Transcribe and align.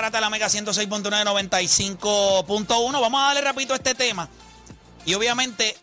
Garata 0.00 0.16
de 0.16 0.22
la 0.22 0.30
Mega 0.30 0.48
106.995.1. 0.48 3.00
Vamos 3.00 3.20
a 3.20 3.24
darle 3.24 3.42
rapidito 3.42 3.74
a 3.74 3.76
este 3.76 3.94
tema. 3.94 4.30
Y 5.04 5.12
obviamente, 5.12 5.76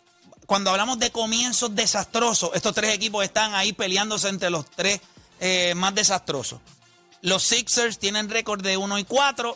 cuando 0.48 0.72
hablamos 0.72 0.98
de 0.98 1.12
comienzos 1.12 1.76
desastrosos, 1.76 2.50
estos 2.56 2.74
tres 2.74 2.96
equipos 2.96 3.24
están 3.24 3.54
ahí 3.54 3.74
peleándose 3.74 4.30
entre 4.30 4.50
los 4.50 4.66
tres 4.72 5.00
eh, 5.40 5.76
más 5.76 5.94
desastrosos. 5.94 6.62
Los 7.22 7.44
Sixers 7.44 8.00
tienen 8.00 8.28
récord 8.30 8.64
de 8.64 8.78
1 8.78 8.98
y 8.98 9.04
4. 9.04 9.56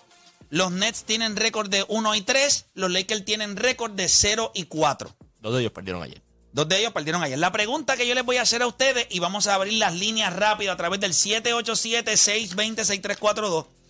Los 0.49 0.71
Nets 0.71 1.05
tienen 1.05 1.35
récord 1.35 1.67
de 1.69 1.83
1 1.87 2.13
y 2.15 2.21
3. 2.21 2.65
Los 2.75 2.91
Lakers 2.91 3.25
tienen 3.25 3.55
récord 3.55 3.93
de 3.93 4.07
0 4.07 4.51
y 4.53 4.65
4. 4.65 5.15
Dos 5.39 5.55
de 5.55 5.61
ellos 5.61 5.71
perdieron 5.71 6.03
ayer. 6.03 6.21
Dos 6.51 6.67
de 6.67 6.79
ellos 6.79 6.93
perdieron 6.93 7.23
ayer. 7.23 7.39
La 7.39 7.51
pregunta 7.51 7.97
que 7.97 8.05
yo 8.05 8.13
les 8.13 8.25
voy 8.25 8.37
a 8.37 8.43
hacer 8.43 8.61
a 8.61 8.67
ustedes, 8.67 9.07
y 9.09 9.17
vamos 9.17 9.47
a 9.47 9.55
abrir 9.55 9.79
las 9.79 9.95
líneas 9.95 10.35
rápido 10.35 10.71
a 10.71 10.75
través 10.75 10.99
del 10.99 11.13
787-620-6342. 11.13 13.80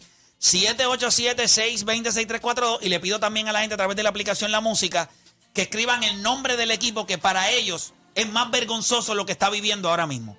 787-620-6342. 0.41 2.79
Y 2.81 2.89
le 2.89 2.99
pido 2.99 3.19
también 3.19 3.47
a 3.47 3.51
la 3.51 3.61
gente 3.61 3.75
a 3.75 3.77
través 3.77 3.95
de 3.95 4.01
la 4.03 4.09
aplicación 4.09 4.51
La 4.51 4.61
Música 4.61 5.09
que 5.53 5.63
escriban 5.63 6.03
el 6.03 6.21
nombre 6.21 6.57
del 6.57 6.71
equipo 6.71 7.05
que 7.05 7.17
para 7.17 7.49
ellos 7.51 7.93
es 8.15 8.29
más 8.29 8.51
vergonzoso 8.51 9.15
lo 9.15 9.25
que 9.25 9.33
está 9.33 9.49
viviendo 9.49 9.89
ahora 9.89 10.07
mismo. 10.07 10.37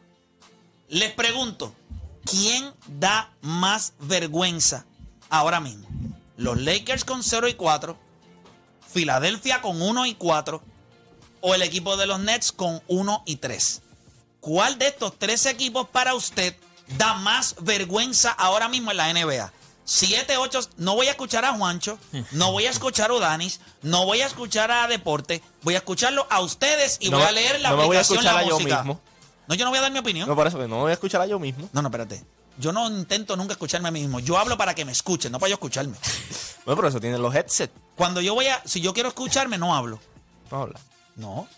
Les 0.89 1.13
pregunto, 1.13 1.75
¿quién 2.25 2.73
da 2.87 3.33
más 3.41 3.95
vergüenza 4.01 4.85
ahora 5.29 5.61
mismo? 5.61 5.87
Los 6.37 6.61
Lakers 6.61 7.05
con 7.05 7.23
0 7.23 7.49
y 7.49 7.55
4, 7.55 7.97
Filadelfia 8.93 9.63
con 9.63 9.81
1 9.81 10.07
y 10.07 10.15
4 10.15 10.63
o 11.41 11.55
el 11.55 11.63
equipo 11.63 11.97
de 11.97 12.07
los 12.07 12.21
Nets 12.21 12.53
con 12.53 12.83
1 12.89 13.23
y 13.27 13.37
3. 13.37 13.83
¿Cuál 14.41 14.79
de 14.79 14.89
estos 14.89 15.19
tres 15.19 15.47
equipos 15.47 15.89
para 15.89 16.15
usted 16.15 16.57
da 16.99 17.15
más 17.15 17.55
vergüenza 17.61 18.33
ahora 18.33 18.69
mismo 18.69 18.91
en 18.91 18.97
la 18.97 19.13
NBA? 19.13 19.53
7, 19.85 20.37
8, 20.37 20.61
no 20.79 20.95
voy 20.95 21.09
a 21.09 21.11
escuchar 21.11 21.45
a 21.45 21.53
Juancho, 21.55 21.99
no 22.33 22.53
voy 22.53 22.67
a 22.67 22.71
escuchar 22.71 23.11
a 23.11 23.15
Odanis, 23.15 23.61
no 23.83 24.05
voy 24.07 24.21
a 24.21 24.27
escuchar 24.27 24.71
a 24.71 24.87
Deporte, 24.87 25.43
voy 25.63 25.75
a 25.75 25.79
escucharlo 25.79 26.27
a 26.31 26.41
ustedes 26.41 26.99
y 27.01 27.11
No 27.11 27.19
voy 27.19 27.27
a 27.27 27.33
leer 27.33 27.61
la 27.61 27.71
no 27.71 27.77
me 27.79 27.85
voy 27.87 27.97
a 27.97 28.01
aplicación 28.01 28.19
escuchar 28.19 28.35
La 28.35 28.41
a 28.41 28.49
yo 28.49 28.59
Música. 28.59 28.77
mismo. 28.83 29.01
No, 29.49 29.55
yo 29.57 29.65
no 29.65 29.71
voy 29.71 29.79
a 29.79 29.83
dar 29.83 29.93
mi 29.93 29.99
opinión. 29.99 30.29
No, 30.29 30.37
por 30.37 30.47
eso 30.47 30.59
que 30.59 30.69
no 30.69 30.79
voy 30.81 30.91
a 30.91 30.95
escuchar 30.95 31.21
a 31.21 31.27
yo 31.27 31.39
mismo. 31.39 31.69
No, 31.73 31.83
no, 31.83 31.89
espérate. 31.89 32.25
Yo 32.59 32.73
no 32.73 32.87
intento 32.89 33.37
nunca 33.37 33.53
escucharme 33.55 33.89
a 33.89 33.91
mí 33.91 34.01
mismo. 34.03 34.21
Yo 34.21 34.39
hablo 34.39 34.57
para 34.57 34.75
que 34.75 34.85
me 34.85 34.93
escuchen, 34.93 35.33
no 35.33 35.39
para 35.41 35.51
yo 35.51 35.55
escucharme. 35.55 35.97
Bueno, 36.65 36.77
por 36.81 36.87
eso 36.89 37.01
tienen 37.01 37.21
los 37.21 37.35
headsets. 37.35 37.73
Cuando 37.97 38.21
yo 38.21 38.35
voy 38.35 38.47
a, 38.47 38.63
si 38.65 38.81
yo 38.81 38.95
quiero 38.95 39.09
escucharme, 39.09 39.59
no 39.59 39.75
hablo. 39.75 39.99
No 40.49 40.63
habla. 40.63 40.79
No. 41.17 41.49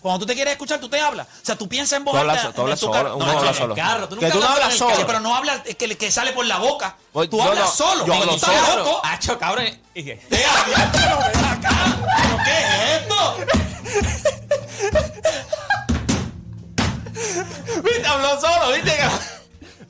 Cuando 0.00 0.20
tú 0.20 0.26
te 0.26 0.34
quieres 0.34 0.52
escuchar, 0.52 0.80
tú 0.80 0.88
te 0.88 0.98
hablas. 1.00 1.26
O 1.26 1.44
sea, 1.44 1.56
tú 1.56 1.68
piensas 1.68 1.98
en 1.98 2.04
voz 2.04 2.16
hablas, 2.16 2.38
alta 2.44 2.54
tú 2.54 2.62
hablas 2.62 2.78
en 2.82 2.88
tu 2.88 2.92
solo. 2.94 3.02
carro. 3.04 3.16
Uno 3.16 3.26
No, 3.26 3.32
habla 3.38 3.50
en 3.50 3.56
solo. 3.56 3.74
el 3.74 3.80
carro. 3.80 4.08
tú 4.08 4.16
que 4.16 4.26
nunca 4.26 4.38
tú 4.38 4.40
no 4.44 4.48
hablas 4.48 4.74
solo. 4.74 5.06
Pero 5.06 5.20
no 5.20 5.34
hablas 5.36 5.60
que, 5.60 5.96
que 5.96 6.10
sale 6.10 6.32
por 6.32 6.46
la 6.46 6.58
boca. 6.58 6.96
Pues 7.12 7.28
tú 7.28 7.40
hablas 7.42 7.64
no- 7.66 7.70
solo. 7.70 8.06
yo 8.06 8.14
hablo 8.14 8.28
tú 8.28 8.34
estás 8.36 8.66
solo. 8.66 8.84
loco. 8.84 9.00
Hacho, 9.04 9.38
cabrón. 9.38 9.66
Y 9.94 10.04
que-. 10.04 10.20
¿Pero 10.28 10.48
qué 12.44 12.50
es 12.50 13.02
esto? 13.02 13.36
¿Viste? 17.82 18.06
Habló 18.06 18.40
solo, 18.40 18.72
¿viste? 18.72 18.96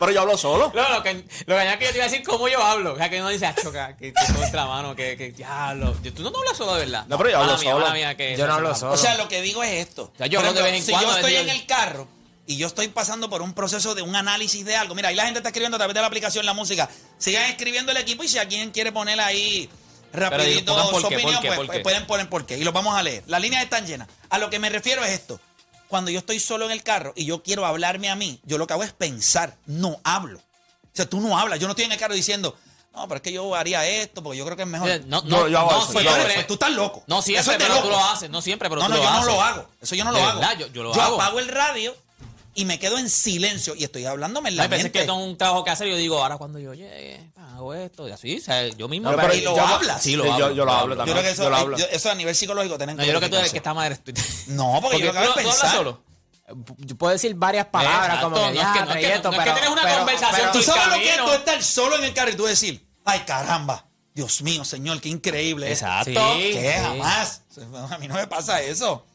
Pero 0.00 0.12
yo 0.12 0.22
hablo 0.22 0.38
solo. 0.38 0.72
No, 0.74 0.88
lo 0.88 1.02
que, 1.02 1.12
lo 1.44 1.58
que, 1.58 1.78
que 1.78 1.84
yo 1.84 1.90
te 1.90 1.96
iba 1.98 2.06
a 2.06 2.08
decir 2.08 2.22
cómo 2.24 2.48
yo 2.48 2.62
hablo. 2.64 2.94
O 2.94 2.96
sea, 2.96 3.10
que 3.10 3.20
uno 3.20 3.28
dice, 3.28 3.44
acho, 3.44 3.70
que, 3.70 3.96
que, 3.98 4.12
que 4.14 4.32
contra 4.32 4.64
mano, 4.64 4.96
que, 4.96 5.14
que 5.14 5.30
diablo. 5.30 5.92
Tú 5.92 6.22
no, 6.22 6.30
no 6.30 6.38
hablas 6.38 6.56
solo 6.56 6.74
de 6.76 6.86
verdad. 6.86 7.04
No, 7.06 7.18
pero 7.18 7.28
yo 7.28 7.38
hablo 7.38 7.58
mía, 7.58 7.72
solo. 7.72 7.84
mala 7.84 7.94
mía, 7.94 8.16
que 8.16 8.34
Yo 8.34 8.46
no 8.46 8.54
hablo 8.54 8.74
solo. 8.74 8.94
O 8.94 8.96
sea, 8.96 9.18
lo 9.18 9.28
que 9.28 9.42
digo 9.42 9.62
es 9.62 9.86
esto. 9.86 10.10
sea, 10.16 10.26
yo 10.26 10.40
ejemplo, 10.40 10.64
vez 10.64 10.74
en 10.74 10.82
si 10.82 10.92
cuando, 10.92 11.10
yo 11.10 11.16
estoy 11.16 11.36
en 11.36 11.50
el 11.50 11.66
carro 11.66 12.08
y 12.46 12.56
yo 12.56 12.66
estoy 12.66 12.88
pasando 12.88 13.28
por 13.28 13.42
un 13.42 13.52
proceso 13.52 13.94
de 13.94 14.00
un 14.00 14.16
análisis 14.16 14.64
de 14.64 14.74
algo. 14.74 14.94
Mira, 14.94 15.10
ahí 15.10 15.16
la 15.16 15.24
gente 15.24 15.40
está 15.40 15.50
escribiendo 15.50 15.76
a 15.76 15.80
través 15.80 15.94
de 15.94 16.00
la 16.00 16.06
aplicación 16.06 16.46
La 16.46 16.54
Música. 16.54 16.88
Sigan 17.18 17.50
escribiendo 17.50 17.92
el 17.92 17.98
equipo 17.98 18.24
y 18.24 18.28
si 18.28 18.38
alguien 18.38 18.70
quiere 18.70 18.92
poner 18.92 19.20
ahí 19.20 19.68
rapidito 20.14 20.72
su 20.72 20.86
qué, 20.86 20.90
por 20.90 21.04
opinión, 21.12 21.42
qué, 21.42 21.48
pues 21.48 21.58
por 21.58 21.70
qué. 21.70 21.80
pueden 21.80 22.06
poner 22.06 22.28
por 22.30 22.46
qué. 22.46 22.56
Y 22.56 22.64
los 22.64 22.72
vamos 22.72 22.96
a 22.96 23.02
leer. 23.02 23.22
Las 23.26 23.42
líneas 23.42 23.62
están 23.62 23.86
llenas. 23.86 24.08
A 24.30 24.38
lo 24.38 24.48
que 24.48 24.58
me 24.58 24.70
refiero 24.70 25.04
es 25.04 25.10
esto. 25.10 25.38
Cuando 25.90 26.10
yo 26.10 26.20
estoy 26.20 26.40
solo 26.40 26.64
en 26.64 26.70
el 26.70 26.82
carro 26.82 27.12
y 27.16 27.26
yo 27.26 27.42
quiero 27.42 27.66
hablarme 27.66 28.08
a 28.08 28.14
mí, 28.16 28.40
yo 28.44 28.56
lo 28.56 28.66
que 28.66 28.72
hago 28.72 28.82
es 28.84 28.92
pensar, 28.92 29.56
no 29.66 30.00
hablo. 30.04 30.38
O 30.38 30.42
sea, 30.94 31.04
tú 31.04 31.20
no 31.20 31.36
hablas. 31.38 31.58
Yo 31.60 31.66
no 31.66 31.72
estoy 31.72 31.84
en 31.84 31.92
el 31.92 31.98
carro 31.98 32.14
diciendo, 32.14 32.56
no, 32.94 33.06
pero 33.08 33.16
es 33.16 33.22
que 33.22 33.32
yo 33.32 33.54
haría 33.54 33.86
esto 33.86 34.22
porque 34.22 34.38
yo 34.38 34.44
creo 34.44 34.56
que 34.56 34.62
es 34.62 34.68
mejor. 34.68 34.88
No, 35.06 35.22
Yo- 35.26 35.48
yo 35.48 35.58
hago 35.58 35.70
no 35.72 35.78
eso, 35.82 35.92
Pues, 35.92 36.04
yo 36.04 36.10
hago 36.10 36.16
siempre. 36.18 36.34
pues 36.34 36.46
tú 36.46 36.54
estás 36.54 36.70
loco. 36.72 37.02
No 37.06 37.16
Eso 37.18 37.22
siempre, 37.26 37.52
es 37.54 37.58
de 37.58 37.64
pero 37.66 37.80
tú 37.82 37.88
locos. 37.88 37.90
lo 38.04 38.10
haces. 38.10 38.30
No 38.30 38.40
siempre, 38.42 38.68
pero 38.68 38.80
no, 38.80 38.86
tú 38.86 38.92
no, 38.92 38.96
lo 38.98 39.02
yo 39.04 39.08
haces. 39.10 39.26
no 39.26 39.32
lo 39.32 39.42
hago. 39.42 39.68
Eso 39.82 39.94
yo 39.96 40.04
no 40.04 40.12
lo 40.12 40.18
hago. 40.24 40.40
yo- 40.58 40.66
yo 40.68 40.82
lo 40.84 40.94
hago. 40.94 41.14
apago 41.20 41.38
el 41.40 41.48
radio 41.48 41.96
y 42.54 42.64
me 42.64 42.78
quedo 42.78 42.98
en 42.98 43.08
silencio 43.08 43.74
y 43.76 43.84
estoy 43.84 44.04
hablándome 44.06 44.48
en 44.50 44.56
la 44.56 44.64
Hay 44.64 44.68
veces 44.68 44.84
mente. 44.84 44.98
que 45.00 45.04
tengo 45.06 45.22
un 45.24 45.36
trabajo 45.38 45.64
que 45.64 45.70
hacer 45.70 45.86
y 45.86 45.90
yo 45.90 45.96
digo, 45.96 46.22
ahora 46.22 46.36
cuando 46.36 46.58
yo 46.58 46.74
llegue, 46.74 47.20
hago 47.36 47.74
esto 47.74 48.08
y 48.08 48.12
así. 48.12 48.38
O 48.38 48.40
sea, 48.42 48.66
yo 48.68 48.88
mismo. 48.88 49.10
No, 49.10 49.16
pero 49.16 49.34
¿y 49.34 49.40
lo 49.42 49.54
yo- 49.56 49.62
hablas? 49.66 50.02
Sí, 50.02 50.16
lo 50.16 50.24
Sí, 50.24 50.30
hablo. 50.30 50.48
yo- 50.50 50.54
yo 50.56 50.64
lo 50.64 50.72
hablo 50.72 50.94
yo 50.94 50.98
también. 50.98 51.14
creo 51.18 51.24
que 51.24 51.30
eso, 51.32 51.42
yo 51.44 51.50
lo 51.50 51.56
hablo. 51.56 51.76
yo- 51.78 51.86
eso 51.90 52.10
a 52.10 52.14
nivel 52.14 52.34
psicológico 52.34 52.76
tienen 52.76 52.96
No, 52.96 53.02
yo 53.04 53.08
creo 53.10 53.20
que 53.20 53.28
tú 53.28 53.36
eres 53.36 53.46
el 53.48 53.52
que 53.52 53.58
está 53.58 53.72
tú. 53.72 54.12
No, 54.48 54.78
porque 54.80 54.96
Porque 54.96 55.04
yo 55.04 55.10
acabo 55.10 55.26
no- 55.26 55.34
de 55.34 55.42
tú 55.42 55.48
hablas 55.48 55.60
pensar. 55.60 55.76
solo. 55.76 56.02
Yo 56.78 56.96
puedo 56.96 57.12
decir 57.12 57.32
varias 57.36 57.66
palabras 57.66 58.06
Exacto, 58.06 58.24
como 58.30 58.34
que 58.36 58.42
no 58.42 58.48
es 58.48 58.52
que- 58.52 58.62
no 58.62 58.66
es 58.66 58.72
que- 58.74 58.84
no 58.84 58.94
es 58.94 59.20
que 59.20 59.28
pero- 59.30 59.52
tienes 59.54 59.70
una 59.70 59.82
pero- 59.82 59.96
conversación 59.98 60.36
pero- 60.40 60.52
¿Tú 60.52 60.58
tú- 60.58 60.64
sabes 60.64 60.86
lo 60.88 60.94
que 60.94 61.10
es 61.10 61.16
tú 61.24 61.30
estar 61.32 61.62
solo 61.62 61.96
en 61.96 62.04
el 62.04 62.12
carro 62.14 62.30
y 62.30 62.34
tú 62.34 62.44
decir, 62.44 62.84
ay 63.04 63.20
caramba, 63.20 63.86
Dios 64.12 64.42
mío, 64.42 64.64
señor, 64.64 65.00
qué 65.00 65.08
increíble. 65.10 65.70
es"? 65.70 65.80
Exacto. 65.82 66.10
¿Qué? 66.36 66.52
Sí. 66.76 66.82
Jamás. 66.82 67.42
A 67.92 67.98
mí 67.98 68.08
no 68.08 68.14
me 68.16 68.26
pasa 68.26 68.60
eso. 68.60 69.06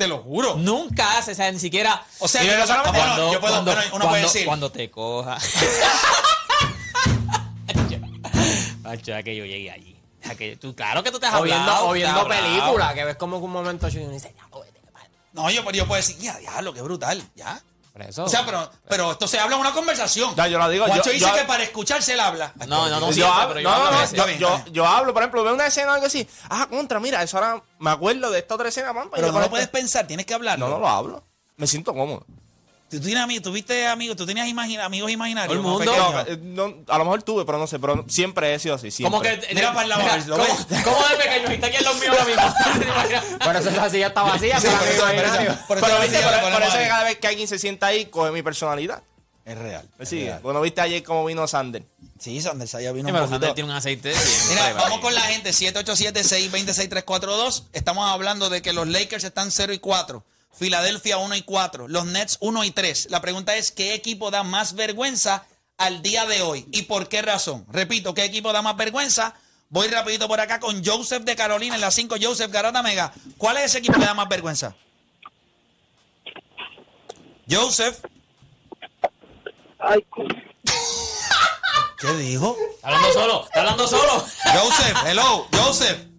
Te 0.00 0.08
lo 0.08 0.22
juro. 0.22 0.56
Nunca 0.56 1.18
haces, 1.18 1.34
o 1.34 1.36
sea, 1.42 1.52
ni 1.52 1.58
siquiera. 1.58 2.02
O 2.20 2.26
sea, 2.26 2.42
Y 2.42 2.46
no 2.46 2.56
no 2.56 2.66
solamente 2.66 2.98
cuando, 2.98 3.32
yo 3.34 3.38
puedo- 3.40 3.52
cuando, 3.52 3.72
uno 3.72 3.80
puede 3.90 4.00
cuando- 4.00 4.16
decir. 4.28 4.46
cuando 4.46 4.72
te 4.72 4.90
coja. 4.90 5.36
Macho, 8.82 9.12
que 9.22 9.36
yo 9.36 9.44
llegué 9.44 9.70
allí. 9.70 9.94
Que 10.38 10.56
tú, 10.56 10.74
claro 10.74 11.02
que 11.02 11.10
tú 11.10 11.20
te 11.20 11.26
has 11.26 11.34
O 11.34 11.42
viendo, 11.42 11.60
hablado, 11.62 11.88
o 11.88 11.92
te 11.92 11.98
has 11.98 12.14
viendo 12.14 12.20
hablado. 12.20 12.42
película, 12.46 12.94
que 12.94 13.04
ves 13.04 13.16
como 13.16 13.38
que 13.40 13.44
un 13.44 13.52
momento 13.52 13.88
y 13.90 13.98
uno 13.98 14.10
dice, 14.10 14.34
ya, 14.34 14.48
pasa". 14.48 14.64
No, 15.34 15.50
yo, 15.50 15.62
pero 15.66 15.76
yo 15.76 15.86
puedo 15.86 16.00
decir, 16.00 16.16
ya, 16.18 16.38
diablo, 16.38 16.72
qué 16.72 16.80
brutal, 16.80 17.22
ya. 17.36 17.60
Por 17.92 18.02
eso. 18.02 18.24
O 18.24 18.28
sea, 18.28 18.44
pero, 18.46 18.70
pero 18.88 19.12
esto 19.12 19.26
se 19.26 19.38
habla 19.38 19.56
en 19.56 19.60
una 19.60 19.72
conversación. 19.72 20.34
Ya, 20.36 20.46
yo 20.46 20.58
lo 20.58 20.68
digo, 20.68 20.86
Juancho 20.86 21.06
yo- 21.06 21.12
dice 21.12 21.26
yo- 21.26 21.34
que 21.34 21.44
para 21.44 21.62
escucharse 21.64 22.12
él 22.14 22.20
habla. 22.20 22.52
No, 22.68 22.88
no, 22.88 23.00
no, 23.00 23.06
yo 23.08 23.12
siempre, 23.12 23.32
hablo, 23.34 23.48
pero 23.48 23.60
yo 23.60 23.70
no, 24.82 24.86
hablo 24.88 25.12
por 25.12 25.22
ejemplo, 25.22 25.42
veo 25.44 25.54
una 25.54 25.66
escena 25.66 25.92
o 25.92 25.94
algo 25.94 26.06
así. 26.06 26.26
Ah, 26.48 26.66
contra, 26.70 27.00
mira, 27.00 27.22
eso 27.22 27.36
ahora 27.38 27.62
me 27.78 27.90
acuerdo 27.90 28.30
de 28.30 28.38
esta 28.38 28.54
otra 28.54 28.68
escena, 28.68 28.94
pam, 28.94 29.10
Pero 29.12 29.32
no 29.32 29.40
lo 29.40 29.50
puedes 29.50 29.68
pensar, 29.68 30.06
tienes 30.06 30.24
que 30.26 30.34
hablarlo. 30.34 30.66
No, 30.68 30.74
no 30.74 30.78
lo 30.80 30.88
hablo. 30.88 31.24
Me 31.56 31.66
siento 31.66 31.92
cómodo. 31.92 32.24
Tú 32.90 32.98
tienes 33.00 33.22
amigos, 33.22 33.44
tuviste 33.44 33.86
amigos, 33.86 34.16
tú 34.16 34.26
tenías 34.26 34.48
imagina- 34.48 34.84
amigos 34.84 35.12
imaginarios. 35.12 35.54
El 35.56 35.62
mundo. 35.62 35.84
No, 35.84 36.20
eh, 36.22 36.36
no, 36.42 36.74
a 36.88 36.98
lo 36.98 37.04
mejor 37.04 37.22
tuve, 37.22 37.44
pero 37.44 37.56
no 37.56 37.68
sé, 37.68 37.78
pero 37.78 38.04
siempre 38.08 38.52
he 38.52 38.58
sido 38.58 38.74
así. 38.74 38.90
Siempre. 38.90 39.12
Como 39.16 39.22
que. 39.22 39.40
Mira 39.54 39.68
para 39.72 39.84
el 39.84 39.88
lado, 39.90 40.02
a 40.02 40.16
ver, 40.16 40.26
¿lo 40.26 40.36
¿cómo? 40.36 40.48
¿Cómo 40.84 41.08
de 41.08 41.16
pequeño? 41.16 41.48
Aquí 41.66 41.76
en 41.76 41.84
los 41.84 42.00
míos 42.00 42.16
ahora 42.18 42.24
mismo. 42.24 42.42
Por 43.44 43.56
eso 43.56 43.70
esa 43.70 43.90
silla 43.90 44.08
está 44.08 44.22
vacía, 44.22 44.60
Sí, 44.60 44.66
por 44.66 44.88
eso- 44.88 45.04
por 45.04 45.08
eso- 45.10 45.12
imaginario. 45.14 45.58
por 45.68 45.78
eso 45.78 45.86
Pero, 45.86 46.00
viste, 46.02 46.18
por, 46.20 46.62
eso 46.62 46.78
que 46.78 46.88
cada 46.88 47.04
vez 47.04 47.18
que 47.18 47.26
alguien 47.28 47.46
se 47.48 47.58
sienta 47.60 47.86
ahí, 47.86 48.06
coge 48.06 48.32
mi 48.32 48.42
personalidad. 48.42 49.02
Es 49.44 49.56
real. 49.56 49.88
es 49.98 50.08
Sí, 50.08 50.24
real. 50.24 50.40
bueno, 50.42 50.60
viste 50.60 50.80
ayer 50.80 51.02
cómo 51.02 51.24
vino 51.24 51.46
Sander. 51.48 51.84
Sí, 52.18 52.40
Sander 52.42 52.68
Saya 52.68 52.92
vino 52.92 53.08
Sí, 53.08 53.12
un 53.12 53.16
pero 53.16 53.26
poquito. 53.26 53.40
Sander 53.40 53.54
tiene 53.54 53.70
un 53.70 53.76
aceite. 53.76 54.12
Mira, 54.50 54.72
vamos 54.74 55.00
con 55.00 55.14
la 55.14 55.22
gente, 55.22 55.52
787-626-342. 55.52 57.64
Estamos 57.72 58.08
hablando 58.10 58.50
de 58.50 58.62
que 58.62 58.72
los 58.72 58.86
Lakers 58.88 59.24
están 59.24 59.50
0 59.50 59.72
y 59.72 59.78
4, 59.78 60.24
Filadelfia 60.52 61.18
1 61.18 61.36
y 61.36 61.42
4, 61.42 61.88
los 61.88 62.06
Nets 62.06 62.36
1 62.40 62.64
y 62.64 62.70
3. 62.70 63.08
La 63.10 63.20
pregunta 63.20 63.56
es, 63.56 63.70
¿qué 63.70 63.94
equipo 63.94 64.30
da 64.30 64.42
más 64.42 64.74
vergüenza 64.74 65.46
al 65.78 66.02
día 66.02 66.26
de 66.26 66.42
hoy? 66.42 66.66
¿Y 66.72 66.82
por 66.82 67.08
qué 67.08 67.22
razón? 67.22 67.64
Repito, 67.70 68.14
¿qué 68.14 68.24
equipo 68.24 68.52
da 68.52 68.62
más 68.62 68.76
vergüenza? 68.76 69.34
Voy 69.68 69.88
rapidito 69.88 70.26
por 70.26 70.40
acá 70.40 70.58
con 70.58 70.84
Joseph 70.84 71.22
de 71.22 71.36
Carolina 71.36 71.76
en 71.76 71.80
la 71.80 71.90
5, 71.90 72.16
Joseph 72.20 72.50
Garata 72.50 72.82
Mega. 72.82 73.12
¿Cuál 73.38 73.58
es 73.58 73.64
ese 73.66 73.78
equipo 73.78 73.98
que 73.98 74.04
da 74.04 74.14
más 74.14 74.28
vergüenza? 74.28 74.74
Joseph. 77.48 77.98
Ay. 79.78 80.04
¿Qué 81.98 82.12
dijo? 82.14 82.56
Está 82.74 82.88
hablando 82.88 83.12
solo, 83.12 83.44
está 83.44 83.60
hablando 83.60 83.88
solo. 83.88 84.26
Joseph, 84.54 84.96
hello, 85.06 85.48
Joseph. 85.52 86.09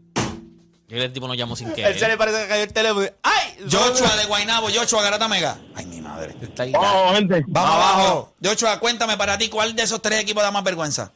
Yo 0.91 1.03
el 1.03 1.13
tipo 1.13 1.27
no 1.27 1.33
llamo 1.33 1.55
sin 1.55 1.69
Él 1.69 1.75
se 1.75 1.81
le 1.81 1.93
querer. 1.93 2.17
parece 2.17 2.41
que 2.41 2.47
cayó 2.49 2.63
el 2.63 2.73
teléfono. 2.73 3.07
¡Ay! 3.23 3.55
Joshua 3.71 4.15
de 4.17 4.25
Guaynabo, 4.25 4.67
Joshua 4.73 5.01
Garata 5.01 5.27
Mega. 5.27 5.57
Ay, 5.73 5.85
mi 5.85 6.01
madre. 6.01 6.35
Está 6.41 6.63
ahí. 6.63 6.71
Vamos, 6.73 7.15
gente. 7.17 7.43
Vamos 7.47 7.71
abajo. 7.75 8.33
Joshua, 8.43 8.79
cuéntame 8.79 9.15
para 9.17 9.37
ti, 9.37 9.47
¿cuál 9.49 9.75
de 9.75 9.83
esos 9.83 10.01
tres 10.01 10.19
equipos 10.19 10.43
da 10.43 10.51
más 10.51 10.63
vergüenza? 10.63 11.11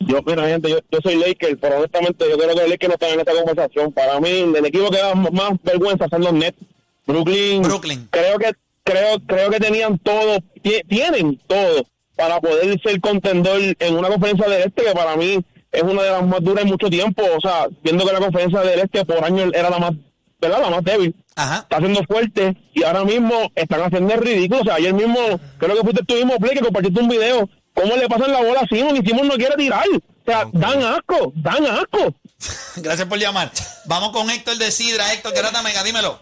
Yo, 0.00 0.20
mira, 0.26 0.46
gente, 0.48 0.68
yo, 0.68 0.78
yo 0.90 0.98
soy 1.02 1.14
Lakers, 1.16 1.56
pero 1.60 1.78
honestamente 1.78 2.28
yo 2.28 2.36
creo 2.36 2.48
que 2.50 2.60
los 2.60 2.68
Lakers 2.68 2.88
no 2.88 2.94
están 2.94 3.10
en 3.10 3.20
esta 3.20 3.32
conversación. 3.32 3.92
Para 3.92 4.20
mí, 4.20 4.28
el 4.56 4.66
equipo 4.66 4.90
que 4.90 4.98
da 4.98 5.14
más 5.14 5.52
vergüenza 5.62 6.06
son 6.10 6.22
los 6.22 6.32
Nets. 6.32 6.58
Brooklyn. 7.06 7.62
Brooklyn. 7.62 8.08
Creo 8.10 8.38
que 8.38 8.52
creo 8.84 9.18
creo 9.26 9.50
que 9.50 9.60
tenían 9.60 9.98
todo, 9.98 10.38
ti- 10.62 10.82
tienen 10.88 11.40
todo 11.46 11.84
para 12.16 12.40
poder 12.40 12.80
ser 12.82 13.00
contendor 13.00 13.60
en 13.78 13.96
una 13.96 14.08
conferencia 14.08 14.48
del 14.48 14.62
Este 14.68 14.84
que 14.84 14.92
para 14.92 15.16
mí 15.16 15.38
es 15.72 15.82
una 15.82 16.02
de 16.02 16.10
las 16.10 16.26
más 16.26 16.42
duras 16.42 16.64
en 16.64 16.70
mucho 16.70 16.88
tiempo. 16.88 17.22
O 17.36 17.40
sea, 17.40 17.66
viendo 17.82 18.06
que 18.06 18.12
la 18.12 18.20
conferencia 18.20 18.60
del 18.60 18.80
Este 18.80 19.04
por 19.04 19.24
año 19.24 19.50
era 19.52 19.70
la 19.70 19.78
más, 19.78 19.92
¿verdad? 20.40 20.60
La 20.60 20.70
más 20.70 20.84
débil. 20.84 21.14
Ajá. 21.34 21.60
Está 21.60 21.76
haciendo 21.76 22.02
fuerte 22.04 22.56
y 22.74 22.84
ahora 22.84 23.04
mismo 23.04 23.50
están 23.54 23.80
haciendo 23.80 24.14
el 24.14 24.20
ridículo. 24.20 24.60
O 24.60 24.64
sea, 24.64 24.74
ayer 24.74 24.92
mismo, 24.92 25.18
creo 25.58 25.76
que 25.76 25.82
fuiste 25.82 26.04
tú 26.04 26.14
mismo, 26.14 26.36
Play, 26.36 26.54
que 26.54 26.64
compartiste 26.64 27.00
un 27.00 27.08
video. 27.08 27.48
¿Cómo 27.74 27.96
le 27.96 28.06
pasan 28.06 28.32
la 28.32 28.42
bola 28.42 28.60
a 28.60 28.68
Simon 28.68 28.96
y 28.96 29.06
Simon 29.06 29.28
no 29.28 29.34
quiere 29.34 29.56
tirar? 29.56 29.84
O 29.88 30.24
sea, 30.26 30.46
dan 30.52 30.82
asco, 30.82 31.32
dan 31.36 31.64
asco. 31.66 32.14
Gracias 32.76 33.08
por 33.08 33.18
llamar. 33.18 33.50
Vamos 33.86 34.10
con 34.10 34.28
Héctor 34.30 34.58
de 34.58 34.70
Sidra. 34.70 35.12
Héctor 35.12 35.32
Garata 35.32 35.62
Mega, 35.62 35.82
dímelo. 35.82 36.20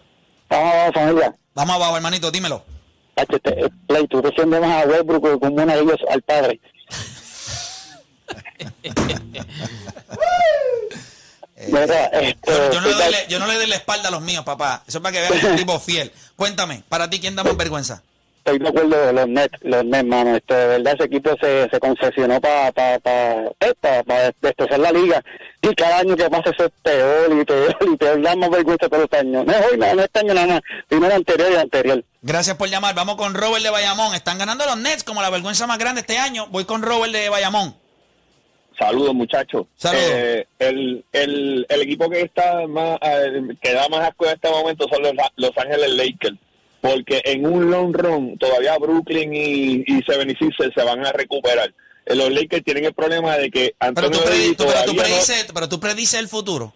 Vamos, 0.49 0.75
vamos, 0.75 0.95
familia. 0.95 1.37
Vamos 1.55 1.77
abajo, 1.77 1.97
hermanito, 1.97 2.31
dímelo. 2.31 2.65
Play, 3.87 4.07
tú 4.09 4.23
defiendes 4.23 4.61
más 4.61 4.85
a 4.85 4.89
Westbrook 4.89 5.41
como 5.41 5.55
uno 5.55 5.67
de 5.67 5.81
ellos 5.81 5.99
al 6.11 6.23
padre. 6.23 6.61
Mira, 11.69 12.05
este, 12.07 12.39
Yo, 12.47 12.73
yo 12.73 12.81
no 12.81 12.87
le 12.89 12.95
doy, 12.95 13.03
estoy- 13.03 13.13
le- 13.13 13.27
yo 13.29 13.39
no 13.39 13.47
le 13.47 13.55
doy 13.57 13.67
la 13.67 13.77
espalda 13.77 14.09
a 14.09 14.11
los 14.11 14.23
míos, 14.23 14.45
papá. 14.45 14.83
Eso 14.89 14.99
es 14.99 15.03
para 15.03 15.13
que 15.13 15.21
vean 15.21 15.33
que 15.33 15.39
es 15.39 15.45
un 15.45 15.57
tipo 15.57 15.79
fiel. 15.79 16.11
Cuéntame, 16.37 16.83
para 16.89 17.11
ti, 17.11 17.21
¿quién 17.21 17.37
da 17.37 17.45
más 17.45 17.57
vergüenza? 17.57 18.03
estoy 18.43 18.59
de 18.59 18.69
acuerdo 18.69 19.07
de 19.07 19.13
los 19.13 19.29
Nets, 19.29 19.59
los 19.61 19.85
Nets, 19.85 20.09
mano. 20.09 20.35
Este, 20.35 20.55
de 20.55 20.67
verdad, 20.67 20.95
ese 20.95 21.05
equipo 21.05 21.31
se, 21.39 21.69
se 21.69 21.79
concesionó 21.79 22.41
para 22.41 22.73
pa, 22.73 22.99
pa, 22.99 23.11
eh, 23.61 23.75
pa- 23.79 24.03
pa 24.03 24.33
destrozar 24.41 24.79
la 24.81 24.91
liga. 24.91 25.23
Y 25.61 25.75
cada 25.75 25.99
año 25.99 26.17
que 26.17 26.31
pasa 26.31 26.49
eso 26.51 26.65
es 26.65 26.73
peor 26.83 27.31
y 27.39 27.45
peor 27.45 27.77
y 27.93 27.97
peor. 27.99 28.23
Da 28.23 28.35
más 28.37 28.49
vergüenza 28.51 28.89
todos 28.89 29.07
los 29.11 29.21
años. 29.21 29.45
No 29.45 29.53
es 29.53 29.67
hoy, 29.71 29.77
no, 29.77 29.95
no 29.95 30.03
este 30.03 30.19
año 30.21 30.33
nada 30.33 30.47
más. 30.47 30.61
El 30.89 31.05
anterior 31.13 31.51
y 31.51 31.53
el 31.55 31.61
anterior. 31.61 32.05
Gracias 32.23 32.57
por 32.57 32.71
llamar. 32.71 32.95
Vamos 32.95 33.17
con 33.17 33.35
Robert 33.35 33.63
de 33.63 33.69
Bayamón. 33.71 34.15
Están 34.15 34.39
ganando 34.39 34.65
los 34.65 34.79
Nets 34.79 35.05
como 35.05 35.21
la 35.21 35.29
vergüenza 35.29 35.67
más 35.67 35.77
grande 35.79 36.01
este 36.01 36.17
año. 36.19 36.47
Voy 36.47 36.65
con 36.65 36.81
Robert 36.81 37.13
de 37.13 37.29
Bayamón. 37.29 37.77
Saludos, 38.81 39.15
muchachos. 39.15 39.67
Saludos. 39.77 40.07
Eh, 40.11 40.47
el, 40.59 41.05
el, 41.13 41.67
el 41.69 41.83
equipo 41.83 42.09
que 42.09 42.23
está 42.23 42.67
más 42.67 42.99
eh, 43.03 43.43
que 43.63 43.75
da 43.75 43.87
más 43.91 44.09
asco 44.09 44.25
en 44.27 44.33
este 44.33 44.49
momento 44.51 44.87
son 44.91 45.03
los, 45.03 45.13
los 45.37 45.51
Ángeles 45.59 45.91
Lakers. 45.91 46.37
Porque 46.81 47.21
en 47.27 47.45
un 47.45 47.71
long 47.71 47.93
run 47.95 48.39
todavía 48.39 48.79
Brooklyn 48.79 49.35
y, 49.35 49.85
y 49.87 50.03
76 50.03 50.71
se 50.75 50.83
van 50.83 51.05
a 51.05 51.13
recuperar. 51.13 51.75
Eh, 52.07 52.15
Los 52.15 52.31
Lakers 52.33 52.65
tienen 52.65 52.87
el 52.87 52.95
problema 52.95 53.37
de 53.37 53.51
que 53.51 53.75
Pero 53.79 53.89
Antonio 53.91 54.19
tú, 54.19 54.25
Davis 54.31 54.57
tú- 54.57 54.65
pero 54.67 54.85
tú 54.87 54.95
no- 54.95 55.03
predices, 55.03 55.47
pero 55.53 55.69
tú 55.69 55.79
predices 55.79 56.19
el 56.19 56.29
futuro. 56.29 56.73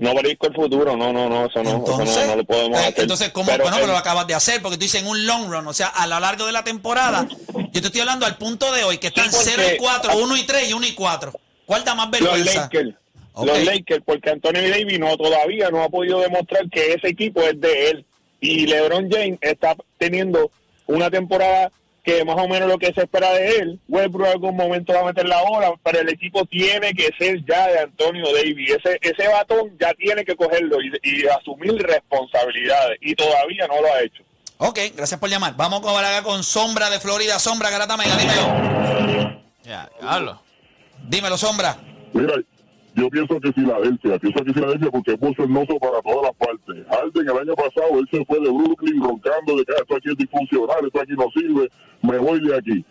No, 0.00 0.14
predisco 0.14 0.46
el 0.48 0.54
futuro. 0.54 0.96
No, 0.96 1.12
no, 1.12 1.28
no, 1.28 1.46
eso 1.46 1.62
no, 1.62 1.70
Entonces, 1.76 2.08
eso 2.10 2.20
no, 2.20 2.26
no 2.28 2.36
lo 2.36 2.44
podemos 2.44 2.78
eh, 2.78 2.82
hacer. 2.86 3.00
entonces 3.00 3.30
¿cómo? 3.30 3.46
Pero 3.46 3.64
bueno, 3.64 3.76
pero 3.80 3.92
lo 3.92 3.98
acabas 3.98 4.26
de 4.26 4.34
hacer 4.34 4.62
porque 4.62 4.76
tú 4.76 4.82
dices 4.84 5.02
en 5.02 5.08
un 5.08 5.26
long 5.26 5.50
run, 5.50 5.66
o 5.66 5.72
sea, 5.72 5.88
a 5.88 6.06
lo 6.06 6.18
largo 6.20 6.46
de 6.46 6.52
la 6.52 6.64
temporada. 6.64 7.26
Yo 7.72 7.80
te 7.80 7.86
estoy 7.86 8.00
hablando 8.00 8.26
al 8.26 8.36
punto 8.36 8.72
de 8.72 8.84
hoy 8.84 8.98
que 8.98 9.08
están 9.08 9.30
Sí, 9.30 9.36
porque- 9.36 9.50
0 9.56 9.62
y 9.74 9.78
4, 9.78 10.16
1 10.16 10.36
y 10.36 10.42
3 10.44 10.70
y 10.70 10.72
1 10.72 10.86
y 10.86 10.94
4. 10.94 11.32
¿Cuál 11.66 11.84
da 11.84 11.94
más 11.94 12.06
los 12.10 12.20
vergüenza? 12.20 12.62
Lakers. 12.62 12.94
Ok. 13.34 13.46
Los 13.46 13.64
Lakers, 13.64 14.02
porque 14.04 14.30
Anthony 14.30 14.68
Davis 14.70 14.98
no 14.98 15.16
todavía 15.16 15.70
no 15.70 15.82
ha 15.84 15.88
podido 15.88 16.20
demostrar 16.20 16.68
que 16.70 16.94
ese 16.94 17.08
equipo 17.08 17.40
es 17.42 17.60
de 17.60 17.90
él. 17.90 18.06
Y 18.40 18.66
LeBron 18.66 19.08
James 19.10 19.38
está 19.42 19.76
teniendo 19.98 20.50
una 20.86 21.10
temporada 21.10 21.70
que 22.10 22.24
más 22.24 22.36
o 22.36 22.48
menos 22.48 22.68
lo 22.68 22.78
que 22.78 22.92
se 22.92 23.02
espera 23.02 23.32
de 23.32 23.48
él. 23.56 23.80
Westbrook 23.88 24.26
en 24.26 24.32
algún 24.32 24.56
momento 24.56 24.92
va 24.92 25.00
a 25.00 25.04
meter 25.04 25.26
la 25.26 25.42
bola, 25.42 25.72
pero 25.84 26.00
el 26.00 26.08
equipo 26.08 26.44
tiene 26.46 26.92
que 26.92 27.10
ser 27.18 27.44
ya 27.46 27.68
de 27.68 27.80
Antonio 27.80 28.24
Davis. 28.34 28.70
Ese, 28.70 28.98
ese 29.00 29.28
batón 29.28 29.76
ya 29.80 29.94
tiene 29.94 30.24
que 30.24 30.34
cogerlo 30.34 30.78
y, 30.82 30.92
y 31.02 31.26
asumir 31.28 31.74
responsabilidades. 31.74 32.98
Y 33.00 33.14
todavía 33.14 33.66
no 33.68 33.80
lo 33.80 33.92
ha 33.92 34.00
hecho. 34.02 34.22
Ok, 34.58 34.78
gracias 34.96 35.20
por 35.20 35.30
llamar. 35.30 35.54
Vamos 35.56 35.80
con 35.80 35.96
acá 35.96 36.22
con 36.22 36.42
Sombra 36.42 36.90
de 36.90 37.00
Florida. 37.00 37.38
Sombra, 37.38 37.70
Garata 37.70 37.96
Mega, 37.96 38.16
dímelo. 38.16 39.42
Ya. 39.62 39.88
Dímelo, 41.04 41.38
Sombra. 41.38 41.78
Mira, 42.12 42.34
yo 42.94 43.08
pienso 43.08 43.40
que 43.40 43.52
Filadelfia, 43.52 44.18
pienso 44.18 44.44
que 44.44 44.52
Filadelfia 44.52 44.90
porque 44.90 45.12
es 45.12 45.20
bochornoso 45.20 45.78
para 45.78 46.00
todas 46.02 46.22
las 46.22 46.34
partes. 46.48 46.86
Harden 46.90 47.28
el 47.28 47.38
año 47.38 47.54
pasado, 47.54 47.98
él 48.00 48.08
se 48.10 48.24
fue 48.24 48.40
de 48.40 48.50
Brooklyn 48.50 49.02
roncando 49.02 49.56
de 49.56 49.64
que 49.64 49.72
"Ah, 49.72 49.80
esto 49.82 49.96
aquí 49.96 50.08
es 50.10 50.16
disfuncional, 50.16 50.84
esto 50.84 51.00
aquí 51.00 51.12
no 51.16 51.26
sirve, 51.34 51.68
me 52.02 52.18
voy 52.18 52.40
de 52.40 52.56
aquí. 52.56 52.84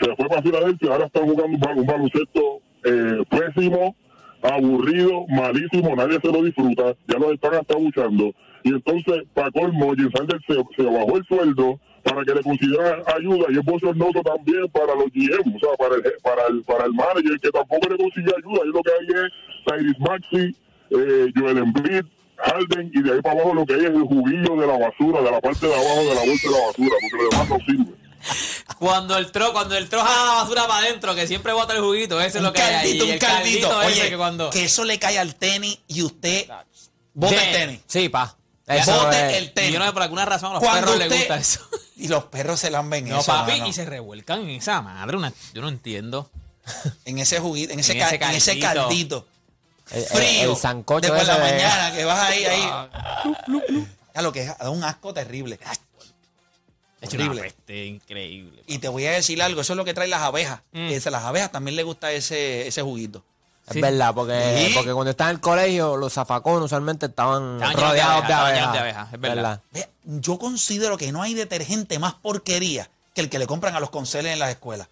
Se 0.00 0.14
fue 0.16 0.26
para 0.28 0.42
Filadelfia, 0.42 0.92
ahora 0.92 1.06
están 1.06 1.24
jugando 1.24 1.44
un, 1.56 1.60
bal- 1.60 1.78
un 1.78 1.86
baloncesto 1.86 2.60
eh, 2.84 3.22
pésimo, 3.30 3.94
aburrido, 4.42 5.26
malísimo, 5.28 5.94
nadie 5.96 6.18
se 6.20 6.30
lo 6.32 6.42
disfruta, 6.42 6.94
ya 7.08 7.18
lo 7.18 7.32
están 7.32 7.54
hasta 7.54 7.76
buchando. 7.76 8.32
Y 8.62 8.70
entonces, 8.70 9.24
para 9.34 9.50
colmo, 9.50 9.92
Jim 9.94 10.10
Sanders 10.14 10.42
se 10.76 10.82
bajó 10.84 11.16
el 11.16 11.24
sueldo 11.26 11.78
para 12.06 12.24
que 12.24 12.34
le 12.34 12.42
consiguieran 12.42 13.02
ayuda 13.14 13.46
y 13.50 13.58
es 13.58 13.64
bochornoso 13.64 14.22
también 14.22 14.68
para 14.70 14.94
los 14.94 15.06
GM, 15.12 15.56
o 15.56 15.58
sea, 15.58 15.76
para 15.76 15.94
el, 15.96 16.02
para 16.22 16.46
el, 16.46 16.62
para 16.62 16.84
el 16.86 16.92
manager 16.94 17.38
que 17.42 17.50
tampoco 17.50 17.88
le 17.88 17.96
consigue 17.98 18.32
ayuda. 18.36 18.60
Y 18.64 18.68
lo 18.68 18.82
que 18.82 18.90
hay 18.92 19.06
es 19.24 19.32
Tyrese 19.66 19.98
Maxi, 20.00 20.56
eh, 20.90 21.32
Joel 21.36 21.58
Embiid, 21.58 22.04
Harden 22.38 22.90
y 22.94 23.02
de 23.02 23.12
ahí 23.14 23.20
para 23.22 23.34
abajo 23.40 23.54
lo 23.54 23.66
que 23.66 23.74
hay 23.74 23.80
es 23.80 23.86
el 23.90 24.02
juguillo 24.02 24.56
de 24.56 24.66
la 24.66 24.78
basura, 24.78 25.20
de 25.22 25.30
la 25.30 25.40
parte 25.40 25.66
de 25.66 25.74
abajo 25.74 26.00
de 26.04 26.14
la 26.14 26.20
bolsa 26.24 26.48
de 26.48 26.54
la 26.54 26.66
basura, 26.66 26.96
porque 27.00 27.22
lo 27.24 27.28
demás 27.30 27.48
no 27.48 27.58
sirve. 27.66 27.96
Cuando 28.78 29.16
el 29.16 29.30
tro, 29.32 29.52
cuando 29.52 29.76
el 29.76 29.88
tro 29.88 30.00
jala 30.02 30.24
la 30.26 30.42
basura 30.42 30.66
para 30.66 30.80
adentro, 30.86 31.14
que 31.14 31.26
siempre 31.26 31.52
bota 31.52 31.74
el 31.74 31.80
juguito, 31.80 32.20
eso 32.20 32.38
es 32.38 32.44
lo 32.44 32.52
que 32.52 32.60
hay 32.62 32.74
ahí. 32.74 32.98
caldito, 32.98 33.04
un 33.04 33.10
el 33.12 33.18
caldito. 33.18 33.82
ese 33.82 34.00
Oye, 34.02 34.10
que 34.10 34.16
cuando. 34.16 34.50
que 34.50 34.64
eso 34.64 34.84
le 34.84 34.98
cae 34.98 35.18
al 35.18 35.34
tenis 35.36 35.78
y 35.88 36.02
usted 36.02 36.46
bota 37.14 37.34
el 37.42 37.52
Tenis. 37.52 37.80
Sí, 37.86 38.08
pa. 38.08 38.36
Bote 38.66 38.80
Eso 38.80 39.10
es. 39.12 39.36
el 39.36 39.44
Y 39.44 39.48
tenis. 39.50 39.72
yo 39.72 39.78
no 39.78 39.86
sé 39.86 39.92
por 39.92 40.02
alguna 40.02 40.24
razón 40.24 40.50
a 40.50 40.54
los 40.54 40.62
Cuando 40.62 40.80
perros 40.80 40.98
les 40.98 41.06
usted- 41.06 41.18
gusta 41.18 41.36
eso. 41.38 41.60
Y 41.96 42.08
los 42.08 42.24
perros 42.24 42.60
se 42.60 42.70
lamben 42.70 43.08
No, 43.08 43.20
eso, 43.20 43.32
papi, 43.32 43.52
mano. 43.52 43.66
y 43.68 43.72
se 43.72 43.84
revuelcan 43.86 44.42
en 44.42 44.50
esa 44.50 44.82
madre. 44.82 45.16
Una, 45.16 45.32
yo 45.54 45.62
no 45.62 45.68
entiendo. 45.68 46.30
En 47.04 47.18
ese 47.18 47.38
juguito, 47.40 47.72
en 47.72 47.80
ese, 47.80 47.92
En 47.92 47.98
ca- 48.00 48.08
ese 48.10 48.16
en 48.24 48.30
ese 48.32 48.58
caldito. 48.60 49.26
El- 49.90 50.02
Frío. 50.04 50.50
el 50.50 50.56
sancocho 50.56 51.00
Después 51.12 51.26
de 51.26 51.32
la 51.32 51.38
mañana, 51.38 51.92
que 51.96 52.04
vas 52.04 52.20
ahí, 52.30 52.44
ahí. 52.44 52.68
Ya 54.14 54.22
lo 54.22 54.32
que 54.32 54.42
es, 54.42 54.58
da 54.58 54.68
un 54.70 54.82
asco 54.84 55.14
terrible. 55.14 55.58
Es 57.00 57.12
una 57.12 57.24
Horrible. 57.26 57.42
peste 57.42 57.86
increíble. 57.86 58.62
Y 58.66 58.78
te 58.78 58.88
voy 58.88 59.06
a 59.06 59.12
decir 59.12 59.40
algo, 59.42 59.60
eso 59.60 59.74
es 59.74 59.76
lo 59.76 59.84
que 59.84 59.94
traen 59.94 60.10
las 60.10 60.22
abejas. 60.22 60.60
Mm. 60.72 60.90
Las 61.10 61.22
abejas 61.24 61.52
también 61.52 61.76
les 61.76 61.84
gusta 61.84 62.10
ese, 62.12 62.66
ese 62.66 62.82
juguito. 62.82 63.22
Es 63.68 63.80
verdad, 63.80 64.14
porque, 64.14 64.66
Sí. 64.68 64.74
porque 64.74 64.92
cuando 64.92 65.10
estaba 65.10 65.30
en 65.30 65.36
el 65.36 65.40
colegio, 65.40 65.96
los 65.96 66.12
zafacones 66.12 66.66
usualmente 66.66 67.06
estaban 67.06 67.60
rodeados 67.60 68.26
de 68.26 68.32
abejas, 68.32 68.72
de 68.72 68.78
abejas, 68.78 69.12
es 69.12 69.20
verdad. 69.20 69.60
Ve, 69.72 69.88
Yo 70.04 70.38
considero 70.38 70.96
que 70.96 71.10
no 71.10 71.20
hay 71.22 71.34
detergente 71.34 71.98
más 71.98 72.14
porquería 72.14 72.88
que 73.12 73.22
el 73.22 73.28
que 73.30 73.38
le 73.40 73.46
compran 73.46 73.74
a 73.74 73.80
los 73.80 73.90
conceles 73.90 74.32
en 74.32 74.38
las 74.38 74.50
escuelas. 74.50 74.88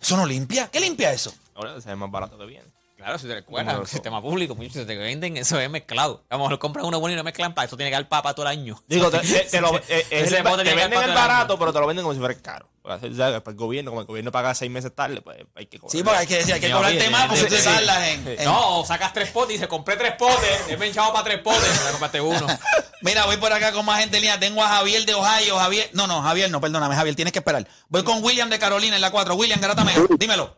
¿Eso 0.00 0.16
no 0.16 0.26
limpia? 0.26 0.68
¿Qué 0.70 0.78
limpia 0.80 1.12
eso? 1.12 1.32
Ahora 1.56 1.80
se 1.80 1.88
ve 1.88 1.96
más 1.96 2.10
barato 2.10 2.38
que 2.38 2.46
bien. 2.46 2.62
Claro, 3.04 3.18
si 3.18 3.26
te 3.26 3.34
recuerdas, 3.34 3.78
el 3.80 3.86
sistema 3.86 4.22
público, 4.22 4.54
muchachos, 4.54 4.86
te 4.86 4.96
venden, 4.96 5.36
eso 5.36 5.60
es 5.60 5.68
mezclado. 5.68 6.24
Vamos, 6.30 6.50
lo 6.50 6.58
compran 6.58 6.86
uno 6.86 7.00
bueno 7.00 7.12
y 7.12 7.16
no 7.16 7.22
mezclan 7.22 7.52
para 7.52 7.66
eso 7.66 7.76
tiene 7.76 7.90
que 7.90 7.96
dar 7.96 8.08
papa 8.08 8.32
todo 8.34 8.46
el 8.46 8.58
año. 8.58 8.82
Digo, 8.88 9.10
te, 9.10 9.18
te- 9.18 9.40
te 9.44 9.60
lo, 9.60 9.76
eh, 9.88 10.06
el- 10.08 10.28
te 10.30 10.42
que 10.42 10.74
venden 10.74 11.02
el 11.02 11.14
barato, 11.14 11.58
pero 11.58 11.70
te 11.70 11.80
lo 11.80 11.86
venden 11.86 12.02
como 12.02 12.14
si 12.14 12.18
fuera 12.20 12.34
caro. 12.40 12.66
Porque, 12.80 13.06
o 13.08 13.14
sea, 13.14 13.42
para 13.44 13.52
el 13.52 13.56
gobierno, 13.58 13.90
como 13.90 14.00
el 14.00 14.06
gobierno 14.06 14.32
paga 14.32 14.54
seis 14.54 14.70
meses 14.70 14.94
tarde, 14.94 15.20
pues 15.20 15.36
hay 15.54 15.66
que 15.66 15.78
cobrar. 15.78 15.92
Sí, 15.92 16.02
porque 16.02 16.18
hay 16.18 16.26
que 16.26 16.36
decir, 16.36 16.54
hay 16.54 16.60
que 16.60 16.70
cobrarte 16.70 17.10
más 17.10 17.26
porque 17.26 17.44
tú 17.44 17.54
tardas 17.62 18.08
en, 18.08 18.26
en- 18.28 18.44
No, 18.44 18.78
o 18.80 18.86
sacas 18.86 19.12
tres 19.12 19.30
potes 19.30 19.50
y 19.50 19.52
dices, 19.54 19.68
compré 19.68 19.96
tres 19.96 20.14
potes, 20.18 20.60
he 20.68 20.86
echado 20.86 21.12
para 21.12 21.24
tres 21.24 21.40
potes, 21.40 21.84
me 21.84 21.90
compraste 21.90 22.20
uno. 22.22 22.46
Mira, 23.02 23.26
voy 23.26 23.36
por 23.36 23.52
acá 23.52 23.72
con 23.72 23.84
más 23.84 24.00
gente 24.00 24.16
en 24.16 24.22
línea. 24.22 24.40
Tengo 24.40 24.62
a 24.64 24.68
Javier 24.68 25.04
de 25.04 25.12
Ohio. 25.12 25.58
Javier. 25.58 25.90
No, 25.92 26.06
no, 26.06 26.22
Javier, 26.22 26.50
no, 26.50 26.58
perdóname, 26.58 26.94
Javier, 26.94 27.14
tienes 27.14 27.32
que 27.32 27.40
esperar. 27.40 27.66
Voy 27.88 28.02
con 28.02 28.24
William 28.24 28.48
de 28.48 28.58
Carolina 28.58 28.96
en 28.96 29.02
la 29.02 29.10
4. 29.10 29.34
William, 29.34 29.60
garátame. 29.60 29.92
Dímelo. 30.18 30.56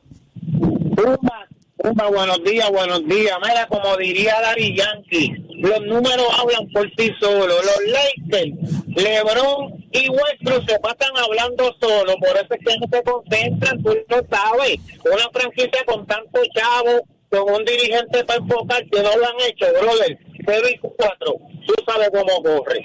Pumba, 0.94 1.46
Pumba, 1.76 2.08
buenos 2.08 2.42
días, 2.42 2.70
buenos 2.70 3.06
días. 3.06 3.36
Mira, 3.42 3.66
como 3.66 3.96
diría 3.98 4.40
Dari 4.40 4.74
Yankee, 4.76 5.34
los 5.58 5.80
números 5.82 6.26
hablan 6.38 6.66
por 6.72 6.88
sí 6.96 7.12
solos. 7.20 7.62
Los 7.64 7.80
Lakers, 7.92 8.86
LeBron 8.96 9.84
y 9.92 10.08
Westbrook 10.08 10.68
se 10.68 10.78
pasan 10.78 11.14
hablando 11.16 11.74
solo. 11.78 12.14
Por 12.16 12.34
eso 12.36 12.46
es 12.50 12.60
que 12.66 12.78
no 12.78 12.86
se 12.90 13.02
concentran, 13.02 13.82
tú 13.82 13.94
lo 14.08 14.26
sabes. 14.30 14.78
Una 15.04 15.28
franquicia 15.32 15.84
con 15.86 16.06
tanto 16.06 16.40
chavo, 16.54 17.02
con 17.28 17.54
un 17.54 17.64
dirigente 17.66 18.24
para 18.24 18.40
enfocar, 18.40 18.82
que 18.88 19.02
no 19.02 19.16
lo 19.16 19.26
han 19.26 19.40
hecho, 19.46 19.66
brother. 19.78 20.18
0 20.46 20.68
y 20.72 20.78
4. 20.78 21.34
Tú 21.66 21.74
sabes 21.86 22.10
cómo 22.10 22.42
corre. 22.42 22.80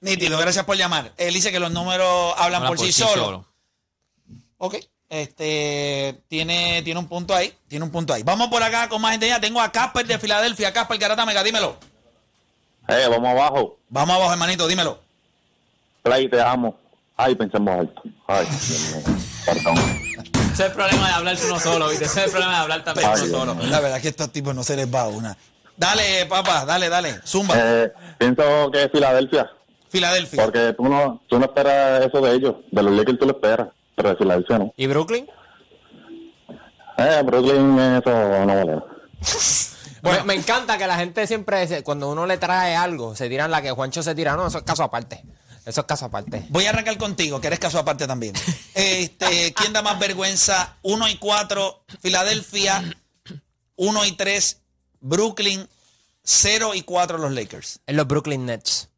Nítido, 0.00 0.38
gracias 0.38 0.64
por 0.64 0.76
llamar. 0.76 1.12
Él 1.16 1.34
dice 1.34 1.50
que 1.50 1.58
los 1.58 1.72
números 1.72 2.32
hablan 2.36 2.62
Hablan 2.62 2.76
por, 2.76 2.78
sí 2.78 2.92
solos. 2.92 3.44
Ok, 4.58 4.76
Este 5.08 6.20
tiene, 6.28 6.82
tiene 6.82 6.98
un 6.98 7.06
punto 7.06 7.34
ahí. 7.34 7.52
Tiene 7.68 7.84
un 7.84 7.90
punto 7.90 8.12
ahí. 8.12 8.22
Vamos 8.22 8.48
por 8.48 8.62
acá 8.62 8.88
con 8.88 9.00
más 9.00 9.12
gente. 9.12 9.28
Ya 9.28 9.40
tengo 9.40 9.60
a 9.60 9.70
Casper 9.70 10.06
de 10.06 10.18
Filadelfia. 10.18 10.72
Casper 10.72 10.98
Garata 10.98 11.24
Mega, 11.24 11.44
dímelo. 11.44 11.76
Eh, 12.88 13.06
vamos 13.08 13.30
abajo. 13.30 13.78
Vamos 13.88 14.16
abajo, 14.16 14.32
hermanito, 14.32 14.66
dímelo. 14.66 15.00
Play, 16.02 16.28
te 16.28 16.40
amo. 16.40 16.76
Ay, 17.16 17.34
pensemos 17.34 17.78
alto. 17.78 18.02
Ay. 18.26 18.46
Perdón. 19.44 19.76
Ese 19.76 20.52
es 20.52 20.60
el 20.60 20.72
problema 20.72 21.08
de 21.08 21.14
hablar 21.14 21.36
uno 21.46 21.60
solo, 21.60 21.88
¿viste? 21.88 22.04
Ese 22.04 22.20
es 22.20 22.24
el 22.26 22.30
problema 22.30 22.52
de 22.52 22.58
hablar 22.58 22.84
también 22.84 23.08
Ay, 23.08 23.22
uno 23.22 23.38
solo. 23.38 23.56
La 23.66 23.80
verdad 23.80 24.00
que 24.00 24.08
estos 24.08 24.32
tipos 24.32 24.54
no 24.54 24.62
se 24.64 24.76
les 24.76 24.92
va 24.92 25.06
una. 25.08 25.36
Dale, 25.76 26.26
papá, 26.26 26.64
dale, 26.64 26.88
dale. 26.88 27.20
Zumba. 27.26 27.54
Eh, 27.58 27.92
pienso 28.18 28.70
que 28.72 28.84
es 28.84 28.90
Filadelfia. 28.90 29.50
Filadelfia. 29.88 30.42
Porque 30.42 30.72
tú 30.72 30.84
no, 30.84 31.22
tú 31.28 31.38
no 31.38 31.44
esperas 31.44 32.06
eso 32.06 32.20
de 32.20 32.34
ellos. 32.34 32.54
De 32.70 32.82
los 32.82 32.92
Lakers 32.92 33.18
tú 33.18 33.26
lo 33.26 33.32
esperas. 33.32 33.68
Pero 33.96 34.10
de 34.10 34.16
Filadelfia 34.16 34.58
no. 34.58 34.72
¿Y 34.76 34.86
Brooklyn? 34.86 35.26
Eh, 36.98 37.22
Brooklyn 37.24 37.78
eso 37.78 38.10
no 38.46 38.54
vale. 38.54 38.82
Me, 40.02 40.22
me 40.22 40.34
encanta 40.34 40.78
que 40.78 40.86
la 40.86 40.96
gente 40.96 41.26
siempre, 41.26 41.66
se- 41.66 41.82
cuando 41.82 42.08
uno 42.10 42.26
le 42.26 42.38
trae 42.38 42.76
algo, 42.76 43.16
se 43.16 43.28
tiran 43.28 43.50
la 43.50 43.60
que 43.60 43.72
Juancho 43.72 44.04
se 44.04 44.14
tira. 44.14 44.36
No, 44.36 44.46
eso 44.46 44.58
es 44.58 44.64
caso 44.64 44.84
aparte. 44.84 45.24
Eso 45.64 45.80
es 45.80 45.86
caso 45.86 46.04
aparte. 46.04 46.46
Voy 46.50 46.64
a 46.66 46.70
arrancar 46.70 46.96
contigo, 46.96 47.40
que 47.40 47.48
eres 47.48 47.58
caso 47.58 47.78
aparte 47.80 48.06
también. 48.06 48.32
Este, 48.74 49.52
¿Quién 49.56 49.72
da 49.72 49.82
más 49.82 49.98
vergüenza? 49.98 50.76
1 50.82 51.08
y 51.08 51.16
4, 51.16 51.82
Filadelfia. 52.00 52.84
1 53.74 54.04
y 54.04 54.12
3, 54.12 54.62
Brooklyn. 55.00 55.66
0 56.22 56.74
y 56.74 56.82
4, 56.82 57.18
los 57.18 57.32
Lakers. 57.32 57.80
En 57.86 57.96
los 57.96 58.06
Brooklyn 58.06 58.46
Nets. 58.46 58.90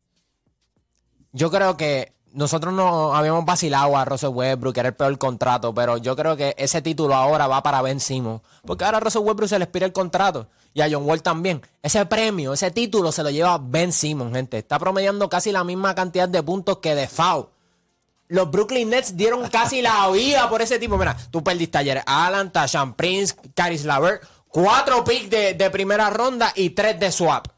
Yo 1.32 1.50
creo 1.50 1.78
que 1.78 2.12
nosotros 2.38 2.72
no 2.72 3.16
habíamos 3.16 3.44
vacilado 3.44 3.96
a 3.96 4.04
Russell 4.04 4.28
Westbrook, 4.28 4.72
que 4.72 4.78
era 4.78 4.90
el 4.90 4.94
peor 4.94 5.18
contrato, 5.18 5.74
pero 5.74 5.96
yo 5.96 6.14
creo 6.14 6.36
que 6.36 6.54
ese 6.56 6.80
título 6.80 7.16
ahora 7.16 7.48
va 7.48 7.64
para 7.64 7.82
Ben 7.82 7.98
Simmons. 7.98 8.42
Porque 8.64 8.84
ahora 8.84 8.98
a 8.98 9.00
Russell 9.00 9.22
Westbrook 9.22 9.48
se 9.48 9.58
le 9.58 9.64
expira 9.64 9.86
el 9.86 9.92
contrato. 9.92 10.46
Y 10.72 10.80
a 10.80 10.88
John 10.88 11.04
Wall 11.04 11.20
también. 11.20 11.62
Ese 11.82 12.06
premio, 12.06 12.52
ese 12.52 12.70
título 12.70 13.10
se 13.10 13.24
lo 13.24 13.30
lleva 13.30 13.58
Ben 13.60 13.92
Simmons, 13.92 14.32
gente. 14.32 14.58
Está 14.58 14.78
promediando 14.78 15.28
casi 15.28 15.50
la 15.50 15.64
misma 15.64 15.96
cantidad 15.96 16.28
de 16.28 16.40
puntos 16.40 16.78
que 16.78 16.94
de 16.94 17.08
foul. 17.08 17.48
Los 18.28 18.48
Brooklyn 18.48 18.88
Nets 18.88 19.16
dieron 19.16 19.48
casi 19.48 19.82
la 19.82 20.08
vida 20.10 20.48
por 20.48 20.62
ese 20.62 20.78
tipo. 20.78 20.96
Mira, 20.96 21.16
tú 21.32 21.42
perdiste 21.42 21.78
ayer 21.78 22.04
Alan, 22.06 22.52
Tashan 22.52 22.94
Prince, 22.94 23.34
Caris 23.56 23.84
Lavert, 23.84 24.22
cuatro 24.46 25.02
picks 25.02 25.28
de, 25.28 25.54
de 25.54 25.70
primera 25.70 26.08
ronda 26.08 26.52
y 26.54 26.70
tres 26.70 27.00
de 27.00 27.10
swap. 27.10 27.48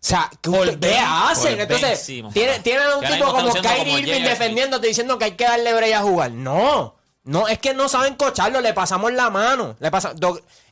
O 0.00 0.06
sea, 0.08 0.30
¿qué, 0.40 0.50
Por 0.50 0.60
usted- 0.60 0.78
Ben- 0.78 0.90
¿qué 0.92 0.98
hacen? 0.98 1.60
Entonces, 1.60 1.98
tienen, 2.32 2.62
tienen 2.62 2.82
a 2.86 2.96
un 2.96 3.04
tipo 3.16 3.26
como 3.32 3.48
Kyrie 3.62 3.98
Irving 3.98 4.10
defendiéndote 4.30 4.86
diciendo 4.86 5.18
que 5.18 5.24
hay 5.26 5.32
que 5.32 5.44
darle 5.44 5.74
break 5.74 5.94
a 5.94 6.02
jugar. 6.02 6.30
No, 6.30 6.94
no, 7.24 7.48
es 7.48 7.58
que 7.58 7.74
no 7.74 7.88
saben 7.88 8.14
cocharlo, 8.14 8.60
le 8.60 8.72
pasamos 8.74 9.12
la 9.12 9.28
mano. 9.30 9.76
Le 9.80 9.90
pasa, 9.90 10.14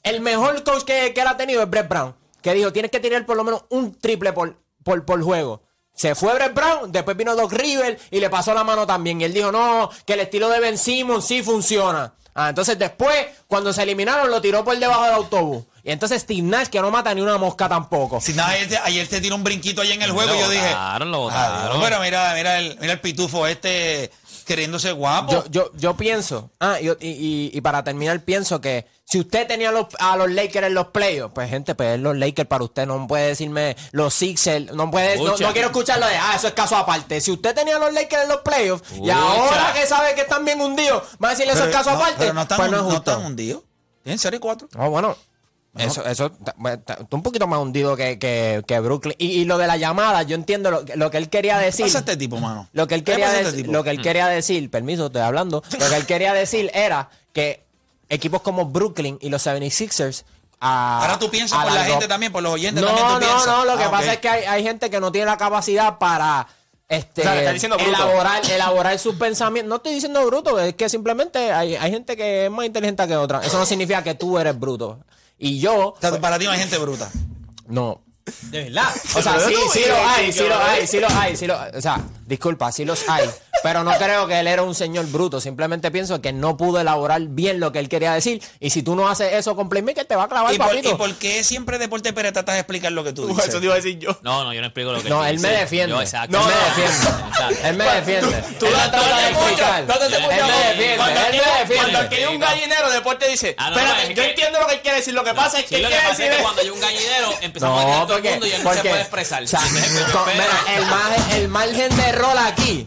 el 0.05 0.21
mejor 0.21 0.63
coach 0.63 0.85
que, 0.85 1.13
que 1.13 1.21
él 1.21 1.27
ha 1.27 1.37
tenido 1.37 1.61
es 1.63 1.69
Brett 1.69 1.89
Brown, 1.89 2.15
que 2.41 2.55
dijo, 2.55 2.73
tienes 2.73 2.91
que 2.93 3.01
tirar 3.01 3.27
por 3.27 3.37
lo 3.37 3.43
menos 3.45 3.65
un 3.71 3.95
triple 3.99 4.33
por, 4.33 4.57
por, 4.85 5.05
por 5.05 5.21
juego. 5.23 5.63
Se 5.93 6.15
fue 6.15 6.33
Brett 6.35 6.55
Brown, 6.55 6.93
después 6.93 7.17
vino 7.17 7.35
Doc 7.35 7.53
River 7.53 7.99
y 8.11 8.21
le 8.21 8.31
pasó 8.31 8.55
la 8.55 8.63
mano 8.65 8.87
también. 8.87 9.21
Y 9.21 9.25
él 9.25 9.33
dijo, 9.35 9.51
no, 9.51 9.91
que 10.07 10.13
el 10.13 10.21
estilo 10.21 10.49
de 10.51 10.61
Ben 10.61 10.79
Simmons 10.79 11.25
sí 11.27 11.43
funciona. 11.43 12.13
Ah, 12.35 12.51
entonces 12.51 12.79
después, 12.79 13.17
cuando 13.49 13.73
se 13.73 13.83
eliminaron, 13.83 14.31
lo 14.31 14.41
tiró 14.43 14.63
por 14.63 14.79
debajo 14.79 15.05
del 15.05 15.15
autobús. 15.15 15.65
Y 15.87 15.93
entonces 15.93 16.23
Steve 16.23 16.43
Nash, 16.43 16.67
que 16.67 16.81
no 16.81 16.91
mata 16.91 17.15
ni 17.15 17.21
una 17.21 17.39
mosca 17.39 17.69
tampoco. 17.69 18.21
Si 18.21 18.33
nada, 18.33 18.51
ayer, 18.51 18.69
te- 18.69 18.79
ayer 18.79 19.07
te 19.07 19.21
tiró 19.21 19.37
un 19.37 19.45
brinquito 19.45 19.83
ahí 19.83 19.93
en 19.93 20.03
el 20.03 20.11
juego 20.11 20.31
Lo 20.33 20.37
y 20.37 20.41
yo 20.41 20.51
dije. 20.51 20.67
botaron, 20.67 21.11
lo 21.13 21.31
"Ah, 21.31 21.59
botaron". 21.61 21.81
pero 21.81 22.01
mira, 22.01 22.35
mira 22.35 22.59
el, 22.59 22.77
mira 22.81 22.93
el 22.95 23.01
pitufo 23.01 23.47
este 23.47 24.11
queriéndose 24.45 24.91
guapo. 24.91 25.33
Yo, 25.33 25.45
yo, 25.49 25.71
yo 25.75 25.97
pienso, 25.97 26.51
ah, 26.61 26.79
y, 26.81 26.89
y- 27.07 27.51
y 27.55 27.61
para 27.61 27.85
terminar, 27.85 28.21
pienso 28.25 28.61
que 28.61 28.87
si 29.05 29.21
usted 29.21 29.47
tenía 29.47 29.71
los- 29.71 29.87
a 30.01 30.17
los 30.17 30.29
Lakers 30.31 30.67
en 30.67 30.75
los 30.75 30.89
playoffs, 30.89 31.33
pues 31.35 31.49
gente, 31.51 31.77
pues 31.77 31.95
es 31.95 32.01
los 32.01 32.17
Lakers 32.17 32.49
para 32.49 32.65
usted, 32.65 32.85
no 32.87 33.07
puede 33.07 33.29
decirme 33.29 33.77
los 33.93 34.13
Sixers, 34.13 34.73
no 34.73 34.91
puede, 34.91 35.17
no, 35.19 35.27
Escucha. 35.27 35.47
no 35.47 35.53
quiero 35.53 35.69
escucharlo 35.69 36.07
de, 36.07 36.17
ah, 36.17 36.33
eso 36.37 36.49
es 36.49 36.55
caso 36.55 36.77
aparte. 36.77 37.21
Si 37.21 37.31
usted 37.31 37.55
tenía 37.55 37.77
a 37.77 37.79
los 37.79 37.93
Lakers 37.93 38.23
en 38.25 38.29
los 38.29 38.41
playoffs 38.41 38.83
y 38.91 38.95
Escucha. 38.95 39.19
ahora 39.21 39.73
que 39.73 39.87
sabe 39.87 40.15
que 40.17 40.23
están 40.23 40.45
bien 40.45 40.61
hundidos, 40.61 41.03
va 41.23 41.29
a 41.29 41.31
decirle 41.31 41.53
eso 41.53 41.65
es 41.65 41.73
caso 41.75 41.91
no, 41.91 41.97
aparte, 41.97 42.17
pero 42.19 42.35
no 42.35 42.43
están, 42.43 42.57
pues 42.59 42.71
no 42.73 42.77
es 42.79 42.83
no 42.83 42.91
justo. 42.91 43.11
están 43.13 43.25
hundidos. 43.27 43.63
Tienen 44.03 44.19
0 44.19 44.37
y 44.37 44.39
4. 44.41 44.69
No, 44.77 44.91
bueno. 44.91 45.17
Eso, 45.79 46.05
eso 46.07 46.27
está, 46.27 46.55
está- 46.73 46.95
está 46.95 47.17
un 47.17 47.23
poquito 47.23 47.47
más 47.47 47.59
hundido 47.61 47.97
que, 47.97 48.19
que, 48.19 48.63
que 48.67 48.81
Brooklyn. 48.81 49.15
Y, 49.19 49.27
y 49.29 49.45
lo 49.45 49.59
de 49.59 49.67
la 49.67 49.77
llamada, 49.77 50.23
yo 50.23 50.35
entiendo 50.35 50.71
lo, 50.71 50.85
que- 50.85 50.97
lo 50.97 51.11
que 51.11 51.19
él 51.19 51.29
quería 51.29 51.59
decir. 51.59 51.87
pasa 51.87 51.99
este 51.99 52.17
tipo, 52.17 52.39
mano? 52.39 52.69
Lo 52.73 52.87
que 52.87 52.95
él 52.95 53.05
¿Qué 53.05 53.13
quería 53.13 53.41
este 53.41 53.65
lo 53.65 53.85
que 53.85 53.91
él 53.91 54.01
quería 54.03 54.27
decir, 54.29 54.71
permiso, 54.71 55.07
estoy 55.07 55.23
hablando. 55.23 55.63
Lo 55.79 55.89
que 55.89 55.97
él 55.97 56.07
quería 56.07 56.33
decir 56.35 56.71
era 56.75 57.09
que 57.33 57.65
equipos 58.09 58.43
como 58.43 58.67
Brooklyn 58.67 59.19
y 59.21 59.29
los 59.29 59.47
76ers 59.47 60.25
a- 60.61 61.01
Ahora 61.03 61.19
tú 61.19 61.29
piensas 61.31 61.59
a 61.59 61.65
por 61.65 61.73
la 61.73 61.85
gente 61.85 62.09
también, 62.09 62.33
por 62.33 62.43
los 62.43 62.53
oyentes 62.55 62.81
no, 62.83 62.89
también 62.89 63.07
tú 63.09 63.13
no, 63.15 63.19
piensas. 63.21 63.47
No, 63.47 63.65
lo 63.67 63.77
que 63.77 63.85
Ah, 63.85 63.91
pasa 63.91 64.13
es 64.15 64.19
que 64.21 64.29
hay, 64.29 64.45
hay 64.45 64.63
gente 64.63 64.89
que 64.89 65.01
no 65.01 65.13
tiene 65.13 65.27
la 65.27 65.37
capacidad 65.37 65.99
para 65.99 66.47
este 66.89 67.21
O 67.23 67.25
sea, 67.25 67.51
elaborar, 67.85 68.49
elaborar 68.51 68.99
sus 68.99 69.17
pensamientos. 69.17 69.69
No 69.69 69.77
estoy 69.77 69.93
diciendo 69.95 70.25
bruto, 70.25 70.59
es 70.61 70.75
que 70.75 70.89
simplemente 70.89 71.53
hay, 71.53 71.75
hay 71.77 71.91
gente 71.91 72.17
que 72.17 72.47
es 72.47 72.51
más 72.51 72.65
inteligente 72.65 73.07
que 73.07 73.17
otra. 73.17 73.41
Eso 73.45 73.59
no 73.59 73.67
significa 73.67 74.03
que 74.03 74.15
tú 74.15 74.39
eres 74.39 74.59
bruto. 74.59 75.01
Y 75.39 75.59
yo, 75.61 75.91
O 75.91 75.97
sea, 76.01 76.19
para 76.21 76.39
ti 76.39 76.45
no 76.47 76.51
hay 76.53 76.59
gente 76.59 76.79
bruta. 76.79 77.11
no. 77.69 78.03
De 78.51 78.65
verdad. 78.65 78.93
O 79.15 79.23
sea, 79.23 79.39
sí, 79.39 79.55
sí 79.73 79.81
Sí, 79.85 79.89
lo 79.89 79.97
hay, 80.09 80.33
sí, 80.33 80.43
lo 80.49 80.59
hay, 80.59 80.87
sí 80.89 80.99
lo 80.99 81.09
hay, 81.09 81.37
sí 81.37 81.47
lo 81.47 81.57
O 81.77 81.81
sea, 81.81 82.01
disculpa, 82.27 82.73
sí 82.73 82.85
los 82.85 83.09
hay. 83.09 83.31
Pero 83.63 83.83
no 83.85 83.93
creo 83.99 84.27
que 84.27 84.39
él 84.41 84.47
era 84.47 84.63
un 84.63 84.75
señor 84.75 85.07
bruto. 85.07 85.41
Simplemente 85.41 85.91
pienso 85.91 86.21
que 86.21 86.33
no 86.33 86.57
pudo 86.57 86.81
elaborar 86.81 87.21
bien 87.23 87.59
lo 87.61 87.73
que 87.73 87.79
él 87.81 87.89
quería 87.89 88.13
decir. 88.13 88.43
Y 88.61 88.71
si 88.71 88.83
tú 88.83 88.95
no 88.95 89.09
haces 89.09 89.33
eso 89.33 89.57
con 89.57 89.69
Playmaker, 89.69 90.05
te 90.05 90.15
va 90.15 90.25
a 90.25 90.29
clavar, 90.29 90.55
¿Y 90.55 90.59
por, 90.59 90.67
papito. 90.69 90.91
¿Y 90.91 90.95
por 90.95 91.15
qué 91.15 91.43
siempre 91.43 91.79
Deporte 91.79 92.13
Pérez 92.13 92.33
tratas 92.33 92.55
de 92.55 92.61
explicar 92.61 92.93
lo 92.93 93.03
que 93.05 93.13
tú 93.13 93.27
dices? 93.27 93.49
Eso 93.49 93.59
te 93.59 93.65
iba 93.65 93.75
a 93.75 93.77
decir 93.77 93.99
yo. 93.99 94.17
No, 94.23 94.45
no, 94.45 94.53
yo 94.53 94.61
no 94.61 94.67
explico 94.69 94.93
lo 94.93 95.03
que 95.03 95.09
No, 95.09 95.21
dice. 95.23 95.31
él 95.35 95.41
me 95.41 95.49
defiende. 95.49 95.95
Yo, 95.95 96.01
exacto. 96.03 96.39
él 96.39 96.45
me 96.45 96.51
No, 96.51 96.61
no. 96.61 96.67
defiende. 96.67 97.27
Exacto. 97.29 97.67
Él 97.67 97.77
me 97.77 97.85
defiende. 97.85 98.45
Tú 98.59 98.67
él 98.67 98.73
no 98.73 98.79
no 98.85 98.91
trata 98.91 99.19
de 99.19 99.29
explicar. 99.31 99.85
No 99.87 99.95
te 99.95 100.05
Él 100.07 100.13
me 100.13 100.19
defiende. 100.29 100.97
Cuando 100.97 101.21
Él 101.21 101.27
aquí- 101.27 101.37
me 101.37 101.43
Cuando 101.47 101.59
defiende. 101.61 101.97
aquí 101.99 102.15
hay 102.17 102.25
un 102.35 102.41
gallinero, 102.41 102.91
después 102.91 103.19
te 103.19 103.29
dice, 103.29 103.55
Ah, 103.59 103.71
espérate, 103.71 104.15
yo 104.15 104.23
entiendo 104.23 104.61
lo 104.61 104.67
que 104.67 104.75
él 104.75 104.81
quiere 104.83 104.97
decir. 104.99 105.15
Lo 105.15 105.25
que 105.25 105.35
pasa 105.35 105.59
es 105.61 105.65
que 105.67 105.79
lo 105.79 105.89
que 105.89 105.95
pasa 105.97 106.25
es 106.25 106.37
que 106.37 106.43
cuando 106.43 106.61
hay 106.63 106.71
un 106.71 106.81
gallinero 106.81 107.33
empezamos 107.41 107.85
a 107.85 108.07
todo 108.07 108.17
el 108.19 108.23
mundo 108.23 108.47
y 108.47 108.53
él 108.53 108.63
no 108.65 108.73
se 108.73 108.81
puede 108.81 109.01
expresar. 109.01 109.43
el, 110.77 110.87
margen, 110.87 111.31
el 111.37 111.49
margen 111.49 111.97
de 111.97 112.03
error 112.09 112.37
aquí. 112.39 112.87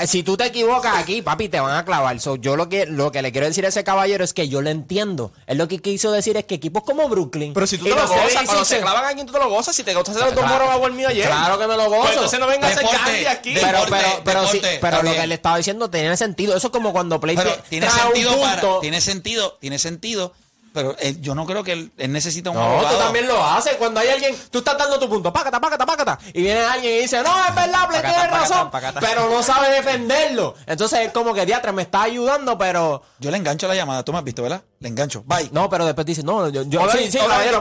Eh, 0.00 0.06
Si 0.06 0.22
tú 0.22 0.36
te 0.36 0.46
equivocas 0.46 0.96
aquí, 0.96 1.22
papi, 1.22 1.48
te 1.48 1.60
van 1.60 1.76
a 1.76 1.84
clavar. 1.84 2.18
So, 2.20 2.36
yo 2.36 2.56
lo 2.56 2.68
que, 2.68 2.86
lo 2.86 3.10
que 3.12 3.22
le 3.22 3.32
quiero 3.32 3.46
decir 3.46 3.64
a 3.64 3.68
ese 3.68 3.84
caballero 3.84 4.24
es 4.24 4.32
que 4.34 4.48
yo 4.48 4.62
lo 4.62 4.70
entiendo. 4.70 5.32
Él 5.46 5.58
lo 5.58 5.68
que 5.68 5.78
quiso 5.80 6.12
decir 6.12 6.36
es 6.36 6.44
que 6.44 6.54
equipos 6.56 6.82
como 6.84 7.08
Brooklyn. 7.08 7.52
Pero 7.54 7.66
si 7.66 7.78
tú 7.78 7.84
te 7.84 7.90
lo 7.90 7.96
gozas, 8.06 8.32
cuando 8.32 8.52
76ers 8.52 8.64
se 8.64 8.80
clavan 8.80 9.04
aquí, 9.04 9.24
tú 9.24 9.32
te 9.32 9.38
lo 9.38 9.48
gozas. 9.48 9.74
Si 9.74 9.82
te 9.82 9.94
gozas 9.94 10.14
los 10.16 10.24
dos 10.24 10.34
Claro. 10.34 10.48
moros 10.54 10.68
agua 10.70 10.88
el 10.88 10.94
mío 10.94 11.08
ayer. 11.08 11.26
Claro 11.26 11.58
que 11.58 11.66
me 11.66 11.76
lo 11.76 11.84
gozo. 11.88 12.00
Pues 12.02 12.14
entonces 12.14 12.40
no 12.40 12.46
venga 12.46 12.66
a 12.68 12.70
hacer 12.70 12.86
candy 12.86 13.26
aquí. 13.26 13.54
Pero, 13.54 13.78
pero, 13.88 14.08
pero, 14.24 14.46
sí, 14.48 14.60
pero 14.80 15.02
lo 15.02 15.12
que 15.12 15.26
le 15.26 15.34
estaba 15.34 15.56
diciendo 15.56 15.90
tenía 15.90 16.16
sentido. 16.16 16.56
Eso 16.56 16.68
es 16.68 16.72
como 16.72 16.92
cuando 16.92 17.20
Play 17.20 17.36
tiene 17.68 17.88
sentido 17.90 18.40
para. 18.40 18.80
Tiene 18.80 19.00
sentido, 19.00 19.56
tiene 19.60 19.78
sentido. 19.78 20.32
Pero 20.72 20.94
eh, 21.00 21.16
yo 21.20 21.34
no 21.34 21.44
creo 21.46 21.64
que 21.64 21.72
él, 21.72 21.92
él 21.96 22.12
necesita 22.12 22.50
un 22.50 22.56
No, 22.56 22.62
abogado. 22.62 22.96
tú 22.96 23.02
también 23.02 23.26
lo 23.26 23.44
haces. 23.44 23.74
Cuando 23.76 24.00
hay 24.00 24.08
alguien, 24.08 24.36
tú 24.50 24.58
estás 24.58 24.78
dando 24.78 24.98
tu 24.98 25.08
punto, 25.08 25.32
pácata, 25.32 25.60
pácata, 25.60 25.84
pácata. 25.84 26.18
Y 26.32 26.42
viene 26.42 26.60
alguien 26.60 26.94
y 26.94 26.98
dice, 27.00 27.22
no, 27.22 27.44
es 27.48 27.54
verdad, 27.54 27.86
Pácata, 27.86 28.00
tiene 28.02 28.14
pácata, 28.28 28.38
razón. 28.38 28.70
pácata. 28.70 29.00
Pero 29.00 29.28
no 29.28 29.42
sabe 29.42 29.70
defenderlo. 29.70 30.54
Entonces 30.66 31.00
es 31.00 31.12
como 31.12 31.34
que, 31.34 31.44
diatra, 31.44 31.72
me 31.72 31.82
está 31.82 32.02
ayudando, 32.02 32.56
pero. 32.56 33.02
Yo 33.18 33.30
le 33.30 33.36
engancho 33.36 33.66
la 33.68 33.74
llamada. 33.74 34.04
Tú 34.04 34.12
me 34.12 34.18
has 34.18 34.24
visto, 34.24 34.42
¿verdad? 34.42 34.62
Le 34.78 34.88
engancho. 34.88 35.22
Bye. 35.26 35.50
No, 35.52 35.68
pero 35.68 35.84
después 35.84 36.06
dice, 36.06 36.22
no, 36.22 36.48
yo. 36.48 36.62
yo 36.62 36.90
sí, 36.92 37.10
sí, 37.10 37.18
caballero, 37.18 37.60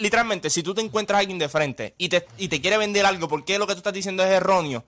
Literalmente, 0.00 0.50
si 0.50 0.62
tú 0.62 0.74
te 0.74 0.80
encuentras 0.80 1.16
a 1.16 1.20
alguien 1.20 1.38
de 1.38 1.48
frente 1.48 1.94
y 1.98 2.08
te, 2.08 2.26
y 2.38 2.48
te 2.48 2.60
quiere 2.60 2.78
vender 2.78 3.06
algo 3.06 3.28
porque 3.28 3.58
lo 3.58 3.66
que 3.66 3.74
tú 3.74 3.78
estás 3.78 3.92
diciendo 3.92 4.22
es 4.24 4.30
erróneo 4.30 4.84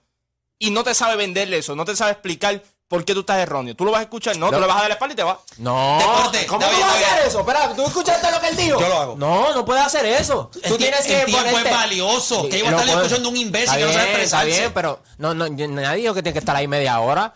y 0.57 0.71
no 0.71 0.83
te 0.83 0.93
sabe 0.93 1.15
venderle 1.15 1.57
eso, 1.57 1.75
no 1.75 1.85
te 1.85 1.95
sabe 1.95 2.11
explicar 2.13 2.61
por 2.87 3.03
qué 3.03 3.13
tú 3.13 3.21
estás 3.21 3.37
erróneo, 3.39 3.75
tú 3.75 3.83
lo 3.83 3.91
vas 3.91 3.99
a 3.99 4.03
escuchar, 4.03 4.37
no, 4.37 4.51
tú 4.51 4.59
le 4.59 4.67
vas 4.67 4.75
a 4.77 4.79
dar 4.81 4.87
la 4.89 4.93
espalda 4.93 5.13
y 5.13 5.15
te 5.15 5.23
vas. 5.23 5.37
No, 5.57 5.99
¿cómo 6.47 6.59
tú 6.65 6.69
bien, 6.69 6.81
vas 6.81 6.91
a 6.91 6.93
hacer 6.95 7.15
bien. 7.15 7.27
eso? 7.27 7.39
Espera, 7.39 7.73
¿tú 7.75 7.85
escuchaste 7.85 8.31
lo 8.31 8.39
que 8.39 8.47
él 8.49 8.55
dijo? 8.57 8.79
Yo 8.79 8.87
lo 8.89 8.99
hago. 8.99 9.15
No, 9.17 9.53
no 9.53 9.65
puedes 9.65 9.83
hacer 9.85 10.05
eso. 10.05 10.51
El 10.61 10.69
Tú 10.69 10.75
tie- 10.75 10.77
tienes 10.77 10.99
el 11.01 11.05
que 11.07 11.25
tiempo 11.25 11.37
ponerte... 11.43 11.69
es 11.69 11.75
valioso. 11.75 12.49
Que 12.49 12.59
iba 12.59 12.67
a 12.67 12.71
No 12.71 12.79
estar 12.79 12.97
escuchando 12.97 13.29
un 13.29 13.37
imbécil 13.37 13.65
Está 13.69 13.77
que 13.77 13.85
no 13.85 13.91
sabe 13.93 14.05
bien, 14.05 14.21
Está 14.21 14.21
expresarse. 14.21 14.59
bien, 14.61 14.73
pero 14.73 14.99
no, 15.17 15.33
no, 15.33 15.49
nadie 15.49 16.01
dijo 16.01 16.13
que 16.13 16.21
tiene 16.23 16.33
que 16.33 16.39
estar 16.39 16.55
ahí 16.55 16.67
media 16.67 16.99
hora. 16.99 17.33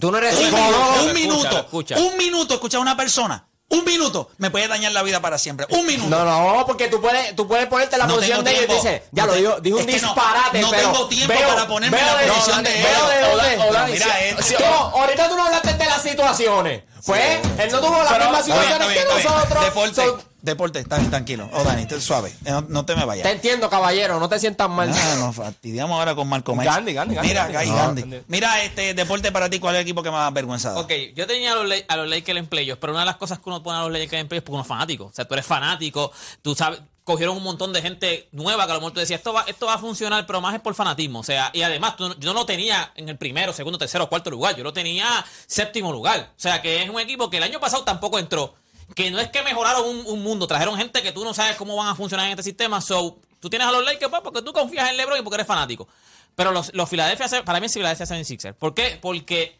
Tú 0.00 0.10
no 0.10 0.18
eres 0.18 0.34
Un 0.36 0.44
minuto, 0.52 1.02
un 1.04 1.12
minuto, 1.14 1.58
escúchalo. 1.58 2.06
un 2.06 2.16
minuto 2.16 2.54
escuchar 2.54 2.78
a 2.78 2.82
una 2.82 2.96
persona, 2.96 3.46
un 3.70 3.84
minuto 3.84 4.30
me 4.38 4.50
puede 4.50 4.66
dañar 4.68 4.92
la 4.92 5.02
vida 5.02 5.20
para 5.20 5.36
siempre. 5.38 5.66
Un 5.70 5.84
minuto. 5.86 6.08
No, 6.08 6.24
no, 6.24 6.64
porque 6.66 6.88
tú 6.88 7.00
puedes, 7.00 7.36
tú 7.36 7.46
puedes 7.46 7.66
ponerte 7.66 7.98
la 7.98 8.06
No 8.06 8.14
posición 8.14 8.42
de 8.44 8.50
ellos 8.52 8.64
y 8.70 8.72
dices, 8.74 9.02
ya 9.12 9.22
No 9.26 9.32
lo 9.32 9.34
digo, 9.38 9.60
dijo 9.60 9.78
un 9.78 9.86
no- 9.86 9.92
disparate, 9.92 10.60
no 10.60 10.70
pero 10.70 10.82
tengo 10.92 11.08
tiempo 11.08 11.34
veo- 11.34 11.48
para 11.48 11.68
ponerme 11.68 11.96
veo 11.96 12.06
la 12.06 12.18
de- 12.22 12.28
posición 12.28 12.62
de 12.64 12.80
ellos. 12.80 13.08
de 13.08 13.72
Dani, 13.72 13.92
mira 13.92 14.06
sí, 14.40 14.54
no, 14.58 14.74
ahorita 14.74 15.28
tú 15.28 15.36
no 15.36 15.44
hablaste 15.44 15.74
de 15.74 15.84
las 15.84 16.02
situaciones. 16.02 16.82
Pues, 17.06 17.38
él 17.58 17.72
no 17.72 17.80
tuvo 17.80 18.02
las 18.02 18.18
mismas 18.18 18.44
situaciones 18.44 18.88
que 18.88 19.04
nosotros. 19.04 19.64
Deporte. 19.64 20.27
Deporte, 20.40 20.78
está 20.78 20.98
bien, 20.98 21.10
tranquilo. 21.10 21.50
Oh, 21.52 21.64
Dani, 21.64 21.84
te- 21.86 22.00
suave. 22.00 22.28
Eh, 22.44 22.50
No, 22.52 22.60
no 22.68 22.84
te 22.86 22.94
me 22.94 23.04
vayas. 23.04 23.24
Te 23.24 23.32
entiendo, 23.32 23.68
caballero, 23.68 24.20
no 24.20 24.28
te 24.28 24.38
sientas 24.38 24.70
mal. 24.70 24.88
Nos 25.18 25.34
fastidiamos 25.34 25.98
ahora 25.98 26.14
con 26.14 26.28
Marco. 26.28 26.54
Gandhi, 26.54 26.92
Gandhi, 26.92 27.14
Gandhi, 27.16 27.28
Mira, 27.28 27.48
Gandhi. 27.48 27.70
No, 27.70 27.76
Gandhi. 27.76 28.00
Gandhi. 28.02 28.20
Mira, 28.28 28.62
este 28.62 28.94
deporte 28.94 29.32
para 29.32 29.50
ti, 29.50 29.58
¿cuál 29.58 29.74
es 29.74 29.80
el 29.80 29.82
equipo 29.82 30.02
que 30.02 30.10
más 30.12 30.32
vergüenza 30.32 30.70
da? 30.72 30.78
Ok, 30.80 30.92
yo 31.16 31.26
tenía 31.26 31.52
a 31.52 31.56
los, 31.56 31.74
a 31.88 31.96
los 31.96 32.08
Lakers 32.08 32.38
en 32.38 32.46
playoffs, 32.46 32.78
pero 32.80 32.92
una 32.92 33.00
de 33.00 33.06
las 33.06 33.16
cosas 33.16 33.38
que 33.40 33.48
uno 33.50 33.62
pone 33.64 33.78
a 33.78 33.82
los 33.82 33.90
Lakers 33.92 34.12
en 34.20 34.28
playoffs 34.28 34.42
es 34.42 34.46
porque 34.46 34.54
uno 34.54 34.62
es 34.62 34.68
fanático. 34.68 35.04
O 35.06 35.12
sea, 35.12 35.24
tú 35.26 35.34
eres 35.34 35.44
fanático, 35.46 36.12
tú 36.40 36.54
sabes, 36.54 36.80
cogieron 37.02 37.36
un 37.36 37.42
montón 37.42 37.72
de 37.72 37.82
gente 37.82 38.28
nueva 38.32 38.66
que 38.66 38.70
a 38.72 38.74
lo 38.74 38.80
mejor 38.80 38.92
tú 38.92 39.00
decías, 39.00 39.18
esto 39.18 39.32
va, 39.32 39.42
esto 39.48 39.66
va 39.66 39.74
a 39.74 39.78
funcionar, 39.78 40.24
pero 40.26 40.40
más 40.40 40.54
es 40.54 40.60
por 40.60 40.74
fanatismo. 40.76 41.18
O 41.18 41.24
sea, 41.24 41.50
y 41.52 41.62
además, 41.62 41.96
tú 41.96 42.08
no- 42.10 42.16
yo 42.18 42.32
no 42.32 42.40
lo 42.40 42.46
tenía 42.46 42.92
en 42.94 43.08
el 43.08 43.16
primero, 43.16 43.52
segundo, 43.52 43.76
tercero, 43.76 44.08
cuarto 44.08 44.30
lugar, 44.30 44.54
yo 44.54 44.62
lo 44.62 44.72
tenía 44.72 45.24
séptimo 45.48 45.90
lugar. 45.90 46.30
O 46.36 46.40
sea, 46.40 46.62
que 46.62 46.82
es 46.84 46.88
un 46.88 47.00
equipo 47.00 47.28
que 47.28 47.38
el 47.38 47.42
año 47.42 47.58
pasado 47.58 47.82
tampoco 47.82 48.20
entró. 48.20 48.54
Que 48.94 49.10
no 49.10 49.18
es 49.20 49.28
que 49.28 49.42
mejoraron 49.42 49.86
un, 49.86 50.06
un 50.06 50.22
mundo, 50.22 50.46
trajeron 50.46 50.76
gente 50.76 51.02
que 51.02 51.12
tú 51.12 51.24
no 51.24 51.34
sabes 51.34 51.56
cómo 51.56 51.76
van 51.76 51.88
a 51.88 51.94
funcionar 51.94 52.26
en 52.26 52.32
este 52.32 52.42
sistema. 52.42 52.80
So, 52.80 53.18
tú 53.40 53.50
tienes 53.50 53.68
a 53.68 53.72
los 53.72 53.84
Lakers 53.84 54.10
pues, 54.10 54.22
porque 54.22 54.42
tú 54.42 54.52
confías 54.52 54.90
en 54.90 54.96
LeBron 54.96 55.18
y 55.18 55.22
porque 55.22 55.36
eres 55.36 55.46
fanático. 55.46 55.86
Pero 56.34 56.52
los, 56.52 56.72
los 56.74 56.88
Philadelphia, 56.88 57.44
para 57.44 57.60
mí 57.60 57.66
es 57.66 57.74
Philadelphia 57.74 58.06
76ers. 58.06 58.54
¿Por 58.54 58.74
qué? 58.74 58.98
Porque 59.00 59.58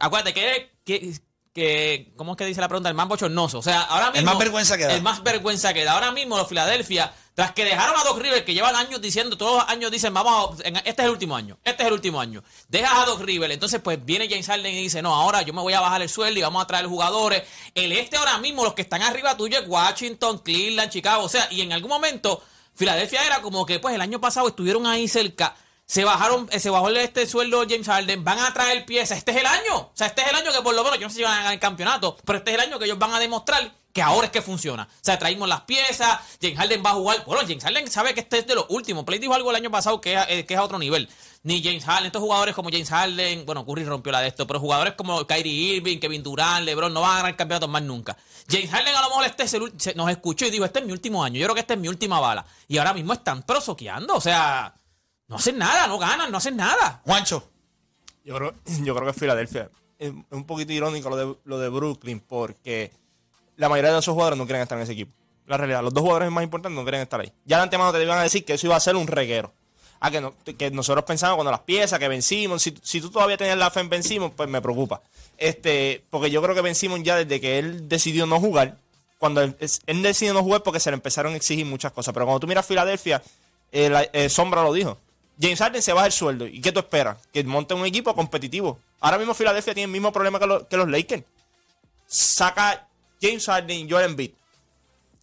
acuérdate 0.00 0.32
que, 0.32 0.70
que, 0.84 1.12
que- 1.52 2.12
¿cómo 2.16 2.32
es 2.32 2.38
que 2.38 2.46
dice 2.46 2.60
la 2.60 2.68
pregunta? 2.68 2.88
El 2.88 2.94
más 2.94 3.08
bochornoso. 3.08 3.58
O 3.58 3.62
sea, 3.62 3.82
ahora 3.82 4.10
mismo. 4.12 4.26
más 4.30 4.38
vergüenza 4.38 4.76
que 4.78 4.84
da. 4.86 4.94
El 4.94 5.02
más 5.02 5.22
vergüenza 5.22 5.74
que 5.74 5.84
da. 5.84 5.92
Ahora 5.92 6.12
mismo 6.12 6.36
los 6.36 6.48
Filadelfia, 6.48 7.12
tras 7.38 7.52
que 7.52 7.64
dejaron 7.64 7.94
a 7.96 8.02
Doc 8.02 8.18
Rivers, 8.18 8.42
que 8.42 8.52
llevan 8.52 8.74
años 8.74 9.00
diciendo, 9.00 9.38
todos 9.38 9.62
los 9.62 9.68
años 9.68 9.92
dicen, 9.92 10.12
vamos 10.12 10.60
a, 10.60 10.66
este 10.80 10.90
es 10.90 10.98
el 10.98 11.10
último 11.10 11.36
año, 11.36 11.56
este 11.62 11.84
es 11.84 11.86
el 11.86 11.92
último 11.92 12.20
año. 12.20 12.42
Dejas 12.66 12.92
a 12.92 13.04
Doc 13.04 13.20
Rivers, 13.20 13.54
entonces 13.54 13.80
pues 13.80 14.04
viene 14.04 14.28
James 14.28 14.48
Harden 14.48 14.74
y 14.74 14.82
dice, 14.82 15.02
no, 15.02 15.14
ahora 15.14 15.42
yo 15.42 15.52
me 15.52 15.62
voy 15.62 15.72
a 15.72 15.78
bajar 15.78 16.02
el 16.02 16.08
sueldo 16.08 16.40
y 16.40 16.42
vamos 16.42 16.64
a 16.64 16.66
traer 16.66 16.86
jugadores. 16.86 17.44
El 17.76 17.92
este 17.92 18.16
ahora 18.16 18.38
mismo, 18.38 18.64
los 18.64 18.74
que 18.74 18.82
están 18.82 19.02
arriba 19.02 19.36
tuyo 19.36 19.60
es 19.60 19.68
Washington, 19.68 20.40
Cleveland, 20.40 20.90
Chicago. 20.90 21.22
O 21.22 21.28
sea, 21.28 21.46
y 21.52 21.60
en 21.60 21.72
algún 21.72 21.90
momento, 21.90 22.42
Filadelfia 22.74 23.24
era 23.24 23.40
como 23.40 23.64
que 23.64 23.78
pues 23.78 23.94
el 23.94 24.00
año 24.00 24.20
pasado 24.20 24.48
estuvieron 24.48 24.84
ahí 24.88 25.06
cerca. 25.06 25.54
Se 25.86 26.02
bajaron, 26.02 26.48
eh, 26.50 26.58
se 26.58 26.70
bajó 26.70 26.90
este 26.90 27.24
sueldo 27.28 27.64
James 27.70 27.86
Harden, 27.86 28.24
van 28.24 28.40
a 28.40 28.52
traer 28.52 28.84
piezas. 28.84 29.16
Este 29.16 29.30
es 29.30 29.36
el 29.36 29.46
año. 29.46 29.76
O 29.76 29.92
sea, 29.94 30.08
este 30.08 30.22
es 30.22 30.28
el 30.28 30.34
año 30.34 30.52
que 30.52 30.60
por 30.60 30.74
lo 30.74 30.82
menos, 30.82 30.98
yo 30.98 31.06
no 31.06 31.10
sé 31.10 31.18
si 31.18 31.22
van 31.22 31.34
a 31.34 31.36
ganar 31.36 31.52
el 31.52 31.60
campeonato, 31.60 32.16
pero 32.24 32.38
este 32.40 32.50
es 32.50 32.54
el 32.56 32.62
año 32.62 32.80
que 32.80 32.86
ellos 32.86 32.98
van 32.98 33.14
a 33.14 33.20
demostrar 33.20 33.72
que 33.98 34.02
ahora 34.02 34.26
es 34.26 34.30
que 34.32 34.40
funciona. 34.42 34.84
O 34.84 34.98
sea, 35.00 35.18
traímos 35.18 35.48
las 35.48 35.62
piezas, 35.62 36.20
James 36.40 36.56
Harden 36.56 36.82
va 36.86 36.90
a 36.90 36.94
jugar. 36.94 37.24
Bueno, 37.26 37.42
James 37.42 37.64
Harden 37.64 37.90
sabe 37.90 38.14
que 38.14 38.20
este 38.20 38.38
es 38.38 38.46
de 38.46 38.54
los 38.54 38.66
últimos. 38.68 39.02
Play 39.04 39.18
dijo 39.18 39.34
algo 39.34 39.50
el 39.50 39.56
año 39.56 39.72
pasado 39.72 40.00
que 40.00 40.14
es, 40.14 40.24
eh, 40.28 40.46
que 40.46 40.54
es 40.54 40.60
a 40.60 40.62
otro 40.62 40.78
nivel. 40.78 41.08
Ni 41.42 41.60
James 41.62 41.84
Harden, 41.84 42.06
estos 42.06 42.22
jugadores 42.22 42.54
como 42.54 42.70
James 42.70 42.88
Harden, 42.88 43.44
bueno, 43.44 43.66
Curry 43.66 43.84
rompió 43.84 44.12
la 44.12 44.20
de 44.20 44.28
esto, 44.28 44.46
pero 44.46 44.60
jugadores 44.60 44.94
como 44.94 45.26
Kyrie 45.26 45.76
Irving, 45.76 45.98
Kevin 45.98 46.22
Durant, 46.22 46.64
LeBron, 46.64 46.94
no 46.94 47.00
van 47.00 47.10
a 47.12 47.16
ganar 47.16 47.34
campeonatos 47.36 47.68
más 47.68 47.82
nunca. 47.82 48.16
James 48.48 48.70
Harden 48.70 48.94
a 48.94 49.02
lo 49.02 49.08
mejor 49.08 49.24
este 49.26 49.42
es 49.42 49.54
el 49.54 49.62
ul- 49.62 49.74
se- 49.78 49.94
nos 49.96 50.08
escuchó 50.10 50.46
y 50.46 50.50
dijo, 50.50 50.64
este 50.64 50.78
es 50.78 50.86
mi 50.86 50.92
último 50.92 51.24
año, 51.24 51.38
yo 51.40 51.46
creo 51.46 51.54
que 51.56 51.60
esta 51.62 51.74
es 51.74 51.80
mi 51.80 51.88
última 51.88 52.20
bala. 52.20 52.46
Y 52.68 52.78
ahora 52.78 52.94
mismo 52.94 53.12
están 53.14 53.42
pero 53.42 53.60
soqueando, 53.60 54.14
o 54.14 54.20
sea, 54.20 54.74
no 55.26 55.36
hacen 55.36 55.58
nada, 55.58 55.88
no 55.88 55.98
ganan, 55.98 56.30
no 56.30 56.38
hacen 56.38 56.56
nada. 56.56 57.00
Juancho. 57.04 57.48
Yo 58.24 58.36
creo, 58.36 58.54
yo 58.84 58.94
creo 58.94 59.04
que 59.06 59.10
es 59.10 59.16
Filadelfia. 59.16 59.70
Es 59.98 60.10
es 60.10 60.14
un 60.30 60.44
poquito 60.44 60.72
irónico 60.72 61.10
lo 61.10 61.16
de, 61.16 61.36
lo 61.44 61.58
de 61.58 61.68
Brooklyn 61.70 62.20
porque 62.20 62.92
la 63.58 63.68
mayoría 63.68 63.92
de 63.92 63.98
esos 63.98 64.12
jugadores 64.14 64.38
no 64.38 64.46
quieren 64.46 64.62
estar 64.62 64.78
en 64.78 64.84
ese 64.84 64.92
equipo. 64.94 65.12
La 65.46 65.56
realidad, 65.58 65.82
los 65.82 65.92
dos 65.92 66.00
jugadores 66.02 66.30
más 66.30 66.42
importantes 66.44 66.74
no 66.76 66.82
quieren 66.84 67.02
estar 67.02 67.20
ahí. 67.20 67.30
Ya 67.44 67.56
de 67.58 67.64
antemano 67.64 67.92
te 67.92 68.02
iban 68.02 68.18
a 68.18 68.22
decir 68.22 68.44
que 68.44 68.54
eso 68.54 68.66
iba 68.66 68.76
a 68.76 68.80
ser 68.80 68.96
un 68.96 69.06
reguero. 69.06 69.52
Ah, 70.00 70.10
que, 70.10 70.54
que 70.56 70.70
nosotros 70.70 71.04
pensamos 71.04 71.36
cuando 71.36 71.50
las 71.50 71.60
piezas, 71.60 71.98
que 71.98 72.06
vencimos. 72.08 72.62
Si, 72.62 72.74
si 72.82 73.00
tú 73.00 73.10
todavía 73.10 73.36
tenías 73.36 73.58
la 73.58 73.70
fe 73.70 73.80
en 73.80 73.88
vencimos, 73.88 74.32
pues 74.36 74.48
me 74.48 74.62
preocupa. 74.62 75.02
Este, 75.36 76.04
porque 76.10 76.30
yo 76.30 76.40
creo 76.42 76.54
que 76.54 76.60
vencimos 76.62 77.02
ya 77.02 77.16
desde 77.16 77.40
que 77.40 77.58
él 77.58 77.88
decidió 77.88 78.24
no 78.26 78.38
jugar. 78.40 78.76
Cuando 79.18 79.40
él, 79.42 79.56
él 79.86 80.02
decidió 80.02 80.32
no 80.34 80.42
jugar 80.42 80.62
porque 80.62 80.78
se 80.80 80.90
le 80.90 80.94
empezaron 80.94 81.32
a 81.32 81.36
exigir 81.36 81.66
muchas 81.66 81.90
cosas. 81.92 82.14
Pero 82.14 82.26
cuando 82.26 82.38
tú 82.40 82.46
miras 82.46 82.64
Filadelfia, 82.66 83.20
eh, 83.72 83.88
la- 83.90 84.02
eh, 84.12 84.28
Sombra 84.28 84.62
lo 84.62 84.72
dijo. 84.72 84.98
James 85.40 85.58
Harden 85.58 85.82
se 85.82 85.92
baja 85.92 86.06
el 86.06 86.12
sueldo. 86.12 86.46
¿Y 86.46 86.60
qué 86.60 86.70
tú 86.72 86.80
esperas? 86.80 87.16
Que 87.32 87.42
monte 87.44 87.72
un 87.74 87.84
equipo 87.86 88.14
competitivo. 88.14 88.78
Ahora 89.00 89.18
mismo 89.18 89.34
Filadelfia 89.34 89.72
tiene 89.74 89.86
el 89.86 89.92
mismo 89.92 90.12
problema 90.12 90.38
que, 90.38 90.46
lo- 90.46 90.68
que 90.68 90.76
los 90.76 90.88
Lakers. 90.88 91.24
Saca 92.06 92.87
James 93.20 93.44
Harden 93.46 93.88
Joel 93.90 94.06
Embiid. 94.10 94.32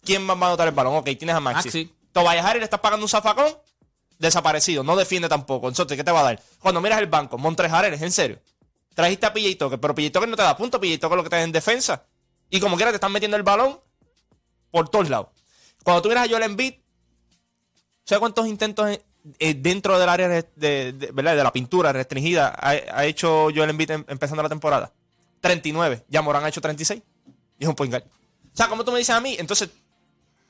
¿Quién 0.04 0.26
va 0.28 0.32
a 0.34 0.36
anotar 0.48 0.68
el 0.68 0.74
balón? 0.74 0.94
Ok, 0.96 1.04
tienes 1.18 1.34
a 1.34 1.40
Maxi. 1.40 1.68
Maxi. 1.68 1.92
Tobias 2.12 2.44
Harris 2.44 2.60
le 2.60 2.64
estás 2.64 2.80
pagando 2.80 3.04
un 3.04 3.08
zafacón. 3.08 3.46
Desaparecido. 4.18 4.82
No 4.82 4.96
defiende 4.96 5.28
tampoco. 5.28 5.68
Entonces, 5.68 5.96
¿qué 5.96 6.04
te 6.04 6.10
va 6.12 6.20
a 6.20 6.22
dar? 6.22 6.42
Cuando 6.60 6.80
miras 6.80 6.98
el 7.00 7.06
banco, 7.06 7.36
Montres 7.36 7.70
Harris, 7.72 8.00
en 8.00 8.12
serio. 8.12 8.38
Trajiste 8.94 9.26
a 9.26 9.32
PJ 9.32 9.56
Tucker, 9.58 9.78
pero 9.78 9.94
PJ 9.94 10.10
Tucker 10.10 10.28
no 10.28 10.36
te 10.36 10.42
da 10.42 10.56
punto. 10.56 10.80
PJ 10.80 10.98
Tucker 10.98 11.16
lo 11.16 11.22
que 11.24 11.28
te 11.30 11.36
da 11.36 11.42
en 11.42 11.52
defensa. 11.52 12.04
Y 12.48 12.60
como 12.60 12.76
quiera 12.76 12.90
te 12.92 12.96
están 12.96 13.12
metiendo 13.12 13.36
el 13.36 13.42
balón 13.42 13.78
por 14.70 14.88
todos 14.88 15.10
lados. 15.10 15.28
Cuando 15.82 16.00
tú 16.02 16.08
miras 16.08 16.26
a 16.26 16.30
Joel 16.30 16.44
Embiid, 16.44 16.74
¿sabes 18.04 18.20
cuántos 18.20 18.46
intentos 18.46 18.88
eh, 19.38 19.54
dentro 19.54 19.98
del 19.98 20.08
área 20.08 20.28
de, 20.28 20.48
de- 20.56 20.92
de- 20.92 21.10
¿verdad? 21.12 21.36
de 21.36 21.42
la 21.44 21.52
pintura 21.52 21.92
restringida 21.92 22.48
ha, 22.58 22.70
ha 22.70 23.04
hecho 23.04 23.48
Joel 23.54 23.70
Embiid 23.70 23.90
em- 23.90 24.04
empezando 24.08 24.42
la 24.42 24.48
temporada? 24.48 24.92
39. 25.40 26.04
Ya 26.08 26.22
Morán 26.22 26.44
ha 26.44 26.48
hecho 26.48 26.60
36. 26.60 27.02
Y 27.58 27.64
es 27.64 27.68
un 27.68 27.74
point 27.74 27.92
guard. 27.92 28.04
O 28.04 28.56
sea, 28.56 28.68
como 28.68 28.84
tú 28.84 28.92
me 28.92 28.98
dices 28.98 29.14
a 29.14 29.20
mí, 29.20 29.36
entonces, 29.38 29.68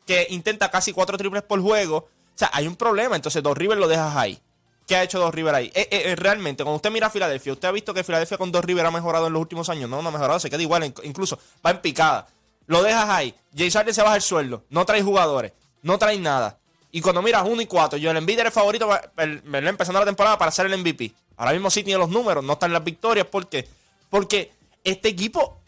que 0.07 0.27
intenta 0.31 0.71
casi 0.71 0.93
cuatro 0.93 1.17
triples 1.19 1.43
por 1.43 1.61
juego. 1.61 1.97
O 1.99 2.09
sea, 2.39 2.51
hay 2.53 2.67
un 2.67 2.77
problema. 2.77 3.17
Entonces, 3.17 3.43
Dos 3.43 3.57
River 3.57 3.79
lo 3.79 3.89
dejas 3.89 4.15
ahí. 4.17 4.39
¿Qué 4.87 4.95
ha 4.95 5.03
hecho 5.03 5.19
Dos 5.19 5.35
River 5.35 5.55
ahí? 5.55 5.67
Eh, 5.75 5.89
eh, 5.91 6.03
eh, 6.07 6.17
realmente, 6.17 6.63
cuando 6.63 6.77
usted 6.77 6.91
mira 6.93 7.09
a 7.09 7.11
Filadelfia, 7.11 7.53
¿usted 7.53 7.67
ha 7.67 7.73
visto 7.73 7.93
que 7.93 8.05
Filadelfia 8.05 8.39
con 8.39 8.53
Dos 8.53 8.65
River 8.65 8.87
ha 8.87 8.91
mejorado 8.93 9.27
en 9.27 9.33
los 9.33 9.41
últimos 9.43 9.69
años? 9.69 9.91
No, 9.91 10.01
no 10.03 10.09
ha 10.11 10.13
mejorado, 10.13 10.39
se 10.39 10.49
queda 10.49 10.63
igual, 10.63 10.85
in- 10.85 10.95
incluso 11.03 11.39
va 11.65 11.71
en 11.73 11.81
picada. 11.81 12.29
Lo 12.67 12.83
dejas 12.85 13.09
ahí. 13.09 13.35
James 13.57 13.75
Harden 13.75 13.95
se 13.95 14.03
baja 14.03 14.15
el 14.17 14.23
sueldo. 14.23 14.65
No 14.71 14.85
trae 14.87 15.03
jugadores. 15.03 15.53
No 15.83 15.99
trae 15.99 16.19
nada. 16.19 16.59
Y 16.93 17.01
cuando 17.01 17.21
miras 17.21 17.45
uno 17.47 17.61
y 17.61 17.67
cuatro, 17.67 17.99
yo 17.99 18.11
el 18.13 18.17
Embiid 18.17 18.39
era 18.39 18.51
favorito 18.53 18.89
empezando 19.17 19.99
la 20.01 20.07
temporada 20.07 20.39
para 20.39 20.51
ser 20.51 20.67
el 20.67 20.79
MVP. 20.79 21.13
Ahora 21.37 21.53
mismo 21.53 21.69
sí 21.71 21.83
tiene 21.83 21.99
los 21.99 22.09
números, 22.09 22.43
no 22.45 22.55
están 22.55 22.73
las 22.73 22.83
victorias. 22.83 23.27
¿Por 23.27 23.49
qué? 23.49 23.69
Porque 24.09 24.53
este 24.85 25.09
equipo 25.09 25.61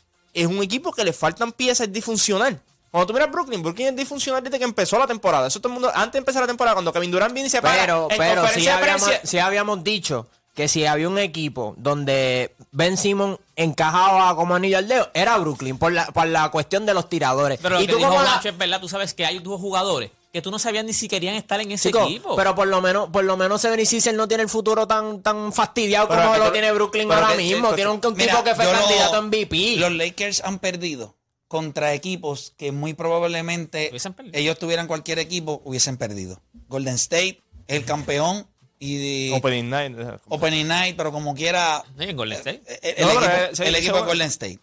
es 0.42 0.46
un 0.46 0.62
equipo 0.62 0.92
que 0.92 1.04
le 1.04 1.12
faltan 1.12 1.52
piezas 1.52 1.86
es 1.88 1.92
disfuncional. 1.92 2.60
Cuando 2.90 3.06
tú 3.06 3.12
miras 3.12 3.30
Brooklyn, 3.30 3.62
Brooklyn 3.62 3.88
es 3.88 3.96
disfuncional 3.96 4.42
desde 4.42 4.58
que 4.58 4.64
empezó 4.64 4.98
la 4.98 5.06
temporada. 5.06 5.46
Eso 5.46 5.60
todo 5.60 5.68
el 5.68 5.74
mundo, 5.74 5.90
antes 5.94 6.12
de 6.12 6.18
empezar 6.18 6.40
la 6.42 6.46
temporada, 6.46 6.74
cuando 6.74 6.92
Kevin 6.92 7.10
Durant 7.10 7.34
viene 7.34 7.48
y 7.48 7.50
se 7.50 7.60
para 7.60 7.78
Pero, 7.80 8.08
en 8.10 8.16
pero 8.18 8.48
si 8.48 8.66
habíamos, 8.68 9.10
habíamos 9.42 9.84
dicho 9.84 10.26
que 10.54 10.68
si 10.68 10.86
había 10.86 11.06
un 11.08 11.18
equipo 11.18 11.74
donde 11.76 12.54
Ben 12.72 12.96
Simon 12.96 13.38
encajaba 13.56 14.34
como 14.34 14.54
anillo 14.54 14.78
al 14.78 14.88
dedo, 14.88 15.08
era 15.14 15.36
Brooklyn, 15.38 15.78
por 15.78 15.92
la, 15.92 16.06
por 16.06 16.26
la 16.26 16.50
cuestión 16.50 16.86
de 16.86 16.94
los 16.94 17.08
tiradores. 17.08 17.60
Pero 17.62 17.76
lo 17.76 17.82
y 17.82 17.86
que 17.86 17.92
tú 17.92 17.98
dijo 17.98 18.08
como 18.10 18.22
la- 18.22 18.36
Nacho 18.36 18.48
es 18.48 18.58
verdad, 18.58 18.80
tú 18.80 18.88
sabes 18.88 19.14
que 19.14 19.24
hay 19.26 19.38
dos 19.38 19.60
jugadores 19.60 20.10
que 20.38 20.42
tú 20.42 20.50
no 20.52 20.58
sabías 20.58 20.84
ni 20.84 20.92
si 20.92 21.08
querían 21.08 21.34
estar 21.34 21.60
en 21.60 21.72
ese 21.72 21.88
Chico, 21.88 22.04
equipo. 22.04 22.36
pero 22.36 22.54
por 22.54 22.68
lo 22.68 22.80
menos, 22.80 23.10
por 23.10 23.24
lo 23.24 23.36
menos 23.36 23.60
Seven 23.60 23.84
Cicel 23.84 24.16
no 24.16 24.28
tiene 24.28 24.44
el 24.44 24.48
futuro 24.48 24.86
tan, 24.86 25.20
tan 25.22 25.52
fastidiado 25.52 26.08
Pero 26.08 26.22
como 26.22 26.36
lo 26.38 26.52
tiene 26.52 26.70
Brooklyn 26.72 27.10
ahora 27.10 27.28
que- 27.32 27.36
mismo. 27.38 27.70
que- 27.70 27.74
tiene 27.76 27.90
un, 27.90 28.00
un 28.04 28.14
Mira, 28.14 28.32
tipo 28.32 28.44
que 28.44 28.54
fue 28.54 28.64
candidato 28.64 29.16
a 29.16 29.22
MVP. 29.22 29.76
Los 29.76 29.92
Lakers 29.92 30.42
han 30.44 30.58
perdido 30.60 31.16
contra 31.48 31.92
equipos 31.94 32.52
que 32.56 32.72
muy 32.72 32.94
probablemente 32.94 33.90
ellos 34.32 34.58
tuvieran 34.58 34.86
cualquier 34.86 35.18
equipo, 35.18 35.60
hubiesen 35.64 35.96
perdido. 35.96 36.40
Golden 36.68 36.94
State 36.94 37.42
el 37.66 37.84
campeón 37.84 38.46
y 38.78 39.30
de 39.30 39.36
Opening 39.36 39.68
night. 39.70 39.98
eh, 39.98 40.16
Opening 40.28 40.68
Night, 40.68 40.94
pero 40.96 41.10
como 41.10 41.34
quiera, 41.34 41.82
Sí, 41.98 42.04
en 42.04 42.16
Golden 42.16 42.38
State. 42.38 42.62
eh, 42.66 42.94
el, 42.98 43.04
No, 43.06 43.12
equipo, 43.12 43.26
eh, 43.26 43.50
el 43.68 43.74
equipo 43.74 43.96
de 43.96 44.02
Golden 44.02 44.28
State. 44.28 44.60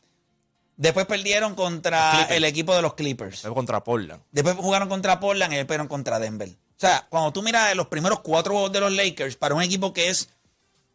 Después 0.78 1.06
perdieron 1.06 1.56
contra 1.56 2.24
el 2.24 2.44
equipo 2.44 2.76
de 2.76 2.82
los 2.82 2.96
Clippers. 2.96 3.42
Contra 3.42 3.84
Portland. 3.84 4.22
Después 4.32 4.56
jugaron 4.56 4.90
contra 4.90 5.20
Portland 5.20 5.54
y 5.54 5.56
después 5.56 5.68
perdieron 5.68 5.88
contra 5.88 6.20
Denver. 6.20 6.50
O 6.50 6.80
sea, 6.80 7.08
cuando 7.10 7.32
tú 7.32 7.42
miras 7.42 7.74
los 7.76 7.88
primeros 7.88 8.20
cuatro 8.20 8.54
juegos 8.54 8.72
de 8.74 8.82
los 8.82 8.92
Lakers, 8.92 9.38
para 9.38 9.56
un 9.56 9.62
equipo 9.62 9.94
que 9.94 10.10
es 10.10 10.30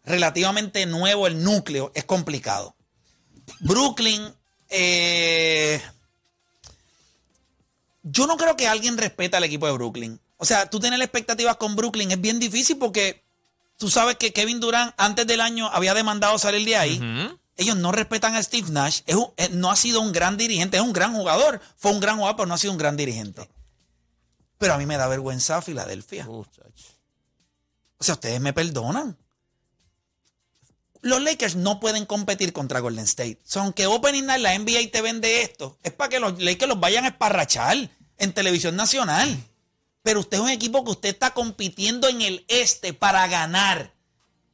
relativamente 0.05 0.85
nuevo, 0.85 1.27
el 1.27 1.43
núcleo, 1.43 1.91
es 1.95 2.05
complicado. 2.05 2.75
Brooklyn, 3.61 4.35
eh, 4.69 5.81
yo 8.03 8.27
no 8.27 8.37
creo 8.37 8.57
que 8.57 8.69
alguien 8.69 8.99
respeta 8.99 9.39
al 9.39 9.45
equipo 9.45 9.67
de 9.67 9.73
Brooklyn. 9.73 10.21
O 10.37 10.45
sea, 10.45 10.69
tú 10.69 10.79
tener 10.79 11.01
expectativas 11.01 11.57
con 11.57 11.75
Brooklyn 11.75 12.11
es 12.11 12.21
bien 12.21 12.39
difícil 12.39 12.79
porque 12.79 13.23
tú 13.79 13.89
sabes 13.89 14.17
que 14.17 14.33
Kevin 14.33 14.61
Durant 14.61 14.95
antes 14.99 15.27
del 15.27 15.41
año 15.41 15.69
había 15.73 15.95
demandado 15.95 16.39
salir 16.39 16.67
de 16.67 16.77
ahí. 16.77 16.99
Ujú. 16.99 17.39
Ellos 17.61 17.77
no 17.77 17.93
respetan 17.93 18.35
a 18.35 18.43
Steve 18.43 18.71
Nash. 18.71 19.01
Es 19.07 19.15
un- 19.17 19.31
eh, 19.37 19.51
no 19.53 19.71
ha 19.71 19.77
sido 19.77 20.01
un 20.01 20.13
gran 20.13 20.37
dirigente, 20.37 20.79
es 20.79 20.83
un 20.83 20.93
gran 20.95 21.15
jugador. 21.15 21.61
Fue 21.77 21.93
un 21.93 22.01
gran 22.01 22.17
jugador, 22.17 22.37
pero 22.37 22.47
no 22.47 22.55
ha 22.55 22.59
sido 22.59 22.73
un 22.73 22.79
gran 22.79 22.97
dirigente. 22.97 23.49
Pero 24.59 24.75
a 24.75 24.79
mí 24.79 24.87
me 24.87 24.97
da 24.97 25.07
vergüenza 25.09 25.61
Filadelfia. 25.63 26.25
O 27.99 28.05
sea, 28.05 28.15
ustedes 28.15 28.41
me 28.41 28.53
perdonan. 28.55 29.17
Los 31.03 31.23
Lakers 31.23 31.57
no 31.57 31.81
pueden 31.81 32.05
competir 32.07 32.53
contra 32.53 32.81
Golden 32.81 33.05
State. 33.05 33.39
O 33.45 33.49
sea, 33.49 33.63
aunque 33.63 33.87
Opening 33.87 34.27
Night, 34.27 34.41
la 34.43 34.55
NBA 34.55 34.91
te 34.91 35.01
vende 35.01 35.43
esto, 35.43 35.79
es 35.83 35.93
para 35.93 36.11
que 36.11 36.21
los 36.21 36.39
Lakers 36.43 36.69
los 36.69 36.81
vayan 36.81 37.05
a 37.05 37.09
esparrachar 37.09 37.91
en 38.19 38.33
televisión 38.35 38.77
nacional. 38.77 39.37
Pero 40.03 40.21
usted 40.21 40.39
es 40.39 40.43
un 40.43 40.51
equipo 40.51 40.85
que 40.85 40.91
usted 40.93 41.09
está 41.11 41.33
compitiendo 41.33 42.09
en 42.09 42.23
el 42.23 42.45
este 42.49 42.93
para 42.95 43.27
ganar. 43.29 43.93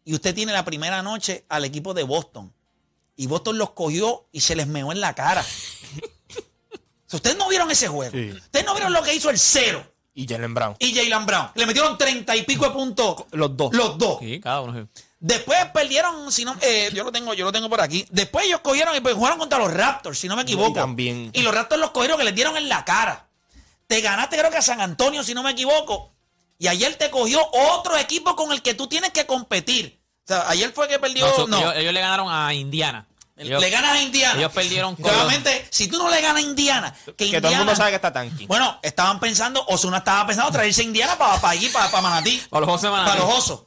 Y 0.05 0.15
usted 0.15 0.35
tiene 0.35 0.53
la 0.53 0.65
primera 0.65 1.03
noche 1.03 1.45
al 1.49 1.65
equipo 1.65 1.95
de 1.95 2.05
Boston. 2.05 2.53
Y 3.17 3.27
Boston 3.27 3.59
los 3.59 3.71
cogió 3.71 4.29
y 4.31 4.41
se 4.41 4.55
les 4.55 4.67
meó 4.67 4.93
en 4.93 5.01
la 5.01 5.15
cara. 5.15 5.45
Ustedes 7.13 7.37
no 7.37 7.49
vieron 7.49 7.71
ese 7.71 7.89
juego. 7.89 8.13
Sí. 8.13 8.31
Ustedes 8.33 8.67
no 8.67 8.75
vieron 8.75 8.93
lo 8.93 9.03
que 9.03 9.15
hizo 9.15 9.31
el 9.31 9.39
cero 9.39 9.85
Y 10.13 10.27
Jalen 10.29 10.53
Brown. 10.55 10.77
y 10.79 10.95
Jalen 10.95 11.25
Brown. 11.25 11.51
Le 11.55 11.67
metieron 11.67 11.97
treinta 11.97 12.37
y 12.37 12.43
pico 12.43 12.67
de 12.67 12.73
puntos. 12.73 13.25
Los 13.33 13.57
dos. 13.57 13.73
Los 13.75 13.97
dos. 13.97 14.19
Sí, 14.21 14.41
cada 14.41 14.61
uno. 14.61 14.89
Después 15.19 15.59
perdieron, 15.73 16.31
si 16.31 16.45
no, 16.45 16.55
eh, 16.61 16.91
yo 16.93 17.05
lo 17.05 17.11
tengo, 17.11 17.33
yo 17.33 17.47
lo 17.47 17.53
tengo 17.53 17.71
por 17.71 17.81
aquí. 17.81 18.07
Después 18.11 18.47
ellos 18.47 18.61
cogieron 18.61 18.95
y 18.95 19.01
pues 19.01 19.15
jugaron 19.15 19.39
contra 19.39 19.59
los 19.59 19.73
Raptors, 19.73 20.19
si 20.19 20.29
no 20.29 20.37
me 20.37 20.43
equivoco. 20.43 20.71
Y 20.71 20.75
también. 20.75 21.31
Y 21.33 21.43
los 21.43 21.55
Raptors 21.55 21.81
los 21.81 21.91
cogieron 21.91 22.19
que 22.19 22.25
les 22.25 22.35
dieron 22.35 22.57
en 22.57 22.69
la 22.69 22.85
cara. 22.85 23.29
Te 23.87 24.01
ganaste 24.01 24.37
creo 24.37 24.51
que 24.51 24.59
a 24.59 24.63
San 24.63 24.81
Antonio, 24.81 25.23
si 25.25 25.33
no 25.33 25.43
me 25.43 25.53
equivoco. 25.53 26.13
Y 26.59 26.69
ayer 26.69 26.95
te 26.97 27.11
cogió 27.11 27.41
otro 27.53 27.97
equipo 27.97 28.35
con 28.37 28.53
el 28.53 28.63
que 28.63 28.75
tú 28.75 28.89
tienes 28.89 29.11
que 29.11 29.27
competir. 29.27 29.96
O 30.27 30.29
sea, 30.29 30.49
ayer 30.49 30.73
fue 30.73 30.89
que 30.89 30.99
perdió. 30.99 31.27
No, 31.27 31.35
su- 31.35 31.47
no, 31.49 31.59
Ellos, 31.59 31.75
ellos 31.77 31.93
le 31.95 32.01
ganaron 32.01 32.27
a 32.31 32.53
Indiana. 32.53 33.07
Ellos- 33.37 33.61
le 33.61 33.69
ganas 33.71 33.93
a 33.93 34.01
Indiana. 34.03 34.39
ellos 34.39 34.51
perdieron 34.53 34.97
con- 34.97 35.05
Nuevamente, 35.13 35.69
si 35.71 35.89
tú 35.89 35.99
no 35.99 36.09
le 36.11 36.21
ganas 36.23 36.43
a 36.43 36.47
Indiana, 36.47 36.95
que, 37.05 37.15
Que 37.15 37.25
Indiana, 37.27 37.43
todo 37.43 37.53
el 37.53 37.59
mundo 37.59 37.77
sabe 37.77 37.91
que 37.91 37.97
está 37.97 38.13
tanky. 38.13 38.47
Bueno, 38.47 38.79
estaban 38.83 39.21
pensando, 39.21 39.63
Osuna 39.69 39.99
estaba 39.99 40.27
pensando 40.27 40.51
traerse 40.51 40.81
a 40.81 40.85
Indiana 40.85 41.19
para, 41.19 41.39
para 41.41 41.53
allí, 41.53 41.69
para, 41.69 41.91
para 41.91 42.03
Manatí. 42.03 42.43
Para 42.49 42.65
los 42.67 42.75
Osos 42.77 42.91
Manatí. 42.91 43.11
Para 43.11 43.25
los 43.25 43.39
osos. 43.39 43.61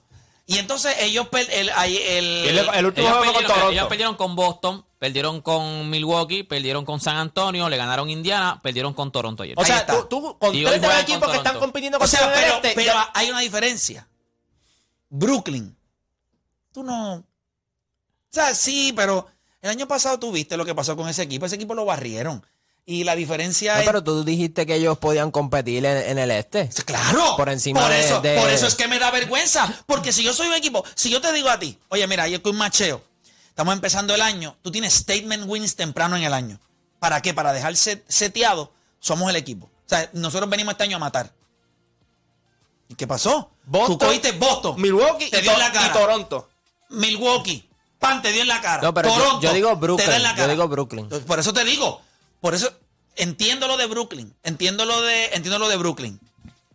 Y 0.48 0.58
entonces 0.58 0.96
ellos, 1.02 1.28
per- 1.28 1.48
el, 1.52 1.70
el, 1.70 2.58
el- 2.58 2.86
último 2.86 3.08
Ellos 3.08 3.18
juego 3.20 3.24
con 3.24 3.24
perdieron, 3.34 3.48
Toronto. 3.48 3.72
ellos 3.72 3.88
perdieron 3.88 4.16
con 4.16 4.36
Boston, 4.36 4.86
perdieron 4.98 5.42
con 5.42 5.90
Milwaukee, 5.92 6.42
perdieron 6.44 6.84
con 6.84 7.00
San 7.00 7.18
Antonio, 7.18 7.70
le 7.70 7.78
ganaron 7.78 8.10
Indiana, 8.10 8.60
perdieron 8.64 8.96
con 8.96 9.12
Toronto 9.12 9.44
ayer. 9.44 9.54
O 9.58 9.64
sea, 9.64 9.86
tú, 9.86 10.08
tú 10.10 10.38
con 10.40 10.52
tres 10.52 10.82
de 10.82 10.88
los 10.88 11.00
equipos 11.00 11.22
con 11.22 11.32
que 11.32 11.38
están 11.38 11.44
Toronto. 11.54 11.60
compitiendo 11.60 11.98
O 12.00 12.02
con 12.02 12.08
sea, 12.10 12.32
pero, 12.34 12.56
este, 12.56 12.72
pero 12.74 12.94
hay 13.14 13.30
una 13.30 13.42
diferencia. 13.42 14.08
Brooklyn. 15.10 15.76
Tú 16.72 16.84
no. 16.84 17.14
O 17.16 17.24
sea, 18.32 18.54
sí, 18.56 18.94
pero 18.96 19.28
el 19.62 19.70
año 19.72 19.88
pasado 19.88 20.20
tú 20.20 20.32
viste 20.32 20.56
lo 20.58 20.66
que 20.66 20.76
pasó 20.76 20.96
con 20.96 21.10
ese 21.10 21.24
equipo. 21.24 21.46
Ese 21.46 21.56
equipo 21.56 21.74
lo 21.74 21.86
barrieron. 21.86 22.46
Y 22.86 23.04
la 23.04 23.16
diferencia 23.16 23.76
No, 23.76 23.80
es. 23.82 23.86
pero 23.86 24.04
tú 24.04 24.24
dijiste 24.24 24.66
que 24.66 24.76
ellos 24.76 24.98
podían 24.98 25.30
competir 25.30 25.86
en, 25.86 25.98
en 26.10 26.18
el 26.18 26.32
este. 26.32 26.70
Claro. 26.86 27.36
Por 27.38 27.50
encima 27.50 27.82
por 27.82 27.90
de- 27.92 28.00
eso, 28.00 28.22
de- 28.22 28.36
Por 28.40 28.50
eso 28.50 28.66
es 28.68 28.74
que 28.76 28.88
me 28.88 28.98
da 28.98 29.12
vergüenza. 29.12 29.84
Porque 29.86 30.12
si 30.12 30.24
yo 30.24 30.34
soy 30.34 30.48
un 30.48 30.56
equipo, 30.56 30.84
si 30.96 31.10
yo 31.12 31.22
te 31.22 31.32
digo 31.32 31.50
a 31.50 31.60
ti, 31.60 31.78
oye, 31.90 32.08
mira, 32.08 32.24
ayer 32.24 32.42
con 32.42 32.54
un 32.54 32.58
macheo, 32.58 33.04
estamos 33.50 33.74
empezando 33.76 34.16
el 34.16 34.22
año, 34.22 34.58
tú 34.64 34.72
tienes 34.72 34.94
statement 34.94 35.44
wins 35.48 35.76
temprano 35.76 36.16
en 36.18 36.24
el 36.24 36.34
año. 36.34 36.60
¿Para 37.00 37.22
qué? 37.22 37.34
Para 37.34 37.54
dejar 37.54 37.76
set- 37.76 38.04
seteado, 38.08 38.72
somos 39.00 39.30
el 39.30 39.36
equipo. 39.36 39.68
O 39.68 39.90
sea, 39.90 40.10
nosotros 40.14 40.50
venimos 40.50 40.72
este 40.74 40.84
año 40.86 40.96
a 40.98 41.00
matar. 41.00 41.32
¿Y 42.88 42.96
qué 42.96 43.06
pasó? 43.06 43.52
Boston, 43.66 43.98
tú 44.00 44.06
cogiste 44.06 44.32
Boston. 44.32 44.82
Milwaukee 44.82 45.30
te 45.30 45.40
y, 45.40 45.42
dio 45.44 45.52
en 45.52 45.58
To- 45.58 45.64
la 45.64 45.72
cara. 45.72 45.88
y 45.88 45.92
Toronto. 45.94 46.49
Milwaukee. 46.90 47.68
Pan, 48.00 48.22
te 48.22 48.32
dio 48.32 48.42
en 48.44 48.48
la 48.48 48.62
cara. 48.62 48.82
No, 48.82 48.94
pero 48.94 49.10
yo- 49.10 49.16
Toronto. 49.16 49.42
yo 49.42 49.54
digo 49.54 49.70
te 49.70 49.76
Brooklyn, 49.76 50.08
da 50.10 50.16
en 50.16 50.24
la 50.24 50.30
yo 50.32 50.36
cara. 50.38 50.48
digo 50.54 50.68
Brooklyn. 50.68 51.10
Por 51.10 51.40
eso 51.40 51.54
te 51.54 51.64
digo. 51.66 52.02
Por 52.40 52.56
eso 52.56 52.72
entiendo 53.16 53.68
lo 53.68 53.76
de 53.78 53.88
Brooklyn. 53.88 54.34
Entiendo 54.44 54.86
lo 54.86 55.02
de, 55.02 55.26
entiendo 55.34 55.60
lo 55.60 55.68
de 55.68 55.76
Brooklyn. 55.78 56.20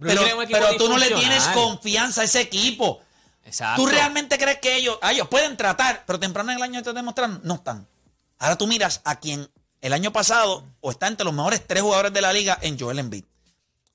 Pero, 0.00 0.22
Brooklyn 0.22 0.48
pero 0.50 0.76
tú 0.76 0.88
no 0.88 0.98
le 0.98 1.10
tienes 1.10 1.44
confianza 1.48 2.20
a 2.20 2.24
ese 2.24 2.40
equipo. 2.42 3.00
Exacto. 3.46 3.82
¿Tú 3.82 3.86
realmente 3.88 4.36
crees 4.38 4.58
que 4.58 4.76
ellos, 4.76 4.98
ah, 5.02 5.12
ellos 5.12 5.28
pueden 5.28 5.56
tratar, 5.56 6.04
pero 6.06 6.18
temprano 6.18 6.50
en 6.50 6.58
el 6.58 6.62
año 6.62 6.82
te 6.82 6.92
demostraron? 6.92 7.40
No 7.44 7.54
están. 7.54 7.86
Ahora 8.38 8.56
tú 8.58 8.66
miras 8.66 9.00
a 9.04 9.18
quien 9.20 9.48
el 9.80 9.92
año 9.92 10.12
pasado 10.12 10.64
o 10.80 10.90
está 10.90 11.06
entre 11.06 11.24
los 11.24 11.32
mejores 11.34 11.66
tres 11.66 11.82
jugadores 11.82 12.12
de 12.12 12.20
la 12.20 12.32
liga 12.32 12.58
en 12.60 12.78
Joel 12.78 12.98
Embiid. 12.98 13.24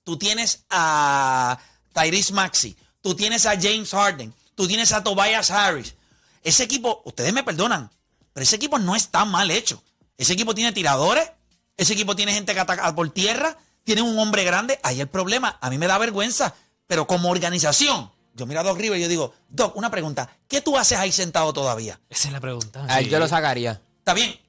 Tú 0.04 0.18
tienes 0.18 0.64
a 0.70 1.60
Tyrese 1.94 2.34
Maxey, 2.34 2.76
tú 3.02 3.16
tienes 3.16 3.46
a 3.46 3.52
James 3.60 3.92
Harden, 3.92 4.34
tú 4.56 4.68
tienes 4.68 4.92
a 4.94 5.04
Tobias 5.04 5.52
Harris. 5.52 5.94
Ese 6.44 6.64
equipo, 6.64 7.02
ustedes 7.06 7.34
me 7.34 7.44
perdonan, 7.44 7.92
pero 8.34 8.44
ese 8.44 8.56
equipo 8.56 8.80
no 8.80 8.96
está 8.96 9.26
mal 9.26 9.52
hecho. 9.52 9.84
Ese 10.18 10.34
equipo 10.34 10.54
tiene 10.56 10.72
tiradores, 10.72 11.32
ese 11.78 11.94
equipo 11.94 12.16
tiene 12.16 12.34
gente 12.34 12.54
que 12.54 12.60
ataca 12.60 12.94
por 12.94 13.10
tierra, 13.10 13.58
tiene 13.84 14.02
un 14.02 14.18
hombre 14.20 14.44
grande. 14.44 14.80
Ahí 14.84 15.02
el 15.02 15.08
problema, 15.08 15.58
a 15.62 15.70
mí 15.70 15.78
me 15.78 15.88
da 15.88 15.98
vergüenza, 15.98 16.56
pero 16.88 17.08
como 17.08 17.30
organización, 17.30 18.12
yo 18.34 18.46
miro 18.46 18.60
a 18.60 18.64
Doc 18.64 18.78
Rivers 18.78 19.00
y 19.00 19.04
yo 19.04 19.10
digo, 19.10 19.34
Doc, 19.50 19.76
una 19.76 19.92
pregunta, 19.92 20.30
¿qué 20.48 20.62
tú 20.62 20.78
haces 20.78 20.98
ahí 20.98 21.12
sentado 21.12 21.54
todavía? 21.54 22.00
Esa 22.10 22.28
es 22.28 22.34
la 22.34 22.40
pregunta. 22.40 22.86
A 22.88 23.00
él 23.00 23.06
sí. 23.06 23.12
yo 23.12 23.20
lo 23.20 23.28
sacaría. 23.28 23.82
Está 24.00 24.14
bien. 24.14 24.40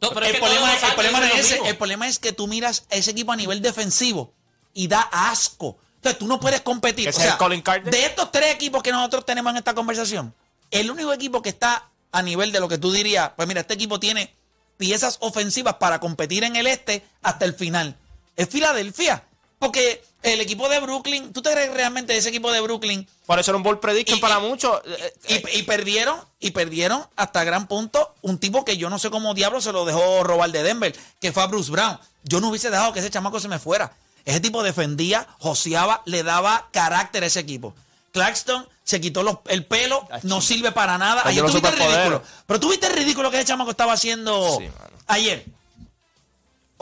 No, 0.00 0.10
pero 0.10 0.24
es 0.24 0.34
el, 0.34 0.40
problema, 0.40 0.72
el 0.72 0.76
es 0.76 1.12
lo 1.12 1.40
ese. 1.40 1.54
mismo. 1.54 1.68
El 1.68 1.76
problema 1.76 2.08
es 2.08 2.18
que 2.18 2.32
tú 2.32 2.46
miras 2.46 2.84
a 2.90 2.94
ese 2.94 3.10
equipo 3.10 3.32
a 3.32 3.36
nivel 3.36 3.60
defensivo 3.60 4.32
y 4.72 4.88
da 4.88 5.00
asco. 5.12 5.78
Entonces 5.96 6.18
tú 6.18 6.26
no 6.26 6.40
puedes 6.40 6.62
competir. 6.62 7.12
De 7.12 8.06
estos 8.06 8.32
tres 8.32 8.54
equipos 8.54 8.82
que 8.82 8.90
nosotros 8.92 9.26
tenemos 9.26 9.50
en 9.50 9.58
esta 9.58 9.74
conversación, 9.74 10.34
el 10.70 10.90
único 10.90 11.12
equipo 11.12 11.42
que 11.42 11.48
está 11.50 11.88
a 12.12 12.22
nivel 12.22 12.52
de 12.52 12.60
lo 12.60 12.68
que 12.68 12.78
tú 12.78 12.92
dirías, 12.92 13.30
pues 13.36 13.46
mira, 13.48 13.60
este 13.60 13.74
equipo 13.74 14.00
tiene 14.00 14.34
piezas 14.76 15.18
ofensivas 15.20 15.74
para 15.74 16.00
competir 16.00 16.44
en 16.44 16.56
el 16.56 16.66
este 16.66 17.04
hasta 17.22 17.44
el 17.44 17.54
final. 17.54 17.96
Es 18.36 18.48
Filadelfia. 18.48 19.24
Porque 19.58 20.02
el 20.22 20.40
equipo 20.40 20.70
de 20.70 20.80
Brooklyn, 20.80 21.34
¿tú 21.34 21.42
te 21.42 21.50
crees 21.52 21.74
realmente 21.74 22.14
de 22.14 22.18
ese 22.18 22.30
equipo 22.30 22.50
de 22.50 22.62
Brooklyn? 22.62 23.06
Por 23.26 23.38
eso 23.38 23.50
era 23.50 23.58
un 23.58 23.62
ball 23.62 23.78
prediction 23.78 24.16
Y- 24.16 24.20
para 24.22 24.38
y- 24.38 24.48
muchos. 24.48 24.80
Y, 25.28 25.58
y 25.58 25.62
perdieron, 25.64 26.18
y 26.38 26.52
perdieron 26.52 27.04
hasta 27.14 27.44
gran 27.44 27.66
punto 27.68 28.14
un 28.22 28.38
tipo 28.38 28.64
que 28.64 28.78
yo 28.78 28.88
no 28.88 28.98
sé 28.98 29.10
cómo 29.10 29.34
diablo 29.34 29.60
se 29.60 29.72
lo 29.72 29.84
dejó 29.84 30.24
robar 30.24 30.50
de 30.50 30.62
Denver, 30.62 30.96
que 31.20 31.30
fue 31.32 31.42
a 31.42 31.46
Bruce 31.46 31.70
Brown. 31.70 31.98
Yo 32.24 32.40
no 32.40 32.48
hubiese 32.48 32.70
dejado 32.70 32.94
que 32.94 33.00
ese 33.00 33.10
chamaco 33.10 33.38
se 33.38 33.48
me 33.48 33.58
fuera. 33.58 33.92
Ese 34.24 34.40
tipo 34.40 34.62
defendía, 34.62 35.26
joseaba, 35.38 36.00
le 36.06 36.22
daba 36.22 36.68
carácter 36.72 37.22
a 37.22 37.26
ese 37.26 37.40
equipo. 37.40 37.74
Claxton 38.12 38.66
se 38.84 39.00
quitó 39.00 39.22
los- 39.22 39.38
el 39.48 39.64
pelo, 39.66 40.08
no 40.24 40.40
sirve 40.40 40.72
para 40.72 40.98
nada. 40.98 41.22
Ayer 41.24 41.44
tuviste 41.44 41.68
el 41.68 41.76
ridículo. 41.76 42.22
Pero 42.46 42.60
tuviste 42.60 42.86
el 42.88 42.94
ridículo 42.94 43.30
que 43.30 43.36
ese 43.38 43.46
chamaco 43.46 43.70
estaba 43.70 43.92
haciendo 43.92 44.58
Sí, 44.58 44.68
ayer. 45.06 45.44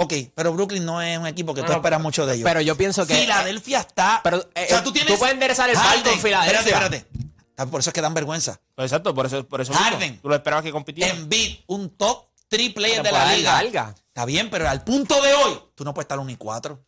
Ok, 0.01 0.13
pero 0.35 0.53
Brooklyn 0.53 0.85
no 0.85 1.03
es 1.03 1.19
un 1.19 1.27
equipo 1.27 1.53
que 1.55 1.63
tú 1.63 1.69
no, 1.73 1.77
esperas 1.79 2.01
mucho 2.01 2.25
de 2.25 2.37
ellos. 2.37 2.45
pero 2.45 2.61
yo 2.61 2.77
pienso 2.77 3.05
que- 3.07 3.15
Filadelfia 3.17 3.81
está. 3.81 4.21
Pero, 4.23 4.49
eh, 4.55 4.67
o 4.67 4.69
sea, 4.69 4.83
tú 4.85 4.91
eh, 4.91 4.93
tienes. 4.93 5.13
tú 5.13 5.19
puedes 5.19 5.35
enderezar 5.35 5.69
el 5.69 5.77
Harden, 5.77 6.21
Filadelfia. 6.21 6.61
Espérate, 6.61 6.97
espérate. 6.99 7.29
Ah, 7.57 7.67
Por 7.67 7.81
eso 7.81 7.91
es 7.91 7.95
que 7.95 8.01
dan 8.01 8.15
vergüenza. 8.15 8.61
pues 8.77 8.87
exacto, 8.93 9.13
por 9.13 9.27
eso, 9.27 9.45
por 9.49 9.61
eso 9.61 9.73
mismo. 9.73 9.85
Harden. 9.85 10.21
Tú 10.21 10.29
lo 10.29 10.37
esperabas 10.37 10.65
que 10.65 10.71
compitiera. 10.71 11.13
Embiid, 11.13 11.59
un 11.67 11.91
top 11.91 12.27
3 12.47 12.73
player 12.73 13.03
Pero 13.03 13.17
de 13.19 13.25
la 13.25 13.35
liga. 13.35 13.53
larga. 13.55 13.95
Está 14.07 14.25
bien, 14.25 14.49
pero 14.51 14.69
al 14.69 14.85
punto 14.85 15.21
de 15.21 15.35
hoy, 15.35 15.61
tú 15.75 15.83
no 15.85 15.93
puedes 15.93 16.05
estar 16.05 16.21
1 16.21 16.31
y 16.31 16.37
4. 16.37 16.79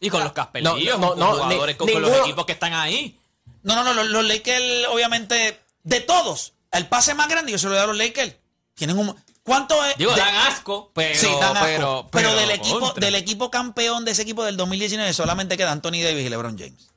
Y 0.00 0.08
con 0.10 0.24
los 0.24 0.32
caspelillos, 0.32 0.98
No, 0.98 1.08
no, 1.08 1.08
con 1.10 1.18
no, 1.20 1.26
jugadores, 1.32 1.74
ni- 1.74 1.78
con, 1.78 1.92
con 1.92 2.02
los 2.02 2.16
equipos 2.20 2.46
que 2.46 2.52
están 2.52 2.72
ahí. 2.72 3.18
No, 3.62 3.74
no, 3.76 3.84
no, 3.84 3.92
los, 3.94 4.06
los 4.08 4.24
Lakers, 4.24 4.86
obviamente, 4.90 5.60
de 5.82 6.00
todos, 6.00 6.54
el 6.72 6.86
pase 6.88 7.14
más 7.14 7.28
grande 7.28 7.52
yo 7.52 7.58
se 7.58 7.66
lo 7.66 7.72
doy 7.74 7.82
a 7.82 7.86
los 7.86 7.96
Lakers. 7.96 8.34
Tienen 8.74 8.96
un. 8.98 9.14
¿Cuánto 9.42 9.84
es? 9.84 9.96
Digo, 9.96 10.12
de- 10.12 10.20
dan 10.20 10.34
asco, 10.34 10.90
pero. 10.94 11.18
sí, 11.18 11.26
dan 11.40 11.56
asco. 11.56 11.66
pero, 11.66 12.08
Pero, 12.10 12.34
del, 12.34 12.50
equipo, 12.52 12.80
contra. 12.80 13.04
del 13.04 13.14
equipo 13.16 13.50
campeón 13.50 14.04
de 14.04 14.12
ese 14.12 14.22
equipo 14.22 14.44
del 14.44 14.56
2019 14.56 15.12
solamente 15.12 15.56
queda 15.56 15.72
Anthony 15.72 16.02
Davis 16.02 16.24
y 16.24 16.28
LeBron 16.30 16.56
James. 16.58 16.88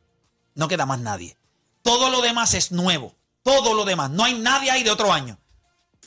No 0.55 0.67
queda 0.67 0.85
más 0.85 0.99
nadie. 0.99 1.35
Todo 1.81 2.09
lo 2.09 2.21
demás 2.21 2.53
es 2.53 2.71
nuevo. 2.71 3.15
Todo 3.41 3.73
lo 3.73 3.83
demás. 3.83 4.09
No 4.11 4.23
hay 4.23 4.35
nadie 4.35 4.71
ahí 4.71 4.83
de 4.83 4.91
otro 4.91 5.11
año. 5.11 5.37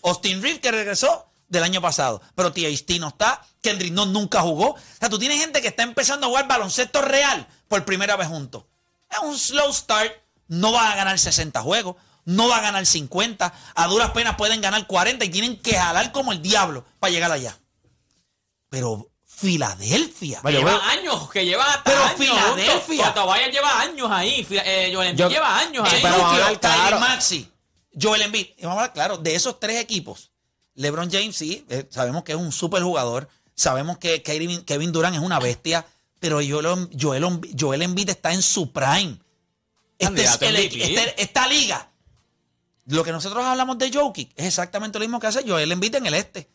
Austin 0.02 0.40
Reeves 0.42 0.60
que 0.60 0.70
regresó 0.70 1.26
del 1.48 1.62
año 1.62 1.80
pasado. 1.80 2.20
Pero 2.34 2.52
THT 2.52 2.98
no 3.00 3.08
está. 3.08 3.42
Kendrick 3.62 3.92
no 3.92 4.06
nunca 4.06 4.40
jugó. 4.42 4.70
O 4.70 4.78
sea, 4.98 5.08
tú 5.08 5.18
tienes 5.18 5.40
gente 5.40 5.60
que 5.62 5.68
está 5.68 5.82
empezando 5.82 6.26
a 6.26 6.28
jugar 6.30 6.48
baloncesto 6.48 7.02
real 7.02 7.46
por 7.68 7.84
primera 7.84 8.16
vez 8.16 8.28
juntos. 8.28 8.64
Es 9.10 9.18
un 9.20 9.38
slow 9.38 9.72
start. 9.72 10.12
No 10.48 10.72
va 10.72 10.92
a 10.92 10.96
ganar 10.96 11.18
60 11.18 11.60
juegos. 11.62 11.96
No 12.24 12.48
va 12.48 12.58
a 12.58 12.60
ganar 12.60 12.84
50. 12.86 13.52
A 13.74 13.86
duras 13.86 14.10
penas 14.10 14.36
pueden 14.36 14.60
ganar 14.60 14.86
40 14.86 15.24
y 15.24 15.28
tienen 15.30 15.60
que 15.60 15.76
jalar 15.76 16.12
como 16.12 16.32
el 16.32 16.42
diablo 16.42 16.84
para 16.98 17.12
llegar 17.12 17.30
allá. 17.32 17.56
Pero 18.68 19.10
Filadelfia. 19.24 20.40
Vale, 20.42 20.58
lleva 20.58 20.72
bueno. 20.72 20.88
años, 20.88 21.30
que 21.30 21.44
lleva 21.44 21.64
hasta 21.64 21.82
Pero 21.84 22.02
años. 22.02 22.16
Filadelfia. 22.18 23.50
lleva 23.50 23.80
años 23.80 24.10
ahí. 24.10 24.46
Eh, 24.50 24.90
Joel 24.94 25.08
Embiid 25.10 25.24
Yo- 25.24 25.30
lleva 25.30 25.58
años 25.58 25.86
ahí. 25.92 25.98
pero 26.02 26.16
vamos 26.18 26.32
a 26.32 26.34
hablar 26.46 26.60
claro. 26.60 27.00
Maxey, 27.00 27.52
Joel 28.00 28.22
Embiid. 28.22 28.46
Y 28.56 28.62
vamos 28.62 28.78
a 28.78 28.80
hablar 28.80 28.92
claro, 28.94 29.18
de 29.18 29.34
esos 29.34 29.60
tres 29.60 29.78
equipos, 29.78 30.30
LeBron 30.76 31.10
James 31.10 31.34
sí, 31.36 31.64
eh, 31.68 31.86
sabemos 31.90 32.22
que 32.24 32.32
es 32.32 32.38
un 32.38 32.52
super 32.52 32.82
jugador, 32.82 33.28
sabemos 33.54 33.98
que 33.98 34.22
Kevin, 34.22 34.62
Kevin 34.64 34.92
Durant 34.92 35.16
es 35.16 35.22
una 35.22 35.38
bestia, 35.38 35.84
pero 36.20 36.36
Joel, 36.36 36.88
Joel, 36.98 37.40
Joel 37.58 37.82
Embiid 37.82 38.10
está 38.10 38.32
en 38.32 38.42
su 38.42 38.72
prime. 38.72 39.18
Este 39.98 40.22
es 40.24 40.30
el- 40.48 40.56
este- 40.98 41.22
esta 41.22 41.46
liga, 41.48 41.90
lo 42.86 43.02
que 43.04 43.12
nosotros 43.12 43.44
hablamos 43.44 43.78
de 43.78 43.90
Jokic, 43.92 44.32
es 44.36 44.46
exactamente 44.46 44.98
lo 44.98 45.04
mismo 45.04 45.18
que 45.18 45.26
hace 45.26 45.42
Joel 45.48 45.72
Embiid 45.72 45.94
en 45.96 46.06
el 46.06 46.14
este. 46.14 46.48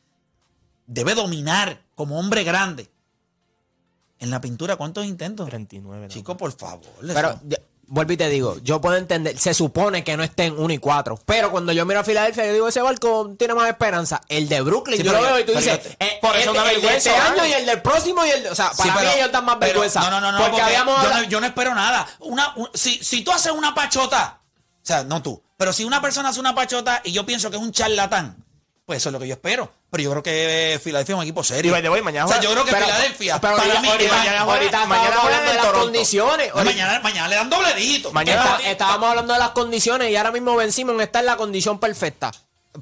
Debe 0.87 1.15
dominar 1.15 1.81
como 1.95 2.19
hombre 2.19 2.43
grande. 2.43 2.89
En 4.19 4.29
la 4.29 4.39
pintura, 4.39 4.75
¿cuántos 4.75 5.05
intentos? 5.05 5.49
39. 5.49 6.07
¿no? 6.07 6.13
Chico, 6.13 6.37
por 6.37 6.51
favor. 6.55 6.85
Pero, 7.01 7.39
vuelvo 7.93 8.13
y 8.13 8.17
te 8.17 8.29
digo, 8.29 8.57
yo 8.63 8.79
puedo 8.79 8.95
entender, 8.95 9.37
se 9.37 9.53
supone 9.53 10.03
que 10.05 10.15
no 10.15 10.23
estén 10.23 10.57
1 10.57 10.73
y 10.73 10.77
4, 10.77 11.19
pero 11.25 11.51
cuando 11.51 11.73
yo 11.73 11.85
miro 11.85 11.99
a 11.99 12.03
Filadelfia, 12.05 12.45
yo 12.45 12.53
digo, 12.53 12.67
ese 12.69 12.81
barco 12.81 13.35
tiene 13.37 13.53
más 13.53 13.67
esperanza. 13.67 14.21
El 14.29 14.47
de 14.47 14.61
Brooklyn, 14.61 14.97
Sí, 14.97 15.03
yo 15.03 15.11
lo 15.11 15.21
veo 15.21 15.39
y 15.39 15.43
tú 15.43 15.51
dices, 15.51 15.83
yo- 15.83 15.89
eh, 15.99 16.17
por 16.21 16.35
eso 16.37 16.51
este- 16.51 16.57
da 16.57 16.69
el 16.71 16.75
de 16.75 16.81
vergüenza, 16.81 17.09
este 17.09 17.21
año 17.21 17.45
y 17.45 17.51
el 17.53 17.65
del 17.65 17.81
próximo 17.81 18.25
y 18.25 18.29
el 18.29 18.47
o 18.47 18.55
sea, 18.55 18.69
Sí, 18.73 18.83
para 18.87 18.95
pero- 18.95 19.11
mí 19.11 19.17
ellos 19.19 19.31
dan 19.33 19.43
más 19.45 19.57
pero- 19.59 19.67
vergüenza. 19.73 19.99
No, 19.99 20.09
no, 20.09 20.21
no, 20.21 20.31
no, 20.31 20.37
porque, 20.37 20.51
porque 20.51 20.63
habíamos 20.63 21.03
yo, 21.03 21.09
no, 21.13 21.23
yo 21.23 21.41
no 21.41 21.47
espero 21.47 21.75
nada. 21.75 22.07
Una, 22.19 22.53
un- 22.55 22.69
si, 22.73 23.03
si 23.03 23.23
tú 23.23 23.31
haces 23.31 23.51
una 23.51 23.75
pachota, 23.75 24.39
o 24.81 24.85
sea, 24.85 25.03
no 25.03 25.21
tú, 25.21 25.43
pero 25.57 25.73
si 25.73 25.83
una 25.83 26.01
persona 26.01 26.29
hace 26.29 26.39
una 26.39 26.55
pachota 26.55 27.01
y 27.03 27.11
yo 27.11 27.25
pienso 27.25 27.51
que 27.51 27.57
es 27.57 27.61
un 27.61 27.73
charlatán, 27.73 28.37
pues 28.91 29.01
eso 29.03 29.09
es 29.09 29.13
lo 29.13 29.19
que 29.19 29.27
yo 29.29 29.33
espero. 29.35 29.71
Pero 29.89 30.03
yo 30.03 30.11
creo 30.11 30.23
que 30.23 30.79
Filadelfia 30.83 31.13
es 31.13 31.17
un 31.17 31.23
equipo 31.23 31.43
serio. 31.45 31.77
Y 31.77 32.01
mañana 32.01 32.25
o 32.25 32.29
sea, 32.29 32.41
yo 32.41 32.51
creo 32.51 32.65
que 32.65 32.71
Pero- 32.71 32.85
Filadelfia, 32.85 33.39
pero 33.39 33.55
para 33.55 33.79
mí, 33.79 33.87
mañana 33.87 34.41
ahorita 34.41 34.85
mañana 34.85 35.15
hablando 35.21 35.49
de 35.49 35.55
las 35.55 35.65
Toronto. 35.65 35.85
condiciones. 35.85 36.53
Mañana, 36.53 36.99
mañana 36.99 37.27
le 37.29 37.35
dan 37.35 37.49
doble 37.49 37.73
dígito. 37.73 38.11
Mañana- 38.11 38.57
Está- 38.57 38.69
estábamos 38.69 39.09
hablando 39.09 39.31
de 39.33 39.39
las 39.39 39.49
condiciones 39.51 40.11
y 40.11 40.15
ahora 40.17 40.31
mismo 40.31 40.55
Ben 40.57 40.71
Simmons 40.73 41.01
está 41.01 41.19
en 41.21 41.25
la 41.27 41.37
condición 41.37 41.79
perfecta. 41.79 42.31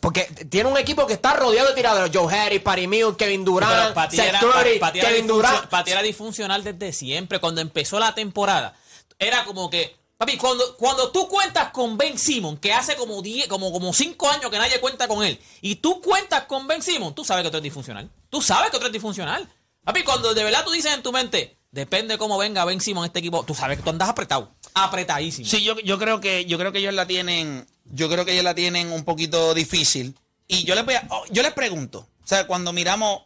Porque 0.02 0.24
tiene 0.50 0.70
un 0.70 0.78
equipo 0.78 1.06
que 1.08 1.14
está 1.14 1.34
rodeado 1.34 1.70
de 1.70 1.76
tiradores. 1.76 2.12
Joe 2.14 2.32
Harris, 2.36 2.62
Patty 2.62 2.88
Mills, 2.88 3.16
Kevin 3.18 3.46
Durant, 3.46 3.96
Seth 4.12 4.40
Curry, 4.40 4.80
Kevin 4.94 5.28
Durant. 5.28 5.68
pa' 5.68 5.84
ti 5.84 5.92
era 5.92 6.02
disfuncional 6.02 6.64
desde 6.64 6.92
siempre. 6.94 7.40
Cuando 7.40 7.62
empezó 7.62 8.00
la 8.00 8.14
temporada, 8.16 8.74
era 9.20 9.46
como 9.46 9.70
que. 9.70 9.96
Papi, 10.20 10.36
cuando, 10.36 10.76
cuando 10.76 11.12
tú 11.12 11.30
cuentas 11.30 11.72
con 11.72 11.98
Ben 11.98 12.18
Simon, 12.20 12.58
que 12.58 12.74
hace 12.74 12.98
como 12.98 13.22
10, 13.22 13.48
como, 13.48 13.72
como 13.72 13.94
5 13.94 14.30
años 14.30 14.52
que 14.52 14.58
nadie 14.58 14.78
cuenta 14.82 15.08
con 15.08 15.24
él, 15.24 15.40
y 15.62 15.76
tú 15.76 16.02
cuentas 16.02 16.44
con 16.44 16.68
Ben 16.68 16.82
Simon, 16.82 17.16
tú 17.16 17.24
sabes 17.24 17.46
que 17.46 17.50
tú 17.50 17.56
eres 17.56 17.64
disfuncional. 17.64 18.12
Tú 18.30 18.42
sabes 18.42 18.70
que 18.70 18.78
tú 18.78 18.84
eres 18.84 18.92
disfuncional. 18.92 19.48
Papi, 19.86 20.04
cuando 20.04 20.34
de 20.34 20.44
verdad 20.44 20.66
tú 20.66 20.72
dices 20.72 20.94
en 20.94 21.02
tu 21.04 21.14
mente, 21.14 21.58
depende 21.72 22.18
cómo 22.18 22.38
venga 22.38 22.66
Ben 22.66 22.82
Simon 22.82 23.06
este 23.06 23.20
equipo, 23.20 23.46
tú 23.46 23.56
sabes 23.56 23.78
que 23.78 23.84
tú 23.86 23.92
andas 23.92 24.10
apretado. 24.10 24.52
Apretadísimo. 24.74 25.48
Sí, 25.48 25.64
yo, 25.64 25.80
yo 25.80 25.98
creo 25.98 26.20
que 26.20 26.44
yo 26.44 26.58
creo 26.58 26.74
que 26.74 26.80
ellos 26.80 26.94
la 26.94 27.08
tienen, 27.08 27.66
yo 27.86 28.10
creo 28.10 28.26
que 28.26 28.34
ellos 28.34 28.44
la 28.44 28.54
tienen 28.56 28.92
un 28.92 29.06
poquito 29.06 29.54
difícil. 29.54 30.18
Y 30.50 30.66
yo 30.66 30.76
les 30.76 30.84
voy 30.84 30.96
a- 30.96 31.08
yo 31.30 31.44
les 31.44 31.54
pregunto, 31.54 32.10
o 32.22 32.28
sea, 32.28 32.46
cuando 32.46 32.74
miramos 32.74 33.22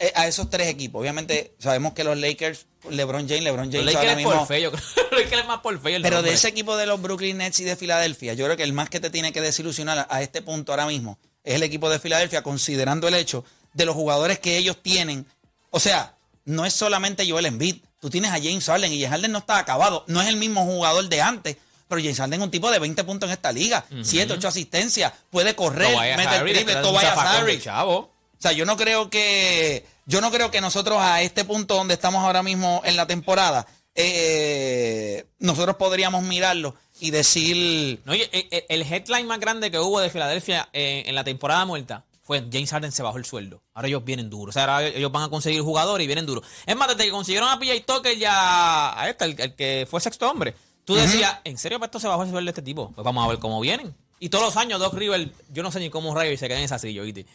eh, 0.00 0.12
a 0.16 0.26
esos 0.26 0.50
tres 0.50 0.66
equipos, 0.68 1.00
obviamente 1.00 1.54
sabemos 1.58 1.92
que 1.92 2.02
los 2.02 2.18
Lakers, 2.18 2.66
LeBron 2.88 3.28
James, 3.28 3.44
LeBron 3.44 3.66
Los 3.66 3.74
James 3.74 3.86
Lakers 3.86 4.08
ahora 4.08 4.20
es 4.20 4.24
por 4.24 4.32
mismo, 4.34 4.46
fe, 4.46 4.62
yo 4.62 4.72
creo. 4.72 4.82
Los 5.10 5.20
Lakers 5.20 5.42
es 5.42 5.46
más 5.46 5.60
por 5.60 5.80
fe. 5.80 5.94
el 5.96 6.02
pero 6.02 6.16
de 6.16 6.22
nombre. 6.22 6.34
ese 6.34 6.48
equipo 6.48 6.76
de 6.76 6.86
los 6.86 7.00
Brooklyn 7.00 7.36
Nets 7.38 7.60
y 7.60 7.64
de 7.64 7.76
Filadelfia, 7.76 8.34
yo 8.34 8.46
creo 8.46 8.56
que 8.56 8.62
el 8.64 8.72
más 8.72 8.88
que 8.90 8.98
te 8.98 9.10
tiene 9.10 9.32
que 9.32 9.40
desilusionar 9.40 9.98
a, 9.98 10.06
a 10.10 10.22
este 10.22 10.42
punto 10.42 10.72
ahora 10.72 10.86
mismo 10.86 11.18
es 11.44 11.54
el 11.54 11.62
equipo 11.62 11.88
de 11.90 11.98
Filadelfia, 11.98 12.42
considerando 12.42 13.06
el 13.08 13.14
hecho 13.14 13.44
de 13.74 13.84
los 13.84 13.94
jugadores 13.94 14.38
que 14.38 14.56
ellos 14.56 14.78
tienen. 14.82 15.26
O 15.70 15.80
sea, 15.80 16.14
no 16.44 16.64
es 16.64 16.72
solamente 16.74 17.28
Joel 17.30 17.46
Embiid. 17.46 17.76
Tú 18.00 18.10
tienes 18.10 18.30
a 18.30 18.34
James 18.38 18.64
Harden 18.64 18.92
y 18.92 19.00
James 19.00 19.10
Harden 19.10 19.32
no 19.32 19.38
está 19.38 19.58
acabado. 19.58 20.04
No 20.08 20.22
es 20.22 20.28
el 20.28 20.36
mismo 20.36 20.64
jugador 20.64 21.08
de 21.08 21.20
antes. 21.20 21.56
Pero 21.88 22.00
James 22.00 22.18
Harden 22.18 22.40
es 22.40 22.44
un 22.44 22.50
tipo 22.50 22.70
de 22.70 22.78
20 22.78 23.04
puntos 23.04 23.28
en 23.28 23.32
esta 23.32 23.52
liga. 23.52 23.84
7, 24.02 24.32
8 24.32 24.48
asistencias. 24.48 25.12
Puede 25.28 25.54
correr, 25.54 25.92
Tobias 25.92 26.16
mete 26.16 26.30
el 26.30 26.40
Harris, 26.40 26.54
triple, 26.54 26.74
de 26.74 26.82
Tobias 26.82 27.02
de 27.02 27.20
Harris. 27.20 27.62
chavo. 27.64 28.12
O 28.40 28.42
sea, 28.42 28.52
yo 28.52 28.64
no 28.64 28.76
creo 28.76 29.10
que 29.10 29.84
yo 30.06 30.20
no 30.20 30.30
creo 30.30 30.50
que 30.50 30.60
nosotros 30.62 30.98
a 31.00 31.22
este 31.22 31.44
punto 31.44 31.74
donde 31.76 31.94
estamos 31.94 32.24
ahora 32.24 32.42
mismo 32.42 32.80
en 32.84 32.96
la 32.96 33.06
temporada, 33.06 33.66
eh, 33.94 35.26
nosotros 35.38 35.76
podríamos 35.76 36.22
mirarlo 36.22 36.74
y 37.00 37.10
decir, 37.10 38.00
No, 38.04 38.12
oye, 38.12 38.28
el, 38.32 38.46
el- 38.50 38.64
el 38.68 38.82
headline 38.92 39.26
más 39.26 39.40
grande 39.40 39.70
que 39.70 39.78
hubo 39.78 40.00
de 40.00 40.10
Filadelfia 40.10 40.68
eh, 40.72 41.04
en 41.06 41.14
la 41.14 41.24
temporada 41.24 41.64
muerta 41.64 42.04
fue 42.22 42.44
James 42.52 42.70
Harden 42.70 42.92
se 42.92 43.02
bajó 43.02 43.18
el 43.18 43.24
sueldo. 43.24 43.62
Ahora 43.74 43.88
ellos 43.88 44.04
vienen 44.04 44.30
duros. 44.30 44.54
O 44.54 44.58
sea, 44.58 44.62
ahora 44.74 44.86
ellos 44.86 45.10
van 45.10 45.24
a 45.24 45.28
conseguir 45.28 45.62
jugadores 45.62 46.04
y 46.04 46.06
vienen 46.06 46.26
duros. 46.26 46.44
Es 46.64 46.76
más, 46.76 46.88
desde 46.88 47.04
que 47.06 47.10
consiguieron 47.10 47.48
a 47.48 47.58
PJ 47.58 47.80
Tucker 47.84 48.16
ya 48.16 48.98
a 49.00 49.08
este, 49.10 49.24
el, 49.24 49.40
el 49.40 49.54
que 49.54 49.86
fue 49.90 50.00
sexto 50.00 50.30
hombre, 50.30 50.54
tú 50.84 50.94
decías, 50.94 51.38
¿en 51.44 51.58
serio 51.58 51.78
para 51.80 51.86
esto 51.88 51.98
se 51.98 52.06
bajó 52.08 52.22
el 52.22 52.30
sueldo 52.30 52.46
de 52.46 52.50
este 52.52 52.62
tipo? 52.62 52.92
Pues 52.94 53.04
vamos 53.04 53.24
a 53.24 53.28
ver 53.28 53.38
cómo 53.38 53.60
vienen. 53.60 53.94
Y 54.20 54.28
todos 54.28 54.44
los 54.44 54.56
años 54.56 54.78
Doc 54.78 54.94
River, 54.94 55.32
yo 55.52 55.62
no 55.62 55.72
sé 55.72 55.80
ni 55.80 55.90
cómo 55.90 56.14
Rayo 56.14 56.36
se 56.38 56.46
queda 56.46 56.58
en 56.58 56.64
esa 56.64 56.78
silla, 56.78 57.02
¿viste? 57.02 57.26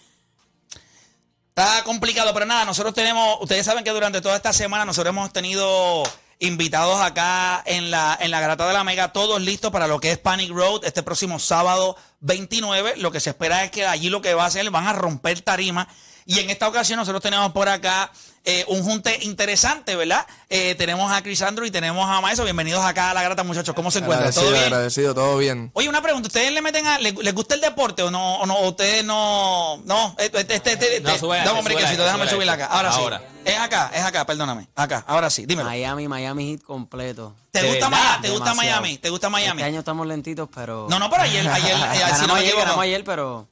Está 1.57 1.85
complicado, 1.85 2.33
pero 2.33 2.45
nada, 2.45 2.65
nosotros 2.65 2.93
tenemos, 2.93 3.37
ustedes 3.39 3.65
saben 3.65 3.85
que 3.85 3.91
durante 3.91 4.19
toda 4.19 4.35
esta 4.35 4.51
semana 4.51 4.83
nosotros 4.83 5.13
hemos 5.13 5.31
tenido 5.31 6.03
invitados 6.39 6.99
acá 6.99 7.63
en 7.65 7.91
la, 7.91 8.17
en 8.19 8.29
la 8.29 8.41
Grata 8.41 8.67
de 8.67 8.73
la 8.73 8.83
Mega, 8.83 9.13
todos 9.13 9.39
listos 9.41 9.71
para 9.71 9.87
lo 9.87 10.01
que 10.01 10.11
es 10.11 10.17
Panic 10.17 10.51
Road 10.51 10.83
este 10.83 11.01
próximo 11.01 11.39
sábado 11.39 11.95
29. 12.19 12.97
Lo 12.97 13.09
que 13.09 13.21
se 13.21 13.29
espera 13.29 13.63
es 13.63 13.71
que 13.71 13.85
allí 13.85 14.09
lo 14.09 14.21
que 14.21 14.33
va 14.33 14.43
a 14.43 14.47
hacer, 14.47 14.69
van 14.69 14.85
a 14.85 14.91
romper 14.91 15.39
tarima. 15.39 15.87
Y 16.25 16.39
en 16.39 16.49
esta 16.49 16.67
ocasión 16.67 16.99
nosotros 16.99 17.23
tenemos 17.23 17.53
por 17.53 17.69
acá 17.69 18.11
eh, 18.45 18.63
un 18.67 18.83
junte 18.83 19.17
interesante, 19.23 19.95
¿verdad? 19.95 20.25
Eh, 20.49 20.75
tenemos 20.75 21.11
a 21.11 21.21
Crisandro 21.23 21.65
y 21.65 21.71
tenemos 21.71 22.09
a 22.09 22.21
Maeso. 22.21 22.43
Bienvenidos 22.43 22.85
acá 22.85 23.09
a 23.11 23.13
la 23.13 23.23
Grata, 23.23 23.43
muchachos. 23.43 23.73
¿Cómo 23.75 23.91
se 23.91 23.99
encuentran? 23.99 24.31
¿Todo 24.33 24.41
Agradecido, 24.47 24.51
bien? 24.61 24.73
agradecido, 24.73 25.13
todo 25.15 25.37
bien. 25.37 25.71
Oye, 25.73 25.89
una 25.89 26.01
pregunta, 26.01 26.27
¿ustedes 26.27 26.51
le 26.51 26.61
meten 26.61 26.85
a, 26.87 26.99
le- 26.99 27.11
les 27.11 27.33
gusta 27.33 27.55
el 27.55 27.61
deporte 27.61 28.03
o 28.03 28.11
no, 28.11 28.37
o 28.37 28.45
no, 28.45 28.59
ustedes 28.61 29.03
no, 29.03 29.77
no, 29.85 30.15
este, 30.17 30.39
este, 30.41 30.55
este, 30.55 30.71
este, 30.73 31.01
No, 31.01 31.17
sube 31.17 31.37
dame 31.37 31.47
este, 31.47 31.59
un 31.59 31.65
brequecito, 31.65 31.95
sube 31.95 32.05
déjame 32.05 32.29
subirla 32.29 32.53
acá, 32.53 32.65
ahora, 32.67 32.89
ahora. 32.91 33.17
sí, 33.19 33.25
es 33.51 33.57
acá, 33.59 33.91
es 33.93 34.03
acá, 34.03 34.25
perdóname, 34.25 34.67
acá, 34.75 35.03
ahora 35.07 35.29
sí, 35.29 35.45
dímelo, 35.45 35.69
Miami, 35.69 36.07
Miami 36.07 36.45
Hit 36.51 36.63
completo. 36.63 37.33
¿te 37.51 37.61
de 37.61 37.69
gusta 37.69 37.89
verdad, 37.89 38.03
Miami? 38.03 38.21
¿Te 38.21 38.29
gusta. 38.29 38.53
Miami? 38.53 38.97
¿Te 38.97 39.09
gusta 39.09 39.29
Miami? 39.29 39.61
Este 39.61 39.69
año 39.71 39.79
estamos 39.79 40.05
lentitos, 40.07 40.49
pero... 40.53 40.87
No, 40.89 40.99
no, 40.99 41.09
pero 41.09 41.23
ayer, 41.23 41.47
ayer, 41.47 41.75
ayer, 41.75 42.15
si 42.19 42.27
no 42.27 42.33
me 42.35 42.39
ayer, 42.41 42.55
ayer, 42.79 43.03
pero... 43.03 43.47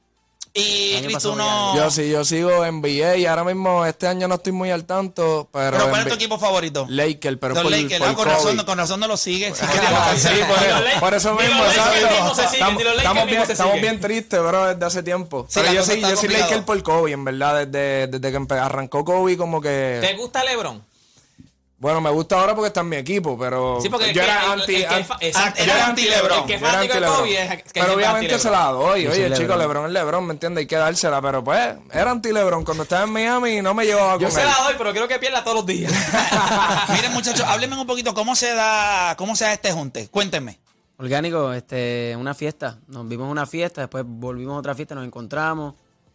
Y 0.56 1.02
Cristo, 1.02 1.34
no, 1.34 1.74
Yo 1.74 1.90
sí, 1.90 2.08
yo 2.08 2.24
sigo 2.24 2.64
en 2.64 2.80
NBA 2.80 3.16
y 3.16 3.26
ahora 3.26 3.42
mismo 3.42 3.84
este 3.84 4.06
año 4.06 4.28
no 4.28 4.36
estoy 4.36 4.52
muy 4.52 4.70
al 4.70 4.84
tanto, 4.84 5.48
pero, 5.52 5.76
pero 5.76 5.90
¿cuál 5.90 6.02
es 6.02 6.08
tu 6.08 6.14
equipo 6.14 6.38
favorito? 6.38 6.86
Lakers, 6.88 7.38
pero 7.40 7.54
Los 7.54 7.62
por, 7.64 7.72
Lakers, 7.72 7.98
por 7.98 8.08
ah, 8.08 8.14
con 8.14 8.24
razón, 8.28 8.56
con 8.64 8.78
razón 8.78 9.00
no 9.00 9.08
lo 9.08 9.16
sigues. 9.16 9.58
Sí, 10.16 10.28
por, 11.00 11.12
Lakers- 11.12 11.16
eso 11.16 11.34
mismo, 11.34 11.60
Lakers 11.64 12.50
siguen, 12.50 12.78
Estamos, 12.98 13.26
Lakers 13.26 13.80
bien, 13.80 14.00
tristes, 14.00 14.40
bro, 14.40 14.66
desde 14.66 14.86
hace 14.86 15.02
tiempo. 15.02 15.44
Sí, 15.48 15.58
pero 15.60 15.72
yo 15.72 15.82
sí, 15.82 16.00
yo 16.00 16.06
soy 16.06 16.16
complicado. 16.16 16.50
Laker 16.50 16.64
por 16.64 16.82
Kobe, 16.84 17.12
en 17.12 17.24
verdad, 17.24 17.66
desde, 17.66 18.06
desde 18.06 18.30
que 18.46 18.54
arrancó 18.54 19.04
Kobe 19.04 19.36
como 19.36 19.60
que... 19.60 19.98
¿Te 20.00 20.14
gusta 20.14 20.44
LeBron? 20.44 20.93
Bueno, 21.76 22.00
me 22.00 22.08
gusta 22.10 22.38
ahora 22.40 22.54
porque 22.54 22.68
está 22.68 22.80
en 22.80 22.88
mi 22.88 22.96
equipo, 22.96 23.36
pero 23.38 23.78
Sí, 23.82 23.88
yo 23.90 24.22
era 24.22 24.54
el- 24.54 24.60
anti... 24.60 24.74
el 24.76 24.86
an- 24.86 25.06
yo 25.08 25.62
era. 25.64 25.88
El 25.88 25.94
que 26.46 26.58
Yo 26.58 26.94
era. 26.94 27.08
Kobe 27.08 27.42
es- 27.42 27.48
que 27.48 27.54
es 27.56 27.72
Pero 27.74 27.94
obviamente 27.94 28.38
se 28.38 28.50
la 28.50 28.66
doy. 28.68 29.02
Yo 29.02 29.10
Oye, 29.10 29.24
chico, 29.32 29.54
LeBron. 29.56 29.58
LeBron 29.58 29.86
es 29.86 29.92
LeBron, 29.92 30.26
¿me 30.26 30.32
entiendes? 30.32 30.62
Hay 30.62 30.66
que 30.66 30.76
dársela, 30.76 31.20
pero 31.20 31.42
pues, 31.44 31.74
era 31.92 32.10
anti-LeBron. 32.12 32.64
Cuando 32.64 32.84
estaba 32.84 33.04
en 33.04 33.10
Miami 33.12 33.60
no 33.60 33.74
me 33.74 33.84
llevaba 33.84 34.14
Yo 34.14 34.28
con 34.28 34.32
se 34.32 34.40
él. 34.42 34.46
la 34.46 34.64
doy, 34.64 34.74
pero 34.78 34.92
quiero 34.92 35.08
que 35.08 35.18
pierda 35.18 35.42
todos 35.44 35.56
los 35.58 35.66
días. 35.66 35.92
Miren 36.90 37.12
muchachos, 37.12 37.44
háblenme 37.46 37.76
un 37.78 37.86
poquito 37.86 38.14
cómo 38.14 38.34
se 38.36 38.54
da, 38.54 39.14
cómo 39.18 39.36
se 39.36 39.44
da 39.44 39.52
este 39.52 39.72
junte, 39.72 40.08
cuéntenme. 40.08 40.60
Orgánico, 40.96 41.52
este, 41.52 42.14
una 42.18 42.34
fiesta. 42.34 42.78
Nos 42.86 43.06
vimos 43.08 43.24
en 43.26 43.32
una 43.32 43.46
fiesta, 43.46 43.80
después 43.82 44.04
volvimos 44.06 44.54
a 44.54 44.58
otra 44.60 44.74
fiesta, 44.76 44.94
nos 44.94 45.04
encontramos, 45.04 45.74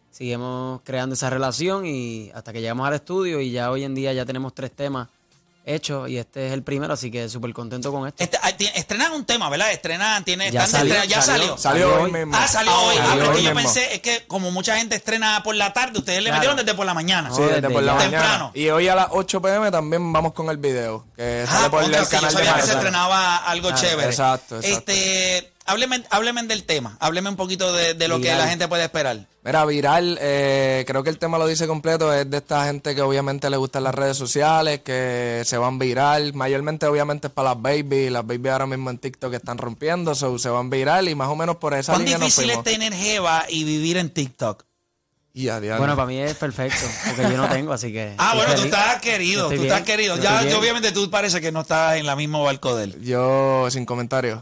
seguimos 0.09 0.81
creando 0.83 1.13
esa 1.15 1.29
relación 1.29 1.85
y 1.85 2.31
hasta 2.33 2.53
que 2.53 2.61
llegamos 2.61 2.87
al 2.87 2.93
estudio 2.95 3.41
y 3.41 3.51
ya 3.51 3.69
hoy 3.71 3.83
en 3.83 3.93
día 3.93 4.13
ya 4.13 4.25
tenemos 4.25 4.55
tres 4.55 4.71
temas 4.71 5.09
hechos 5.69 6.09
y 6.09 6.17
este 6.17 6.47
es 6.47 6.53
el 6.53 6.63
primero, 6.63 6.93
así 6.93 7.11
que 7.11 7.29
súper 7.29 7.53
contento 7.53 7.91
con 7.91 8.07
esto. 8.07 8.23
Este, 8.23 8.37
ah, 8.41 8.49
estrenan 8.75 9.11
un 9.13 9.25
tema, 9.25 9.49
¿verdad? 9.49 9.71
Estrenan, 9.71 10.23
tiene, 10.25 10.51
Ya 10.51 10.65
salió, 10.67 10.93
ya 11.05 11.21
salió. 11.21 11.57
salió. 11.57 11.57
Salió 11.57 12.01
hoy 12.03 12.11
mismo. 12.11 12.33
Ah, 12.35 12.47
salió 12.47 12.73
hoy. 12.75 12.95
Ah, 12.99 13.11
pero 13.13 13.31
es 13.31 13.37
que 13.37 13.43
yo 13.43 13.53
mismo. 13.55 13.61
pensé, 13.73 13.93
es 13.93 13.99
que 14.01 14.25
como 14.27 14.51
mucha 14.51 14.77
gente 14.77 14.95
estrena 14.95 15.41
por 15.43 15.55
la 15.55 15.71
tarde, 15.73 15.99
ustedes 15.99 16.19
le 16.23 16.29
Claro. 16.29 16.39
metieron 16.39 16.57
desde 16.57 16.73
por 16.75 16.85
la 16.85 16.93
mañana. 16.93 17.29
Sí, 17.33 17.41
desde 17.41 17.55
desde 17.61 17.69
por 17.73 17.83
la 17.83 17.93
mañana. 17.93 18.11
Temprano. 18.19 18.51
Y 18.55 18.69
hoy 18.69 18.87
a 18.87 18.95
las 18.95 19.07
8 19.11 19.41
pm 19.41 19.71
también 19.71 20.11
vamos 20.11 20.33
con 20.33 20.49
el 20.49 20.57
video, 20.57 21.05
que 21.15 21.45
sale 21.47 21.67
Ah, 21.67 21.69
por 21.69 21.83
el 21.83 21.91
yo 21.91 22.09
canal 22.09 22.31
de 22.33 22.37
sabía 22.37 22.53
que 22.55 22.61
se 22.63 22.71
estrenaba 22.73 23.37
algo 23.37 23.71
chévere. 23.71 24.09
exacto, 24.09 24.57
exacto. 24.57 24.91
Este, 24.91 25.51
hábleme, 25.69 26.03
hábleme 26.09 26.43
del 26.43 26.63
tema, 26.63 26.97
hábleme 26.99 27.29
un 27.29 27.35
poquito 27.35 27.71
de, 27.73 27.93
de 27.93 28.07
lo 28.07 28.15
que 28.17 28.23
Viral. 28.23 28.37
la 28.39 28.47
gente 28.47 28.67
puede 28.67 28.83
esperar. 28.83 29.25
Mira, 29.43 29.65
viral, 29.65 30.17
eh, 30.21 30.83
creo 30.85 31.01
que 31.03 31.09
el 31.09 31.17
tema 31.17 31.37
lo 31.37 31.47
dice 31.47 31.65
completo, 31.65 32.13
es 32.13 32.29
de 32.29 32.37
esta 32.37 32.65
gente 32.65 32.93
que 32.93 33.01
obviamente 33.01 33.49
le 33.49 33.55
gustan 33.57 33.83
las 33.83 33.95
redes 33.95 34.17
sociales, 34.17 34.81
que 34.81 35.43
se 35.45 35.57
van 35.57 35.79
viral, 35.79 36.33
mayormente 36.33 36.85
obviamente 36.87 37.27
es 37.27 37.33
para 37.33 37.49
las 37.55 37.61
baby, 37.61 38.09
las 38.09 38.27
baby 38.27 38.49
ahora 38.49 38.65
mismo 38.67 38.89
en 38.89 38.97
TikTok 38.97 39.33
están 39.33 39.57
rompiendo, 39.57 40.13
so, 40.13 40.37
se 40.37 40.49
van 40.49 40.69
viral 40.69 41.07
y 41.07 41.15
más 41.15 41.29
o 41.29 41.35
menos 41.35 41.55
por 41.55 41.73
esa 41.73 41.93
¿Cuán 41.93 42.03
línea 42.03 42.17
nos 42.17 42.27
difícil 42.27 42.49
es 42.49 42.57
fuimos. 42.57 42.63
tener 42.65 42.93
Jeva 42.93 43.45
y 43.47 43.63
vivir 43.63 43.95
en 43.97 44.09
TikTok? 44.09 44.65
Y 45.31 45.47
a 45.47 45.59
diablo. 45.61 45.79
Bueno, 45.79 45.95
para 45.95 46.07
mí 46.07 46.17
es 46.19 46.33
perfecto, 46.35 46.85
porque 47.05 47.21
yo 47.31 47.37
no 47.37 47.47
tengo, 47.47 47.71
así 47.71 47.93
que... 47.93 48.15
Ah, 48.17 48.33
bueno, 48.35 48.51
tú 48.55 48.61
feliz. 48.61 48.73
estás 48.73 49.01
querido, 49.01 49.43
tú 49.45 49.49
bien, 49.51 49.63
estás 49.67 49.81
querido. 49.83 50.17
yo 50.17 50.23
Ya, 50.23 50.41
bien. 50.41 50.55
obviamente 50.55 50.91
tú 50.91 51.09
parece 51.09 51.39
que 51.39 51.51
no 51.51 51.61
estás 51.61 51.95
en 51.97 52.05
la 52.07 52.15
misma 52.17 52.39
barco 52.39 52.75
de 52.75 52.85
él. 52.85 53.01
Yo, 53.01 53.69
sin 53.71 53.85
comentarios. 53.85 54.41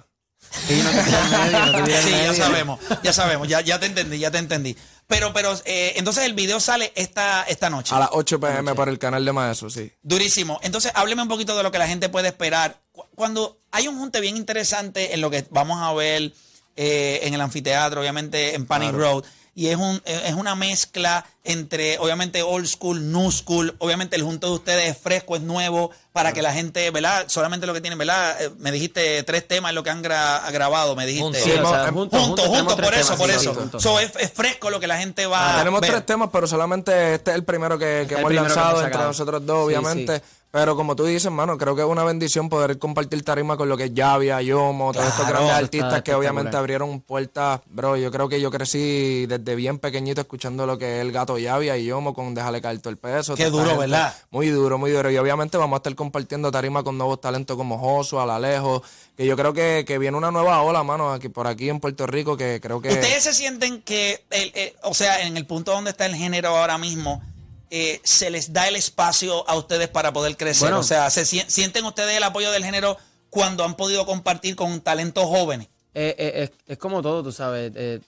Sí, 0.68 0.82
no 0.84 0.90
te 0.92 1.04
tiras 1.04 1.24
en 1.34 1.52
medio, 1.52 1.66
no 1.66 1.78
te 1.78 1.84
tiras 1.84 2.06
en 2.06 2.10
Sí, 2.12 2.16
ya 2.24 2.34
sabemos, 2.34 2.80
ya 3.04 3.14
sabemos, 3.14 3.48
ya, 3.48 3.62
ya 3.62 3.80
te 3.80 3.86
entendí, 3.86 4.20
ya 4.20 4.32
te 4.32 4.38
entendí. 4.38 4.76
Pero, 5.08 5.32
pero, 5.34 5.58
eh, 5.66 5.94
entonces 5.96 6.26
el 6.26 6.34
video 6.34 6.60
sale 6.60 6.92
esta, 6.96 7.44
esta 7.44 7.70
noche. 7.70 7.96
A 7.96 8.00
las 8.00 8.10
8 8.12 8.40
pm 8.40 8.76
por 8.76 8.90
el 8.90 9.00
canal 9.00 9.24
de 9.24 9.32
Maeso, 9.32 9.70
sí. 9.70 9.92
Durísimo. 10.04 10.60
Entonces, 10.64 10.92
hábleme 10.96 11.22
un 11.22 11.30
poquito 11.30 11.56
de 11.56 11.64
lo 11.64 11.72
que 11.72 11.78
la 11.80 11.88
gente 11.88 12.10
puede 12.10 12.28
esperar. 12.28 12.82
Cu- 12.92 13.06
Cuando 13.16 13.60
hay 13.72 13.88
un 13.88 13.98
junte 13.98 14.20
bien 14.20 14.36
interesante 14.36 15.14
en 15.14 15.22
lo 15.22 15.30
que 15.30 15.46
vamos 15.50 15.82
a 15.82 15.94
ver 15.94 16.34
eh, 16.76 17.20
en 17.24 17.34
el 17.34 17.40
anfiteatro, 17.42 18.02
obviamente 18.02 18.54
en 18.56 18.66
Panic 18.66 18.92
Road, 18.94 19.24
y 19.58 19.70
es, 19.70 19.76
un, 19.76 20.00
es 20.06 20.36
una 20.36 20.54
mezcla 20.54 21.26
entre, 21.44 21.98
obviamente, 21.98 22.44
old 22.44 22.68
school, 22.68 23.12
new 23.12 23.32
school. 23.32 23.76
Obviamente, 23.80 24.16
el 24.16 24.22
junto 24.22 24.46
de 24.48 24.54
ustedes 24.54 24.92
es 24.96 25.02
fresco, 25.02 25.36
es 25.36 25.42
nuevo, 25.42 25.90
para 26.14 26.32
que 26.32 26.44
la 26.44 26.54
gente, 26.54 26.92
¿verdad? 26.92 27.26
Solamente 27.28 27.66
lo 27.66 27.74
que 27.74 27.82
tienen, 27.82 27.98
¿verdad? 27.98 28.40
Eh, 28.40 28.52
me 28.60 28.72
dijiste 28.72 29.24
tres 29.24 29.48
temas 29.48 29.74
lo 29.74 29.82
que 29.82 29.90
han 29.90 30.04
gra- 30.04 30.44
grabado, 30.52 30.96
me 30.96 31.08
dijiste. 31.08 31.42
Sí, 31.42 31.52
o 31.52 31.68
sea, 31.70 31.92
juntos, 31.92 32.22
Juntos, 32.22 32.46
juntos, 32.46 32.76
por 32.76 32.94
eso, 32.94 33.16
temas, 33.16 33.18
por 33.18 33.30
sí, 33.32 33.36
eso. 33.50 33.70
sí. 33.72 33.80
So, 33.80 34.00
es, 34.00 34.12
es 34.20 34.32
fresco 34.32 34.70
lo 34.70 34.80
que 34.80 34.86
la 34.86 35.00
gente 35.00 35.26
va 35.26 35.56
a 35.56 35.58
Tenemos 35.58 35.82
ver. 35.82 35.90
tres 35.90 36.06
temas, 36.06 36.30
pero 36.32 36.46
solamente 36.46 37.16
este 37.16 37.32
es 37.32 37.36
el 37.38 37.44
primero 37.44 37.80
que, 37.80 37.86
que 37.86 38.02
Este 38.02 38.14
el 38.14 38.20
hemos 38.20 38.30
primero 38.30 38.48
lanzado 38.56 38.84
entre 38.86 39.02
nosotros 39.02 39.44
dos, 39.44 39.58
Sí, 39.58 39.76
obviamente. 39.76 40.22
Pero 40.50 40.76
como 40.78 40.96
tú 40.96 41.04
dices, 41.04 41.30
mano, 41.32 41.58
creo 41.58 41.76
que 41.76 41.82
es 41.82 41.88
una 41.88 42.04
bendición 42.06 42.48
poder 42.48 42.80
compartir 42.80 43.22
tarima 43.24 43.58
con 43.58 43.68
lo 43.68 43.76
que 43.76 43.84
es 43.86 43.92
Javia, 43.96 44.42
Yomo, 44.42 44.94
todos 44.94 45.06
estos 45.08 45.26
Claro, 45.28 45.46
grandes 45.46 45.52
está 45.52 45.58
artistas 45.88 46.02
que 46.04 46.14
obviamente 46.14 46.56
abrieron 46.56 47.02
puertas. 47.02 47.60
Bro, 47.68 47.98
yo 47.98 48.10
creo 48.12 48.30
que 48.30 48.40
yo 48.40 48.50
crecí 48.50 49.26
desde 49.28 49.56
bien 49.56 49.78
pequeñito 49.78 50.22
escuchando 50.22 50.66
lo 50.66 50.78
que 50.78 50.96
es 50.98 51.02
el 51.02 51.12
gato 51.12 51.36
Javia 51.42 51.78
y 51.78 51.86
Yomo 51.86 52.14
con 52.14 52.34
Déjale 52.34 52.62
caer 52.62 52.80
todo 52.80 52.90
el 52.92 52.98
peso. 52.98 53.36
Qué 53.36 53.50
duro, 53.50 53.78
¿verdad? 53.78 54.16
Muy 54.32 54.48
duro, 54.48 54.78
muy 54.78 54.90
duro. 54.92 55.12
Y 55.12 55.18
obviamente 55.18 55.58
vamos 55.58 55.76
a 55.76 55.80
estar 55.80 55.94
compartiendo 55.96 56.50
tarima 56.50 56.82
con 56.82 56.98
nuevos 56.98 57.20
talentos 57.20 57.58
como 57.58 57.78
Joshua, 57.78 58.24
Alejo, 58.34 58.82
que 59.18 59.26
yo 59.26 59.36
creo 59.36 59.54
que, 59.54 59.84
que 59.86 59.98
viene 59.98 60.18
una 60.18 60.32
nueva 60.32 60.62
ola, 60.62 60.82
mano, 60.82 61.12
aquí 61.12 61.28
por 61.30 61.46
aquí 61.48 61.70
en 61.70 61.80
Puerto 61.82 62.08
Rico, 62.08 62.38
que 62.38 62.60
creo 62.62 62.82
que... 62.82 62.90
¿Ustedes 62.90 63.24
se 63.24 63.34
sienten 63.34 63.82
que, 63.82 64.24
el- 64.32 64.52
el- 64.56 64.74
o 64.84 64.94
sea, 64.94 65.22
en 65.24 65.36
el 65.38 65.46
punto 65.46 65.72
donde 65.74 65.92
está 65.92 66.06
el 66.06 66.16
género 66.16 66.56
ahora 66.58 66.78
mismo, 66.78 67.22
eh, 67.70 68.00
se 68.04 68.30
les 68.30 68.54
da 68.54 68.68
el 68.68 68.76
espacio 68.76 69.48
a 69.50 69.56
ustedes 69.56 69.88
para 69.90 70.14
poder 70.14 70.38
crecer? 70.38 70.68
Bueno. 70.70 70.80
o 70.80 70.84
sea, 70.84 71.10
¿se 71.10 71.26
sien- 71.26 71.50
¿sienten 71.50 71.86
ustedes 71.86 72.16
el 72.18 72.24
apoyo 72.24 72.52
del 72.52 72.64
género 72.64 72.98
cuando 73.30 73.64
han 73.64 73.76
podido 73.76 74.06
compartir 74.06 74.56
con 74.56 74.80
talentos 74.82 75.26
jóvenes? 75.26 75.68
Eh, 75.94 76.16
eh, 76.18 76.32
es, 76.44 76.52
es 76.68 76.78
como 76.78 77.02
todo, 77.02 77.24
tú 77.24 77.32
sabes. 77.32 77.72
eh, 77.76 78.00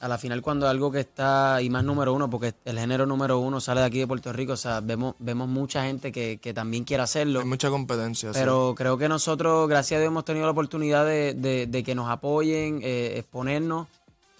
a 0.00 0.06
la 0.06 0.16
final, 0.16 0.42
cuando 0.42 0.68
algo 0.68 0.92
que 0.92 1.00
está, 1.00 1.60
y 1.60 1.68
más 1.70 1.82
número 1.82 2.12
uno, 2.14 2.30
porque 2.30 2.54
el 2.64 2.78
género 2.78 3.04
número 3.04 3.40
uno 3.40 3.60
sale 3.60 3.80
de 3.80 3.86
aquí 3.86 3.98
de 3.98 4.06
Puerto 4.06 4.32
Rico, 4.32 4.52
o 4.52 4.56
sea, 4.56 4.78
vemos, 4.80 5.16
vemos 5.18 5.48
mucha 5.48 5.82
gente 5.82 6.12
que, 6.12 6.38
que 6.40 6.54
también 6.54 6.84
quiere 6.84 7.02
hacerlo. 7.02 7.40
Hay 7.40 7.46
mucha 7.46 7.68
competencia. 7.68 8.32
sí. 8.32 8.38
Pero 8.38 8.76
creo 8.76 8.96
que 8.96 9.08
nosotros, 9.08 9.68
gracias 9.68 9.98
a 9.98 10.00
Dios, 10.02 10.12
hemos 10.12 10.24
tenido 10.24 10.46
la 10.46 10.52
oportunidad 10.52 11.04
de, 11.04 11.34
de- 11.34 11.66
de 11.66 11.82
que 11.82 11.96
nos 11.96 12.08
apoyen, 12.08 12.78
eh, 12.84 13.14
exponernos, 13.16 13.88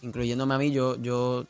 incluyéndome 0.02 0.54
a 0.54 0.58
mí. 0.58 0.70
Yo, 0.70 0.94
yo 1.02 1.44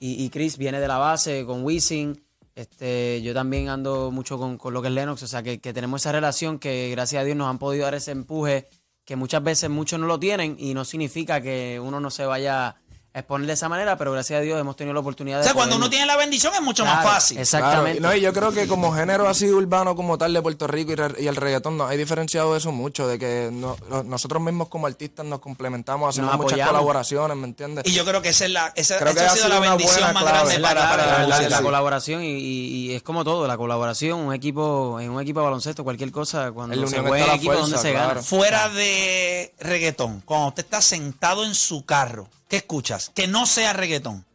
y, 0.00 0.24
y 0.24 0.30
Chris 0.30 0.56
viene 0.56 0.80
de 0.80 0.88
la 0.88 0.96
base 0.96 1.44
con 1.44 1.62
Wisin. 1.62 2.24
Este, 2.54 3.22
yo 3.22 3.32
también 3.32 3.68
ando 3.68 4.10
mucho 4.10 4.38
con, 4.38 4.58
con 4.58 4.74
lo 4.74 4.82
que 4.82 4.88
es 4.88 4.94
Lennox, 4.94 5.22
o 5.22 5.26
sea, 5.26 5.42
que, 5.42 5.60
que 5.60 5.72
tenemos 5.72 6.02
esa 6.02 6.12
relación 6.12 6.58
que 6.58 6.90
gracias 6.90 7.22
a 7.22 7.24
Dios 7.24 7.36
nos 7.36 7.48
han 7.48 7.58
podido 7.58 7.84
dar 7.84 7.94
ese 7.94 8.10
empuje 8.10 8.68
que 9.04 9.16
muchas 9.16 9.42
veces 9.42 9.68
muchos 9.70 9.98
no 9.98 10.06
lo 10.06 10.18
tienen 10.18 10.56
y 10.58 10.74
no 10.74 10.84
significa 10.84 11.40
que 11.40 11.80
uno 11.82 11.98
no 11.98 12.10
se 12.10 12.24
vaya 12.24 12.76
exponer 13.14 13.46
de 13.46 13.52
esa 13.52 13.68
manera, 13.68 13.96
pero 13.98 14.12
gracias 14.12 14.38
a 14.38 14.40
Dios 14.42 14.58
hemos 14.58 14.74
tenido 14.74 14.94
la 14.94 15.00
oportunidad 15.00 15.38
O 15.38 15.42
de 15.42 15.44
sea, 15.44 15.54
cuando 15.54 15.76
uno 15.76 15.90
tiene 15.90 16.06
la 16.06 16.16
bendición 16.16 16.54
es 16.54 16.62
mucho 16.62 16.84
más 16.84 17.04
fácil. 17.04 17.38
Exactamente. 17.38 17.98
Claro, 17.98 18.14
no, 18.14 18.16
y 18.18 18.22
yo 18.22 18.32
creo 18.32 18.52
que 18.52 18.66
como 18.66 18.92
género 18.94 19.28
así 19.28 19.46
urbano 19.50 19.94
como 19.94 20.16
tal 20.16 20.32
de 20.32 20.40
Puerto 20.40 20.66
Rico 20.66 20.92
y, 20.92 20.94
re- 20.94 21.22
y 21.22 21.26
el 21.26 21.36
reggaetón 21.36 21.76
nos 21.76 21.90
hay 21.90 21.98
diferenciado 21.98 22.56
eso 22.56 22.72
mucho, 22.72 23.06
de 23.06 23.18
que 23.18 23.50
no- 23.52 23.76
nosotros 24.04 24.42
mismos 24.42 24.68
como 24.68 24.86
artistas 24.86 25.26
nos 25.26 25.40
complementamos, 25.40 26.08
hacemos 26.08 26.30
Nos 26.32 26.40
muchas 26.40 26.66
colaboraciones, 26.66 27.36
¿me 27.36 27.46
entiendes? 27.46 27.84
Y 27.86 27.92
yo 27.92 28.04
creo 28.06 28.22
que 28.22 28.30
esa, 28.30 28.46
es 28.46 28.50
la, 28.50 28.72
esa, 28.76 28.98
Creo 28.98 29.10
esa 29.10 29.20
que 29.20 29.26
ha 29.26 29.32
ha 29.32 29.34
sido 29.34 29.46
sido 29.46 29.60
la 29.60 29.68
bendición 29.70 29.94
buena 30.00 30.12
más 30.12 30.24
grande 30.24 30.58
para, 30.60 30.88
para 30.88 31.26
la- 31.48 31.62
colaboración 31.62 32.22
y, 32.24 32.94
es 32.94 33.02
como 33.02 33.24
todo, 33.24 33.46
la 33.46 33.56
colaboración, 33.56 34.20
un 34.20 34.32
equipo, 34.34 34.98
en 35.00 35.10
un 35.10 35.20
equipo 35.20 35.40
de 35.40 35.44
baloncesto, 35.44 35.84
cualquier 35.84 36.10
cosa, 36.12 36.50
cuando 36.52 36.74
En 36.74 36.80
la 36.80 36.86
se 36.86 36.98
juega 37.00 37.26
en 37.26 37.30
equipo 37.32 37.52
fuerza, 37.52 37.60
donde 37.62 37.78
se 37.78 37.92
claro. 37.92 38.08
gana. 38.08 38.22
Fuera 38.22 38.68
de 38.70 39.52
reggaetón, 39.60 40.22
cuando 40.24 40.48
usted 40.48 40.64
está 40.64 40.80
sentado 40.82 41.44
en 41.44 41.54
su 41.54 41.84
carro, 41.84 42.28
¿qué 42.52 42.58
escuchas? 42.58 43.10
Que 43.14 43.26
no 43.26 43.46
sea 43.46 43.72
reggaetón. 43.72 44.26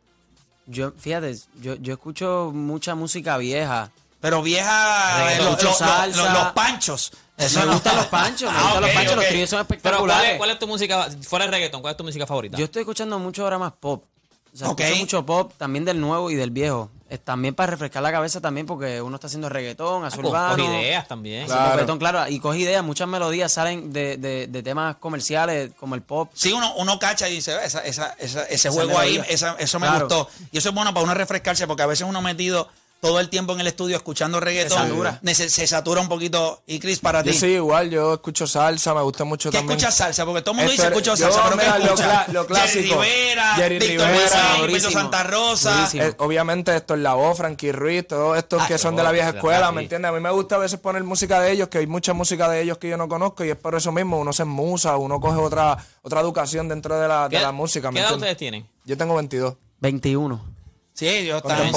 Yo, 0.65 0.91
fíjate, 0.97 1.38
yo, 1.62 1.75
yo 1.75 1.93
escucho 1.93 2.49
mucha 2.51 2.95
música 2.95 3.38
vieja. 3.38 3.91
Pero 4.19 4.41
vieja, 4.41 5.17
Reggaetón, 5.19 5.45
lo- 5.45 5.51
mucho 5.51 5.63
lo- 5.65 5.69
lo- 5.69 5.77
salsa. 5.77 6.34
lo- 6.34 6.39
los 6.43 6.53
panchos. 6.53 7.12
Eso 7.38 7.60
me 7.60 7.65
no. 7.67 7.73
gustan 7.73 7.95
los 7.97 8.06
panchos, 8.08 8.51
me 8.51 8.58
Ah, 8.58 8.62
gustan 8.63 8.82
los 8.82 8.89
panchos, 8.91 9.15
los 9.17 9.27
tríos 9.27 9.49
son 9.51 9.58
Pero 9.60 9.67
¿cuál 9.67 9.77
espectaculares. 9.77 10.32
es, 10.32 10.38
cuál 10.38 10.49
es 10.49 10.60
tu 10.60 10.67
música, 10.67 11.08
fuera 11.21 11.45
de 11.45 11.51
reggaetón, 11.51 11.82
cuál 11.82 11.91
es 11.91 11.97
tu 11.97 12.03
música 12.03 12.25
favorita? 12.25 12.58
Yo 12.58 12.65
estoy 12.65 12.80
escuchando 12.80 13.19
mucho 13.19 13.43
ahora 13.43 13.60
más 13.60 13.73
pop. 13.73 14.03
O 14.51 14.58
sea, 14.58 14.69
Ok. 14.69 14.80
escucho 14.80 14.99
mucho 15.01 15.25
pop, 15.27 15.53
también 15.58 15.86
del 15.86 16.01
nuevo 16.01 16.32
y 16.32 16.36
del 16.36 16.49
viejo. 16.49 16.89
Es 17.10 17.22
también 17.24 17.56
para 17.56 17.72
refrescar 17.72 18.04
la 18.04 18.12
cabeza 18.12 18.41
también, 18.41 18.65
porque 18.67 19.02
uno 19.02 19.15
está 19.15 19.28
haciendo 19.28 19.48
reggaetón, 19.48 20.04
Ah, 20.04 20.08
azul 20.08 20.26
urbano. 20.26 20.62
con 20.62 20.74
ideas 20.76 21.08
también. 21.08 21.48
Sí, 21.48 21.54
popetón, 21.72 22.00
claro. 22.00 22.28
Y 22.28 22.39
coge 22.39 22.60
ideas, 22.60 22.84
muchas 22.84 23.08
melodías 23.08 23.52
salen 23.54 23.93
de, 23.93 24.17
de- 24.17 24.48
de 24.48 24.63
temas 24.63 24.98
comerciales 24.98 25.72
como 25.80 25.96
el 25.96 26.02
pop. 26.02 26.30
Sí, 26.34 26.52
uno, 26.52 26.74
uno 26.76 27.00
cacha 27.00 27.30
y 27.30 27.36
dice, 27.36 27.54
"Eh, 27.54 27.60
esa, 27.63 27.80
esa, 27.80 28.13
esa- 28.20 28.43
ese 28.43 28.56
Esa 28.56 28.72
juego 28.72 29.00
ahí, 29.00 29.13
melodía. 29.20 29.36
eso 29.58 29.80
me 29.80 29.88
Claro. 29.88 30.06
gustó. 30.08 30.30
Y 30.52 30.58
eso 30.58 30.70
es 30.70 30.76
bueno 30.76 30.93
para 30.93 31.04
uno 31.06 31.13
refrescarse, 31.13 31.65
porque 31.65 31.84
a 31.84 31.88
veces 31.88 32.06
uno 32.06 32.22
metido 32.22 32.67
todo 33.00 33.20
el 33.20 33.30
tiempo 33.30 33.54
en 33.54 33.60
el 33.60 33.68
estudio 33.68 33.96
escuchando 33.96 34.40
reggaetón. 34.40 34.78
satura. 34.78 35.22
se 35.34 35.68
satura 35.68 36.02
un 36.02 36.10
poquito. 36.10 36.64
Y 36.66 36.80
Chris, 36.80 37.00
para 37.00 37.24
Yo 37.24 37.32
ti. 37.32 37.38
sí, 37.38 37.46
igual, 37.48 37.90
yo 37.90 38.16
escucho 38.16 38.48
salsa, 38.48 38.94
me 38.94 39.02
gusta 39.02 39.24
mucho 39.24 39.52
¿Qué 39.52 39.58
también. 39.60 39.78
escuchas 39.78 39.96
salsa? 39.96 40.26
Porque 40.26 40.42
todo 40.42 40.54
el 40.54 40.58
mundo 40.58 40.72
Esto 40.72 40.84
dice 40.84 40.94
escucho 40.94 41.12
yo, 41.16 41.32
salsa, 41.32 41.44
pero 41.50 41.58
¿qué 41.58 41.66
mira, 41.66 41.78
lo 41.80 41.86
escucha? 41.86 42.26
cla- 42.26 42.34
lo 42.34 42.46
clásico. 42.48 42.96
Jerry 43.02 43.10
Rivera, 43.14 43.56
Jerry 43.56 43.80
Víctor 43.80 44.08
Rivera, 44.08 44.56
durísimo. 44.60 44.92
Santa 44.92 45.24
Rosa. 45.24 45.76
Durísimo. 45.76 46.04
Eh, 46.04 46.16
obviamente 46.18 46.76
esto 46.76 46.96
es 46.96 47.00
la 47.02 47.14
voz, 47.14 47.38
Frankie 47.38 47.72
Ruiz, 47.72 48.08
todos 48.08 48.38
estos 48.38 48.62
Ah, 48.64 48.68
que 48.68 48.78
son 48.78 48.96
de 48.96 49.04
la 49.04 49.12
vieja 49.12 49.30
escuela, 49.30 49.72
¿me 49.72 49.84
entiendes? 49.84 50.10
A 50.10 50.14
mí 50.14 50.20
me 50.20 50.32
gusta 50.32 50.56
a 50.56 50.60
veces 50.60 50.80
poner 50.80 51.04
música 51.04 51.40
de 51.40 51.52
ellos, 51.52 51.68
que 51.68 51.78
hay 51.78 51.88
mucha 51.88 52.14
música 52.14 52.50
de 52.50 52.62
ellos 52.62 52.78
que 52.80 52.90
yo 52.90 52.98
no 52.98 53.08
conozco 53.08 53.46
y 53.46 53.50
es 53.52 53.56
por 53.58 53.76
eso 53.76 53.92
mismo, 53.92 54.18
uno 54.20 54.34
se 54.34 54.44
musa, 54.46 54.98
uno 54.98 55.20
coge 55.20 55.38
otra 55.40 55.78
otra 56.02 56.22
educación 56.22 56.68
dentro 56.68 57.00
de 57.00 57.08
la, 57.08 57.30
de 57.30 57.38
¿Qué- 57.38 57.44
la 57.44 57.52
música, 57.52 57.92
¿me 57.92 57.96
¿Qué 57.96 58.00
edad 58.02 58.14
entiendes? 58.14 58.32
ustedes 58.34 58.38
tienen? 58.38 58.68
Yo 58.86 58.98
tengo 58.98 59.16
22. 59.16 59.56
21. 59.80 60.57
Sí, 60.98 61.26
yo 61.28 61.40
también. 61.42 61.74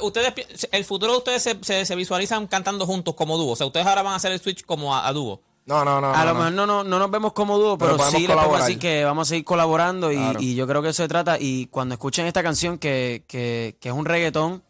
Ustedes, 0.00 0.68
el 0.72 0.84
futuro 0.84 1.12
de 1.12 1.18
ustedes 1.18 1.42
se, 1.42 1.58
se- 1.62 1.84
se 1.84 1.96
visualizan 1.96 2.46
cantando 2.46 2.86
juntos 2.86 3.14
como 3.14 3.36
dúo. 3.36 3.52
O 3.52 3.56
sea, 3.56 3.66
ustedes 3.66 3.86
ahora 3.86 4.02
van 4.02 4.14
a 4.14 4.16
hacer 4.16 4.32
el 4.32 4.40
switch 4.40 4.64
como 4.64 4.94
a, 4.94 5.06
a 5.06 5.12
dúo. 5.12 5.40
No, 5.66 5.84
no, 5.84 6.00
no. 6.00 6.10
a 6.14 6.18
no, 6.18 6.24
lo 6.24 6.32
no. 6.32 6.38
mejor 6.38 6.52
no, 6.54 6.66
no, 6.66 6.84
no 6.84 6.98
nos 6.98 7.10
vemos 7.10 7.34
como 7.34 7.58
dúo, 7.58 7.76
Pero 7.76 7.98
sí 8.10 8.26
les 8.26 8.34
podemos 8.34 8.60
decir 8.60 8.78
que 8.78 9.04
vamos 9.04 9.28
a 9.28 9.30
seguir 9.30 9.44
colaborando 9.44 10.10
y, 10.10 10.16
Claro. 10.16 10.40
y 10.40 10.54
yo 10.54 10.66
creo 10.66 10.80
que 10.82 10.88
eso 10.88 11.02
se 11.02 11.08
trata. 11.08 11.36
Y 11.38 11.66
cuando 11.66 11.94
escuchen 11.94 12.24
esta 12.26 12.42
canción 12.42 12.78
que, 12.78 13.22
que, 13.28 13.76
que 13.78 13.88
es 13.90 13.94
un 13.94 14.06
reggaetón 14.06 14.62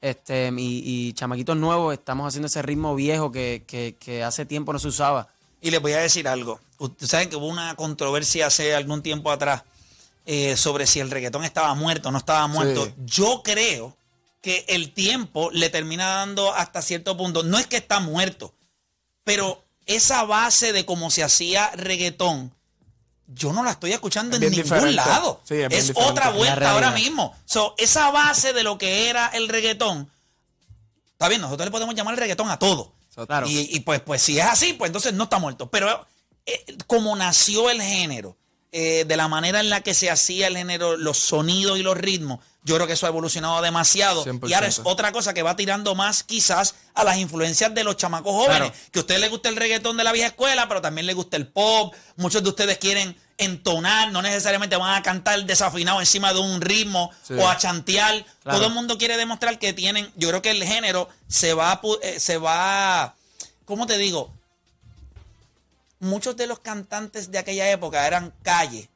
este 0.00 0.52
y, 0.56 0.82
y 1.08 1.12
chamaquitos 1.14 1.56
nuevos, 1.56 1.92
estamos 1.92 2.28
haciendo 2.28 2.46
ese 2.46 2.62
ritmo 2.62 2.94
viejo 2.94 3.32
que, 3.32 3.64
que, 3.66 3.96
que 3.98 4.22
hace 4.22 4.46
tiempo 4.46 4.72
no 4.72 4.78
se 4.78 4.86
usaba. 4.86 5.26
Y 5.60 5.72
les 5.72 5.82
voy 5.82 5.90
a 5.94 5.98
decir 5.98 6.28
algo. 6.28 6.60
Ustedes 6.78 7.10
saben 7.10 7.28
que 7.30 7.34
hubo 7.34 7.48
una 7.48 7.74
controversia 7.74 8.46
hace 8.46 8.76
algún 8.76 9.02
tiempo 9.02 9.32
atrás 9.32 9.64
eh, 10.30 10.58
sobre 10.58 10.86
si 10.86 11.00
el 11.00 11.10
reggaetón 11.10 11.42
estaba 11.44 11.74
muerto 11.74 12.10
o 12.10 12.12
no 12.12 12.18
estaba 12.18 12.46
muerto. 12.48 12.84
Sí. 12.84 12.92
Yo 13.06 13.40
creo 13.42 13.96
que 14.42 14.66
el 14.68 14.92
tiempo 14.92 15.50
le 15.52 15.70
termina 15.70 16.06
dando 16.06 16.52
hasta 16.52 16.82
cierto 16.82 17.16
punto. 17.16 17.42
No 17.44 17.58
es 17.58 17.66
que 17.66 17.78
está 17.78 17.98
muerto, 17.98 18.52
pero 19.24 19.64
esa 19.86 20.24
base 20.24 20.74
de 20.74 20.84
cómo 20.84 21.10
se 21.10 21.24
hacía 21.24 21.70
reggaetón, 21.70 22.52
yo 23.26 23.54
no 23.54 23.64
la 23.64 23.70
estoy 23.70 23.94
escuchando 23.94 24.36
Es 24.36 24.42
en 24.42 24.50
ningún 24.50 24.64
diferente. 24.64 24.92
lado. 24.92 25.40
Sí, 25.44 25.54
es 25.70 25.92
otra 25.94 26.28
vuelta 26.28 26.72
ahora 26.72 26.90
mismo. 26.90 27.34
So, 27.46 27.74
esa 27.78 28.10
base 28.10 28.52
de 28.52 28.64
lo 28.64 28.76
que 28.76 29.08
era 29.08 29.28
el 29.28 29.48
reggaetón, 29.48 30.10
está 31.12 31.28
bien, 31.28 31.40
nosotros 31.40 31.68
le 31.68 31.70
podemos 31.70 31.94
llamar 31.94 32.12
el 32.12 32.20
reggaetón 32.20 32.50
a 32.50 32.58
todo. 32.58 32.92
Claro. 33.26 33.48
Y, 33.48 33.74
y, 33.74 33.80
pues, 33.80 34.00
pues 34.02 34.20
si 34.20 34.38
es 34.38 34.44
así, 34.44 34.74
pues 34.74 34.90
entonces 34.90 35.14
no 35.14 35.24
está 35.24 35.38
muerto. 35.38 35.70
Pero 35.70 36.06
eh, 36.44 36.76
como 36.86 37.16
nació 37.16 37.70
el 37.70 37.80
género, 37.80 38.36
eh, 38.72 39.04
de 39.06 39.16
la 39.16 39.28
manera 39.28 39.60
en 39.60 39.70
la 39.70 39.80
que 39.80 39.94
se 39.94 40.10
hacía 40.10 40.46
el 40.46 40.56
género, 40.56 40.96
los 40.96 41.18
sonidos 41.18 41.78
y 41.78 41.82
los 41.82 41.96
ritmos, 41.96 42.40
yo 42.64 42.74
creo 42.74 42.86
que 42.86 42.92
eso 42.92 43.06
ha 43.06 43.08
evolucionado 43.08 43.62
demasiado. 43.62 44.24
100%. 44.24 44.48
Y 44.50 44.52
ahora 44.52 44.66
es 44.66 44.82
otra 44.84 45.10
cosa 45.12 45.32
que 45.32 45.42
va 45.42 45.56
tirando 45.56 45.94
más 45.94 46.22
quizás 46.22 46.74
a 46.92 47.02
las 47.02 47.16
influencias 47.16 47.74
de 47.74 47.82
los 47.82 47.96
chamacos 47.96 48.32
jóvenes. 48.34 48.72
Que 48.90 48.98
a 48.98 49.02
ustedes 49.02 49.20
les 49.22 49.30
gusta 49.30 49.48
el 49.48 49.56
reggaetón 49.56 49.96
de 49.96 50.04
la 50.04 50.12
vieja 50.12 50.28
escuela, 50.28 50.68
pero 50.68 50.82
también 50.82 51.06
les 51.06 51.16
gusta 51.16 51.38
el 51.38 51.46
pop. 51.46 51.94
Muchos 52.16 52.42
de 52.42 52.50
ustedes 52.50 52.76
quieren 52.76 53.16
entonar, 53.38 54.12
no 54.12 54.20
necesariamente 54.20 54.76
van 54.76 54.96
a 54.96 55.02
cantar 55.02 55.42
desafinado 55.44 56.00
encima 56.00 56.34
de 56.34 56.40
un 56.40 56.60
ritmo 56.60 57.10
Sí. 57.26 57.34
o 57.34 57.48
a 57.48 57.56
chantear. 57.56 58.26
Claro. 58.42 58.58
Todo 58.58 58.68
el 58.68 58.74
mundo 58.74 58.98
quiere 58.98 59.16
demostrar 59.16 59.58
que 59.58 59.72
tienen, 59.72 60.10
yo 60.16 60.28
creo 60.28 60.42
que 60.42 60.50
el 60.50 60.62
género 60.64 61.08
se 61.28 61.54
va, 61.54 61.80
eh, 62.02 62.18
se 62.20 62.36
va, 62.36 63.14
¿cómo 63.64 63.86
te 63.86 63.96
digo? 63.96 64.34
Muchos 66.00 66.36
de 66.36 66.46
los 66.46 66.60
cantantes 66.60 67.30
de 67.30 67.38
aquella 67.38 67.70
época 67.70 68.06
eran 68.06 68.32
calle. 68.42 68.88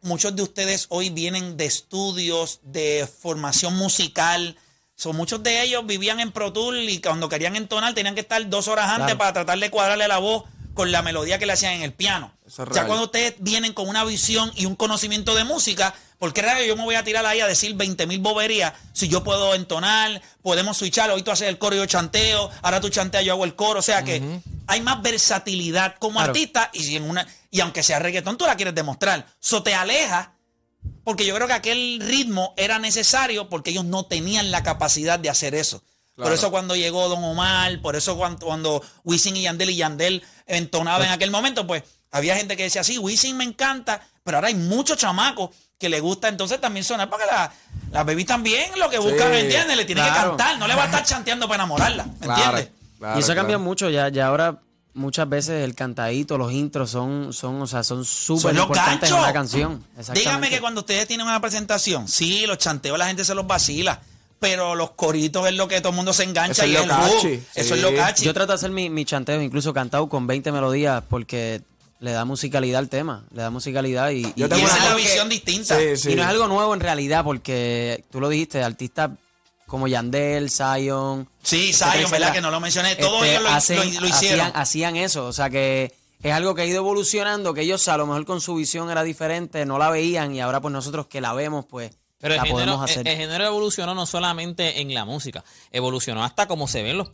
Muchos 0.00 0.34
de 0.34 0.42
ustedes 0.42 0.86
hoy 0.88 1.10
vienen 1.10 1.56
de 1.56 1.66
estudios, 1.66 2.58
de 2.64 3.08
formación 3.20 3.76
musical. 3.76 4.56
So, 4.96 5.12
muchos 5.12 5.42
de 5.42 5.62
ellos 5.62 5.86
vivían 5.86 6.18
en 6.18 6.32
Pro 6.32 6.52
Tool 6.52 6.88
y 6.88 7.00
cuando 7.00 7.28
querían 7.28 7.54
entonar 7.54 7.94
tenían 7.94 8.14
que 8.14 8.20
estar 8.22 8.48
dos 8.48 8.66
horas 8.66 8.86
antes 8.86 9.04
Claro. 9.06 9.18
para 9.18 9.32
tratar 9.32 9.58
de 9.58 9.70
cuadrarle 9.70 10.08
la 10.08 10.18
voz 10.18 10.44
con 10.74 10.90
la 10.92 11.02
melodía 11.02 11.38
que 11.38 11.46
le 11.46 11.52
hacían 11.52 11.74
en 11.74 11.82
el 11.82 11.92
piano. 11.92 12.32
Eso 12.46 12.62
es 12.62 12.68
real. 12.68 12.86
cuando 12.86 13.04
ustedes 13.04 13.34
vienen 13.38 13.72
con 13.72 13.88
una 13.88 14.04
visión 14.04 14.50
y 14.56 14.66
un 14.66 14.76
conocimiento 14.76 15.34
de 15.34 15.44
música, 15.44 15.94
¿por 16.18 16.32
qué 16.32 16.42
yo 16.66 16.76
me 16.76 16.84
voy 16.84 16.94
a 16.94 17.04
tirar 17.04 17.24
ahí 17.26 17.40
a 17.40 17.46
decir 17.46 17.74
20 17.74 18.06
mil 18.06 18.20
boberías 18.20 18.72
si 18.92 19.08
yo 19.08 19.22
puedo 19.24 19.54
entonar, 19.54 20.20
podemos 20.42 20.76
switchar, 20.76 21.10
hoy 21.10 21.22
tú 21.22 21.30
haces 21.30 21.48
el 21.48 21.58
coro 21.58 21.76
y 21.76 21.78
yo 21.78 21.86
chanteo, 21.86 22.50
ahora 22.62 22.80
tú 22.80 22.88
chanteas, 22.88 23.24
yo 23.24 23.32
hago 23.32 23.44
el 23.44 23.54
coro, 23.54 23.80
o 23.80 23.82
sea 23.82 24.04
que 24.04 24.22
hay 24.66 24.80
más 24.80 25.02
versatilidad 25.02 25.96
como 25.98 26.14
Claro. 26.18 26.30
artista 26.30 26.70
y, 26.72 26.84
si 26.84 26.96
en 26.96 27.08
una, 27.08 27.26
y 27.50 27.60
aunque 27.60 27.82
sea 27.82 27.98
reggaetón, 27.98 28.38
tú 28.38 28.46
la 28.46 28.56
quieres 28.56 28.74
demostrar. 28.74 29.26
So 29.40 29.62
te 29.62 29.74
aleja 29.74 30.32
porque 31.04 31.26
yo 31.26 31.34
creo 31.34 31.46
que 31.46 31.52
aquel 31.52 32.00
ritmo 32.00 32.54
era 32.56 32.78
necesario 32.78 33.48
porque 33.48 33.70
ellos 33.70 33.84
no 33.84 34.06
tenían 34.06 34.50
la 34.50 34.62
capacidad 34.62 35.18
de 35.18 35.30
hacer 35.30 35.54
eso. 35.54 35.82
Por 36.16 36.32
eso 36.32 36.50
cuando 36.50 36.76
llegó 36.76 37.08
Don 37.08 37.22
Omar, 37.24 37.80
por 37.80 37.96
eso 37.96 38.16
cuando, 38.16 38.44
cuando 38.46 38.82
Wisin 39.04 39.36
y 39.36 39.42
Yandel 39.42 39.70
y 39.70 39.76
Yandel 39.76 40.22
entonaban 40.46 41.06
en 41.06 41.12
aquel 41.12 41.30
momento, 41.30 41.66
pues 41.66 41.82
había 42.10 42.36
gente 42.36 42.56
que 42.56 42.64
decía, 42.64 42.84
sí, 42.84 42.98
Wisin 42.98 43.36
me 43.36 43.44
encanta, 43.44 44.00
Pero 44.24 44.36
ahora 44.36 44.48
hay 44.48 44.54
muchos 44.54 44.98
chamacos 44.98 45.50
que 45.78 45.88
le 45.88 45.98
gusta 45.98 46.28
entonces 46.28 46.60
también 46.60 46.84
sonar 46.84 47.10
porque 47.10 47.26
la- 47.26 47.52
las 47.90 48.06
babies 48.06 48.26
también 48.26 48.70
lo 48.78 48.88
que 48.88 48.98
buscan, 48.98 49.32
Sí, 49.32 49.38
¿entiendes? 49.40 49.76
Le 49.76 49.84
tiene 49.84 50.00
que 50.02 50.08
claro. 50.10 50.28
cantar, 50.36 50.58
no 50.58 50.68
le 50.68 50.76
va 50.76 50.82
a 50.82 50.86
estar 50.86 51.02
chanteando 51.04 51.48
para 51.48 51.64
enamorarla, 51.64 52.04
¿me 52.04 52.18
Claro, 52.20 52.42
entiendes? 52.58 52.68
claro, 53.00 53.18
y 53.18 53.22
eso 53.22 53.32
ha 53.32 53.34
cambiado 53.34 53.58
claro. 53.58 53.68
mucho, 53.68 53.90
ya, 53.90 54.08
ya 54.10 54.26
ahora 54.28 54.60
muchas 54.94 55.28
veces 55.28 55.64
el 55.64 55.74
cantadito, 55.74 56.38
los 56.38 56.52
intros 56.52 56.90
son, 56.90 57.32
son, 57.32 57.60
o 57.62 57.66
sea, 57.66 57.82
son 57.82 58.04
súper 58.04 58.54
importantes 58.54 59.10
en 59.10 59.16
una 59.16 59.32
canción. 59.32 59.84
Dígame 60.14 60.50
que 60.50 60.60
cuando 60.60 60.82
ustedes 60.82 61.08
tienen 61.08 61.26
una 61.26 61.40
presentación, 61.40 62.06
sí, 62.06 62.46
los 62.46 62.58
chanteos 62.58 62.96
la 62.98 63.06
gente 63.06 63.24
se 63.24 63.34
los 63.34 63.44
vacila, 63.46 64.00
pero 64.42 64.74
los 64.74 64.90
coritos 64.90 65.46
es 65.48 65.54
lo 65.54 65.68
que 65.68 65.80
todo 65.80 65.90
el 65.90 65.96
mundo 65.96 66.12
se 66.12 66.24
engancha 66.24 66.64
Eso 66.64 66.64
es 66.64 66.68
y 66.68 66.72
lo 66.72 66.80
es 66.80 66.84
el 66.84 66.90
boom. 66.90 67.10
catchy, 67.22 67.42
Eso 67.54 67.68
sí. 67.74 67.80
es 67.80 67.80
lo 67.80 67.94
cachi. 67.96 68.24
Yo 68.24 68.34
trato 68.34 68.48
de 68.52 68.56
hacer 68.56 68.70
mi, 68.72 68.90
mi 68.90 69.04
chanteo, 69.06 69.40
incluso 69.40 69.72
cantado 69.72 70.08
con 70.08 70.26
20 70.26 70.50
melodías, 70.52 71.02
porque 71.08 71.62
le 72.00 72.10
da 72.10 72.24
musicalidad 72.24 72.80
al 72.80 72.88
tema, 72.88 73.24
le 73.32 73.42
da 73.42 73.50
musicalidad 73.50 74.10
y, 74.10 74.26
y- 74.34 74.42
esa 74.42 74.56
es 74.56 74.62
una- 74.64 74.84
la 74.90 74.96
que- 74.96 75.02
visión 75.02 75.28
distinta. 75.28 75.78
Sí, 75.78 75.96
sí. 75.96 76.10
y 76.10 76.14
no 76.16 76.22
es 76.22 76.28
algo 76.28 76.48
nuevo 76.48 76.74
en 76.74 76.80
realidad, 76.80 77.22
porque 77.24 78.04
tú 78.10 78.20
lo 78.20 78.28
dijiste, 78.28 78.62
artistas 78.62 79.10
como 79.68 79.86
Yandel, 79.88 80.50
Zion. 80.50 81.28
Sí, 81.42 81.70
etcétera, 81.70 81.92
Zion, 81.98 82.10
¿verdad? 82.10 82.32
Que 82.32 82.40
no 82.40 82.50
lo 82.50 82.58
mencioné. 82.60 82.96
Todos 82.96 83.22
este, 83.22 83.30
ellos 83.30 83.42
lo, 83.44 83.48
hacen- 83.50 83.94
lo- 83.94 84.00
lo 84.00 84.06
hicieron. 84.08 84.40
Hacían, 84.48 84.52
hacían 84.60 84.96
eso, 84.96 85.26
o 85.26 85.32
sea 85.32 85.48
que 85.48 85.94
es 86.22 86.32
algo 86.32 86.54
que 86.54 86.62
ha 86.62 86.66
ido 86.66 86.78
evolucionando, 86.78 87.54
que 87.54 87.62
ellos 87.62 87.86
a 87.88 87.96
lo 87.96 88.06
mejor 88.06 88.24
con 88.26 88.40
su 88.40 88.54
visión 88.56 88.90
era 88.90 89.02
diferente, 89.04 89.64
no 89.64 89.78
la 89.78 89.88
veían 89.90 90.34
y 90.34 90.40
ahora 90.40 90.60
pues 90.60 90.72
nosotros 90.72 91.06
que 91.06 91.20
la 91.20 91.32
vemos 91.32 91.64
pues 91.68 91.92
Pero 92.22 92.34
el 92.34 92.38
la 92.38 92.44
género, 92.46 92.56
podemos 92.72 92.90
el, 92.90 92.98
hacer. 93.00 93.08
el 93.08 93.16
género 93.18 93.44
evolucionó 93.46 93.94
no 93.94 94.06
solamente 94.06 94.80
en 94.80 94.94
la 94.94 95.04
música, 95.04 95.42
evolucionó 95.72 96.24
hasta 96.24 96.46
cómo 96.46 96.68
se 96.68 96.82
ven 96.84 96.96
los 96.96 97.08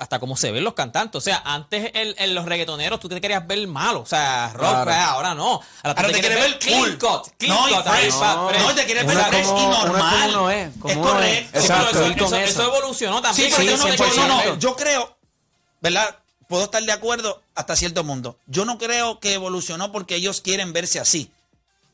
hasta 0.00 0.18
cómo 0.18 0.36
se 0.38 0.50
ven 0.52 0.64
los 0.64 0.72
cantantes. 0.72 1.18
O 1.18 1.20
sea, 1.20 1.42
antes 1.44 1.90
el, 1.94 2.14
el- 2.18 2.34
los 2.34 2.46
reggaetoneros 2.46 2.98
tú 2.98 3.08
te 3.10 3.20
querías 3.20 3.46
ver 3.46 3.68
malo, 3.68 4.00
o 4.00 4.06
sea, 4.06 4.50
rock, 4.54 4.60
Claro. 4.62 4.86
¿verdad? 4.86 5.04
ahora 5.04 5.34
no. 5.34 5.60
Ahora, 5.82 6.00
Ahora 6.00 6.08
te 6.08 6.20
quieres 6.20 6.40
ver 6.40 6.58
clean 6.58 6.80
cool. 6.80 6.98
cut, 6.98 7.28
clean 7.36 7.54
No, 7.54 7.68
y 7.68 7.74
cut, 7.74 7.84
fresh. 7.84 8.14
pa- 8.14 8.34
No, 8.36 8.48
fresh. 8.48 8.62
no, 8.62 8.74
te 8.74 8.84
quieres 8.86 9.06
ver 9.06 9.16
fresh 9.18 9.46
como- 9.46 9.58
y 9.60 9.66
normal. 9.66 10.14
como 10.32 10.40
uno 10.42 10.50
es, 10.50 10.70
como 10.78 10.88
es 10.90 10.96
uno 10.96 11.06
es. 11.08 11.12
correcto. 11.12 11.44
Sí, 11.44 11.48
pero 11.52 11.62
Exacto. 11.62 11.90
eso, 12.00 12.06
Ir 12.10 12.16
con 12.16 12.26
eso- 12.26 12.36
eso. 12.36 12.62
eso 12.62 12.62
evolucionó 12.74 13.16
Sí, 13.18 13.22
también. 13.22 13.50
pero 13.50 13.62
Sí, 13.62 13.68
yo, 13.68 13.76
no, 13.76 13.84
yo 13.88 14.04
100%. 14.04 14.28
no- 14.54 14.58
yo 14.58 14.76
creo, 14.76 15.16
¿verdad? 15.82 16.16
Puedo 16.48 16.64
estar 16.64 16.82
de 16.82 16.92
acuerdo 16.92 17.42
hasta 17.54 17.76
cierto 17.76 18.04
punto. 18.04 18.38
Yo 18.46 18.64
no 18.64 18.78
creo 18.78 19.18
que 19.20 19.34
evolucionó 19.34 19.92
porque 19.92 20.14
ellos 20.16 20.40
quieren 20.40 20.72
verse 20.72 21.00
así. 21.00 21.30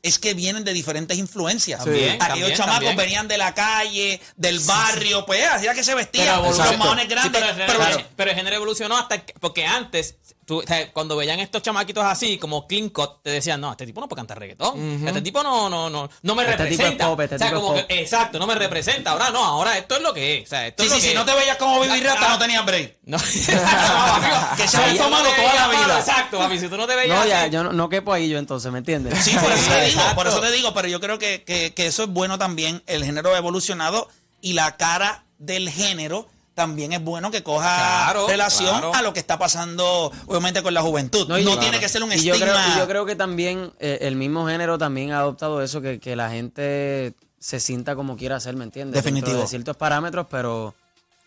Es 0.03 0.17
que 0.17 0.33
vienen 0.33 0.63
de 0.63 0.73
diferentes 0.73 1.17
influencias. 1.17 1.83
También, 1.83 2.13
Aquellos 2.13 2.27
también, 2.27 2.53
chamacos 2.57 2.73
también. 2.79 2.97
venían 2.97 3.27
de 3.27 3.37
la 3.37 3.53
calle, 3.53 4.19
del 4.35 4.59
barrio, 4.61 5.25
pues 5.27 5.41
era 5.61 5.73
que 5.75 5.83
se 5.83 5.93
vestían. 5.93 6.41
Los 6.41 6.57
maones 6.77 7.03
Sí, 7.05 7.09
grandes. 7.09 7.41
pero, 7.41 7.51
el 7.51 7.67
pero- 7.67 8.07
pero 8.15 8.31
el 8.31 8.35
género 8.37 8.55
evolucionó 8.55 8.97
hasta 8.97 9.23
que- 9.23 9.33
porque 9.39 9.65
antes, 9.65 10.15
tú, 10.51 10.59
o 10.59 10.63
sea, 10.67 10.91
cuando 10.91 11.15
veían 11.15 11.39
estos 11.39 11.61
chamaquitos 11.61 12.03
así, 12.03 12.37
como 12.37 12.67
clean 12.67 12.89
cut, 12.89 13.21
te 13.23 13.29
decían, 13.29 13.61
no, 13.61 13.71
este 13.71 13.85
tipo 13.85 14.01
no 14.01 14.09
puede 14.09 14.19
cantar 14.19 14.37
reggaetón. 14.37 15.07
Este 15.07 15.21
tipo 15.21 15.41
no, 15.43 15.69
no, 15.69 15.89
no, 15.89 16.09
no 16.21 16.35
me 16.35 16.43
Este 16.43 16.55
tipo 16.55 16.63
es 16.63 16.69
representa. 16.77 17.07
pop, 17.07 17.19
este 17.21 17.35
o 17.35 17.37
sea, 17.37 17.47
tipo 17.47 17.57
es 17.59 17.63
como 17.63 17.77
pop. 17.79 17.87
que, 17.87 17.99
exacto, 18.01 18.37
no 18.39 18.47
me 18.47 18.55
representa. 18.55 19.11
Ahora 19.11 19.29
no, 19.29 19.43
ahora 19.45 19.77
esto 19.77 19.95
es 19.95 20.01
lo 20.01 20.13
que 20.13 20.39
es. 20.39 20.43
O 20.45 20.49
sea, 20.49 20.67
esto 20.67 20.83
Sí, 20.83 20.87
es 20.87 20.93
lo 20.93 20.99
sí, 20.99 21.01
que 21.03 21.09
si 21.11 21.15
no 21.15 21.23
te 21.25 21.33
veías 21.33 21.55
como 21.55 21.79
vivir 21.79 22.05
Ah, 22.05 22.13
rata, 22.15 22.25
ah. 22.27 22.29
no 22.33 22.39
tenías 22.39 22.65
break. 22.65 22.97
No, 23.05 23.17
exacto, 23.65 24.55
Que 24.57 24.67
se 24.67 24.77
había 24.77 25.01
tomado 25.03 25.23
toda 25.29 25.53
la 25.55 25.67
vida. 25.69 25.99
Exacto, 25.99 26.37
papi, 26.37 26.59
si 26.59 26.67
tú 26.67 26.75
no 26.77 26.87
te 26.87 26.95
veías. 26.95 27.17
no, 27.17 27.25
ya, 27.25 27.43
así- 27.43 27.51
yo 27.51 27.63
no, 27.63 27.71
no 27.71 27.87
quepo 27.89 28.11
ahí 28.13 28.27
yo 28.29 28.37
entonces, 28.37 28.71
¿me 28.71 28.79
entiendes? 28.79 29.17
Sí, 29.23 29.35
por 29.41 29.51
eso 29.51 29.69
te 29.71 29.85
digo, 29.85 30.01
por 30.15 30.27
eso 30.27 30.41
te 30.41 30.51
digo, 30.51 30.73
pero 30.73 30.87
yo 30.87 30.99
creo 30.99 31.17
que, 31.17 31.43
que- 31.43 31.73
que 31.73 31.87
eso 31.87 32.03
es 32.03 32.09
bueno 32.09 32.37
también. 32.37 32.83
El 32.87 33.05
género 33.05 33.33
ha 33.33 33.37
evolucionado 33.37 34.09
y 34.41 34.53
la 34.53 34.75
cara 34.77 35.23
del 35.37 35.69
género 35.69 36.27
también 36.53 36.91
es 36.93 37.01
bueno 37.03 37.31
que 37.31 37.43
coja 37.43 37.75
Claro, 37.75 38.27
relación 38.27 38.69
claro. 38.69 38.93
a 38.93 39.01
lo 39.01 39.13
que 39.13 39.19
está 39.19 39.37
pasando, 39.39 40.11
obviamente, 40.27 40.61
con 40.61 40.73
la 40.73 40.81
juventud. 40.81 41.27
No, 41.27 41.37
y- 41.37 41.45
tiene 41.57 41.79
que 41.79 41.87
ser 41.89 42.03
un 42.03 42.11
y 42.11 42.21
yo 42.21 42.33
estigma. 42.33 42.53
creo, 42.53 42.75
y 42.75 42.79
yo 42.79 42.87
creo 42.87 43.05
que 43.05 43.15
también 43.15 43.73
eh, 43.79 43.99
el 44.01 44.15
mismo 44.15 44.45
género 44.47 44.77
también 44.77 45.11
ha 45.13 45.19
adoptado 45.19 45.61
eso, 45.61 45.81
que, 45.81 45.99
que 45.99 46.15
la 46.15 46.29
gente 46.29 47.13
se 47.39 47.59
sienta 47.59 47.95
como 47.95 48.17
quiera 48.17 48.39
ser, 48.39 48.55
¿me 48.55 48.63
entiendes? 48.65 48.95
Definitivo. 49.01 49.27
Dentro 49.29 49.41
de 49.43 49.47
ciertos 49.49 49.77
parámetros, 49.77 50.27
pero, 50.29 50.75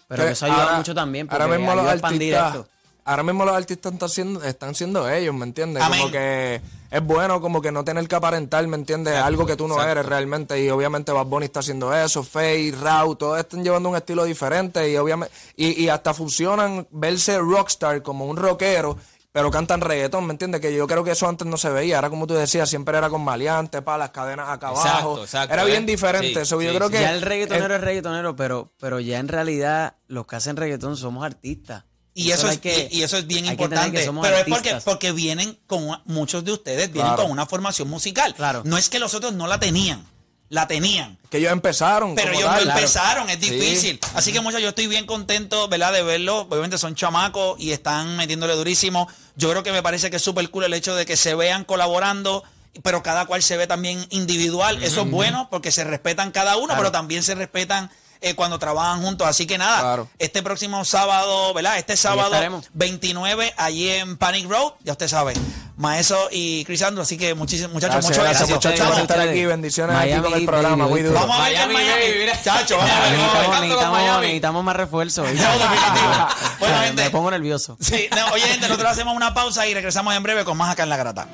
pero, 0.06 0.24
eso 0.28 0.46
ayuda 0.46 0.62
ahora- 0.64 0.76
mucho 0.76 0.94
también, 0.94 1.26
porque 1.26 1.42
ahora 1.42 1.56
mismo 1.56 1.72
los 1.72 1.80
ayuda 1.80 1.90
a 1.90 1.94
expandir 1.94 2.36
artistas, 2.36 2.60
esto. 2.66 2.73
Ahora 3.04 3.22
mismo 3.22 3.44
los 3.44 3.54
artistas 3.54 3.92
están 3.92 4.08
siendo, 4.08 4.42
están 4.42 4.74
siendo 4.74 5.08
ellos, 5.08 5.34
¿me 5.34 5.44
entiendes? 5.44 5.82
Amén. 5.82 6.00
Como 6.00 6.12
que 6.12 6.60
es 6.90 7.02
bueno 7.02 7.40
como 7.40 7.60
que 7.60 7.72
no 7.72 7.84
tener 7.84 8.06
que 8.08 8.14
aparentar, 8.14 8.66
¿me 8.66 8.76
entiendes? 8.76 9.14
Algo 9.16 9.46
que 9.46 9.56
tú 9.56 9.68
no 9.68 9.82
eres 9.82 10.06
realmente 10.06 10.62
y 10.62 10.70
obviamente 10.70 11.12
Bad 11.12 11.26
Bunny 11.26 11.46
está 11.46 11.60
haciendo 11.60 11.94
eso, 11.94 12.22
Faye, 12.22 12.72
Rau, 12.80 13.16
todos 13.16 13.38
están 13.38 13.64
llevando 13.64 13.88
un 13.88 13.96
estilo 13.96 14.24
diferente 14.24 14.90
y 14.90 14.96
obviamente 14.96 15.34
y, 15.56 15.84
y 15.84 15.88
hasta 15.88 16.14
fusionan 16.14 16.86
verse 16.90 17.38
rockstar 17.38 18.02
como 18.02 18.26
un 18.26 18.36
rockero 18.36 18.96
pero 19.34 19.50
cantan 19.50 19.80
reggaetón, 19.80 20.26
¿me 20.26 20.32
entiendes? 20.32 20.60
Que 20.60 20.72
yo 20.72 20.86
creo 20.86 21.02
que 21.02 21.10
eso 21.10 21.26
antes 21.26 21.44
no 21.44 21.56
se 21.56 21.68
veía. 21.68 21.96
Ahora, 21.96 22.08
como 22.08 22.24
tú 22.24 22.34
decías, 22.34 22.70
siempre 22.70 22.96
era 22.96 23.10
con 23.10 23.20
maleantes, 23.24 23.82
para 23.82 23.98
las 23.98 24.10
cadenas 24.10 24.48
acá 24.48 24.68
Exacto, 24.68 24.90
abajo. 24.90 25.22
exacto, 25.24 25.54
era 25.54 25.64
eh. 25.64 25.66
bien 25.66 25.86
diferente. 25.86 26.34
Sí, 26.34 26.38
eso 26.38 26.62
yo 26.62 26.72
creo 26.72 26.86
sí. 26.86 26.94
que 26.94 27.00
ya 27.00 27.12
el 27.12 27.20
reggaetonero 27.20 27.74
eh, 27.74 27.78
es 27.78 27.82
reggaetonero, 27.82 28.36
pero, 28.36 28.72
pero 28.78 29.00
ya 29.00 29.18
en 29.18 29.26
realidad 29.26 29.96
los 30.06 30.28
que 30.28 30.36
hacen 30.36 30.54
reggaetón 30.56 30.96
somos 30.96 31.24
artistas. 31.24 31.82
Y 32.16 32.30
eso, 32.30 32.48
es, 32.48 32.58
que- 32.58 32.88
y, 32.92 33.02
eso 33.02 33.16
es 33.18 33.26
bien 33.26 33.44
importante. 33.46 34.08
pero 34.22 34.36
es 34.38 34.44
porque, 34.48 34.76
porque 34.84 35.10
vienen 35.12 35.58
con 35.66 36.00
muchos 36.04 36.44
de 36.44 36.52
ustedes 36.52 36.92
vienen 36.92 37.10
Claro. 37.14 37.22
con 37.24 37.32
una 37.32 37.44
formación 37.46 37.88
musical. 37.88 38.34
Claro. 38.36 38.62
No 38.64 38.78
es 38.78 38.88
que 38.88 39.00
los 39.00 39.14
otros 39.14 39.32
no 39.32 39.48
la 39.48 39.58
tenían, 39.58 40.06
la 40.48 40.68
tenían. 40.68 41.18
que 41.28 41.38
ellos 41.38 41.50
empezaron. 41.50 42.14
Pero 42.14 42.30
ellos 42.32 42.48
no 42.48 42.70
empezaron, 42.70 43.28
es 43.30 43.38
Sí. 43.40 43.50
difícil. 43.50 43.98
Así 44.14 44.32
que 44.32 44.40
muchachos, 44.40 44.62
yo 44.62 44.68
estoy 44.68 44.86
bien 44.86 45.06
contento, 45.06 45.66
¿verdad? 45.66 45.92
De 45.92 46.04
verlo. 46.04 46.42
Obviamente 46.48 46.78
son 46.78 46.94
chamacos 46.94 47.58
y 47.58 47.72
están 47.72 48.16
metiéndole 48.16 48.54
durísimo. 48.54 49.08
Yo 49.34 49.50
creo 49.50 49.64
que 49.64 49.72
me 49.72 49.82
parece 49.82 50.08
que 50.10 50.16
es 50.16 50.22
súper 50.22 50.48
cool 50.50 50.62
el 50.62 50.74
hecho 50.74 50.94
de 50.94 51.04
que 51.06 51.16
se 51.16 51.34
vean 51.34 51.64
colaborando, 51.64 52.44
pero 52.84 53.02
cada 53.02 53.26
cual 53.26 53.42
se 53.42 53.56
ve 53.56 53.66
también 53.66 54.06
individual. 54.10 54.80
Eso 54.84 55.02
es 55.02 55.10
bueno 55.10 55.48
porque 55.50 55.72
se 55.72 55.82
respetan 55.82 56.30
cada 56.30 56.56
uno, 56.58 56.74
pero 56.76 56.92
también 56.92 57.24
se 57.24 57.34
respetan 57.34 57.90
eh, 58.24 58.34
cuando 58.34 58.58
trabajan 58.58 59.02
juntos. 59.02 59.26
Así 59.26 59.46
que 59.46 59.58
nada, 59.58 59.80
Claro. 59.80 60.08
este 60.18 60.42
próximo 60.42 60.84
sábado, 60.84 61.52
¿verdad? 61.54 61.78
Este 61.78 61.96
sábado 61.96 62.26
estaremos. 62.28 62.66
29, 62.72 63.52
allí 63.56 63.88
en 63.90 64.16
Panic 64.16 64.48
Road, 64.48 64.72
ya 64.82 64.92
usted 64.92 65.08
sabe. 65.08 65.34
Maeso 65.76 66.28
y 66.30 66.64
Crisandro, 66.64 67.02
así 67.02 67.18
que 67.18 67.34
muchísimos 67.34 67.72
muchachos, 67.72 67.94
Gracias, 67.96 68.10
muchas 68.10 68.24
gracias, 68.24 68.48
gracias. 68.48 68.56
muchachos, 68.56 68.78
Estamos- 68.78 68.94
por 68.94 69.02
estar 69.02 69.28
aquí. 69.28 69.44
Bendiciones 69.44 69.96
Miami 69.96 70.12
aquí 70.12 70.22
con 70.22 70.34
el 70.40 70.46
programa. 70.46 70.76
baby, 70.84 70.90
Muy 70.90 71.02
duro. 71.02 71.18
Vamos 71.20 71.36
a 71.36 71.42
ver 71.42 71.52
Miami, 71.54 71.74
Miami. 71.74 72.42
Chacho, 72.44 72.76
vamos 72.76 72.92
a 72.92 73.00
ver. 73.00 73.10
Necesitamos, 73.12 73.60
necesitamos- 73.60 73.98
Miami. 73.98 74.26
necesitamos 74.26 74.64
más. 74.64 74.76
No, 75.16 75.24
definitivo. 75.24 76.28
Bueno, 76.60 76.78
Me 76.78 76.86
gente. 76.86 77.10
pongo 77.10 77.30
nervioso. 77.32 77.76
Sí, 77.80 78.08
no, 78.14 78.26
oye, 78.32 78.42
gente, 78.46 78.68
nosotros 78.68 78.92
hacemos 78.92 79.16
una 79.16 79.34
pausa 79.34 79.66
y 79.66 79.74
regresamos 79.74 80.14
en 80.14 80.22
breve 80.22 80.44
con 80.44 80.56
más 80.56 80.70
acá 80.70 80.84
en 80.84 80.88
La 80.90 80.96
Grata. 80.96 81.26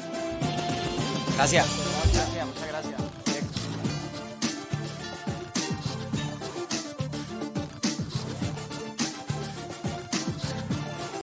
Gracias. 1.37 1.67